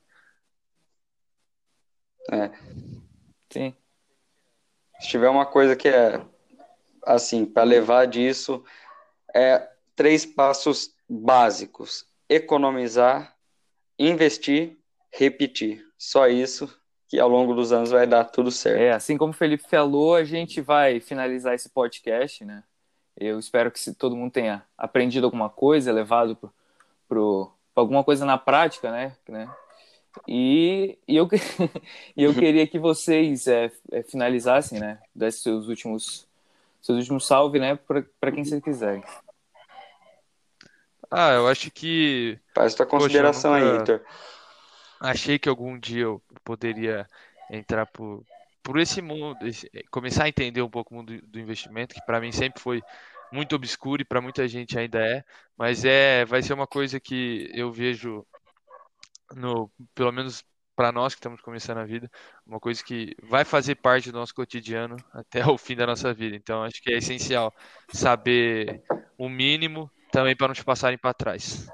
É. 2.32 2.52
Sim. 3.52 3.76
Se 5.00 5.08
tiver 5.10 5.30
uma 5.30 5.46
coisa 5.46 5.76
que 5.76 5.88
é 5.88 6.24
assim, 7.04 7.46
para 7.46 7.64
levar 7.64 8.06
disso, 8.06 8.64
é 9.34 9.68
três 9.96 10.26
passos 10.26 10.96
básicos: 11.10 12.06
economizar, 12.30 13.36
investir, 13.98 14.78
repetir. 15.12 15.86
Só 15.98 16.28
isso 16.28 16.70
que 17.08 17.20
ao 17.20 17.28
longo 17.28 17.54
dos 17.54 17.74
anos 17.74 17.92
vai 17.92 18.08
dar 18.08 18.24
tudo 18.26 18.50
certo. 18.50 18.80
É, 18.80 18.92
assim 18.92 19.18
como 19.18 19.32
o 19.32 19.36
Felipe 19.36 19.68
falou, 19.70 20.16
a 20.16 20.24
gente 20.24 20.62
vai 20.62 21.02
finalizar 21.02 21.54
esse 21.54 21.70
podcast, 21.70 22.46
né? 22.46 22.64
Eu 23.24 23.38
espero 23.38 23.70
que 23.70 23.94
todo 23.94 24.16
mundo 24.16 24.32
tenha 24.32 24.64
aprendido 24.76 25.26
alguma 25.26 25.48
coisa, 25.48 25.94
levado 25.94 26.36
para 27.08 27.20
alguma 27.76 28.04
coisa 28.04 28.26
na 28.26 28.36
prática, 28.36 28.90
né? 28.90 29.16
né? 29.30 29.48
E, 30.28 30.98
e, 31.08 31.18
eu, 31.18 31.30
e 32.18 32.24
eu 32.24 32.34
queria 32.34 32.66
que 32.66 32.80
vocês 32.80 33.46
é, 33.46 33.72
é, 33.92 34.02
finalizassem, 34.02 34.80
né? 34.80 35.00
Dessem 35.14 35.44
seus 35.44 35.68
últimos, 35.68 36.28
seus 36.82 36.98
últimos 36.98 37.28
salve, 37.28 37.60
né? 37.60 37.78
Para 38.20 38.32
quem 38.32 38.44
vocês 38.44 38.64
quiserem. 38.64 39.04
Ah, 41.12 41.34
eu 41.34 41.48
acho 41.48 41.70
que. 41.70 42.40
Faz 42.56 42.74
tua 42.74 42.88
consideração 42.88 43.52
Poxa, 43.52 43.66
aí, 43.66 43.78
Heitor. 43.78 44.02
Achei 45.00 45.38
que 45.38 45.48
algum 45.48 45.78
dia 45.78 46.06
eu 46.06 46.20
poderia 46.44 47.08
entrar 47.52 47.86
por, 47.86 48.26
por 48.64 48.80
esse 48.80 49.00
mundo, 49.00 49.46
esse, 49.46 49.70
começar 49.92 50.24
a 50.24 50.30
entender 50.30 50.64
um 50.64 50.70
pouco 50.70 50.92
o 50.92 50.98
mundo 50.98 51.22
do 51.22 51.40
investimento, 51.40 51.94
que 51.94 52.02
para 52.04 52.20
mim 52.20 52.32
sempre 52.32 52.60
foi 52.60 52.82
muito 53.32 53.56
obscuro 53.56 54.02
e 54.02 54.06
para 54.06 54.22
muita 54.22 54.48
gente 54.48 54.78
ainda 54.78 55.00
é, 55.00 55.24
mas 55.58 55.86
é, 55.86 56.26
vai 56.26 56.42
ser 56.42 56.54
uma 56.54 56.68
coisa 56.68 57.00
que 57.00 57.50
eu 57.54 57.72
vejo 57.72 58.26
no, 59.36 59.72
pelo 59.96 60.12
menos 60.12 60.44
para 60.76 60.92
nós 60.92 61.14
que 61.14 61.20
estamos 61.20 61.42
começando 61.42 61.78
a 61.78 61.86
vida, 61.86 62.10
uma 62.46 62.60
coisa 62.60 62.84
que 62.84 63.16
vai 63.22 63.46
fazer 63.46 63.76
parte 63.76 64.12
do 64.12 64.18
nosso 64.18 64.34
cotidiano 64.34 64.96
até 65.14 65.46
o 65.46 65.58
fim 65.58 65.76
da 65.76 65.86
nossa 65.86 66.14
vida. 66.14 66.36
Então, 66.36 66.64
acho 66.64 66.82
que 66.82 66.92
é 66.92 66.98
essencial 66.98 67.54
saber 67.94 68.84
o 69.18 69.30
mínimo 69.30 69.92
também 70.12 70.36
para 70.36 70.48
não 70.48 70.56
te 70.56 70.64
passarem 70.64 70.98
para 70.98 71.14
trás. 71.14 71.68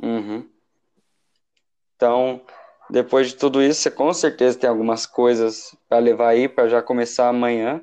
Uhum. 0.00 0.50
Então, 1.96 2.44
depois 2.92 3.28
de 3.28 3.36
tudo 3.36 3.62
isso, 3.62 3.80
você 3.80 3.90
com 3.90 4.12
certeza 4.12 4.58
tem 4.58 4.68
algumas 4.68 5.06
coisas 5.06 5.74
para 5.88 5.98
levar 5.98 6.28
aí 6.28 6.46
para 6.46 6.68
já 6.68 6.82
começar 6.82 7.26
amanhã. 7.26 7.80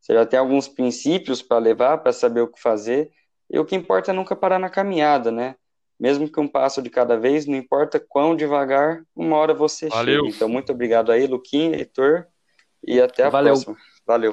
Você 0.00 0.14
já 0.14 0.24
tem 0.24 0.38
alguns 0.38 0.66
princípios 0.66 1.42
para 1.42 1.58
levar, 1.58 1.98
para 1.98 2.14
saber 2.14 2.40
o 2.40 2.48
que 2.48 2.58
fazer. 2.58 3.10
E 3.50 3.58
o 3.58 3.64
que 3.66 3.76
importa 3.76 4.10
é 4.10 4.14
nunca 4.14 4.34
parar 4.34 4.58
na 4.58 4.70
caminhada, 4.70 5.30
né? 5.30 5.54
Mesmo 6.00 6.32
que 6.32 6.40
um 6.40 6.48
passo 6.48 6.80
de 6.80 6.88
cada 6.88 7.14
vez, 7.18 7.44
não 7.44 7.54
importa 7.54 8.00
quão 8.00 8.34
devagar, 8.34 9.04
uma 9.14 9.36
hora 9.36 9.52
você 9.52 9.90
Valeu. 9.90 10.24
chega. 10.24 10.34
Então, 10.34 10.48
muito 10.48 10.72
obrigado 10.72 11.12
aí, 11.12 11.26
Luquinha, 11.26 11.76
Heitor, 11.76 12.26
e 12.82 13.02
até 13.02 13.24
a 13.24 13.28
Valeu. 13.28 13.52
próxima. 13.52 13.76
Valeu. 14.06 14.30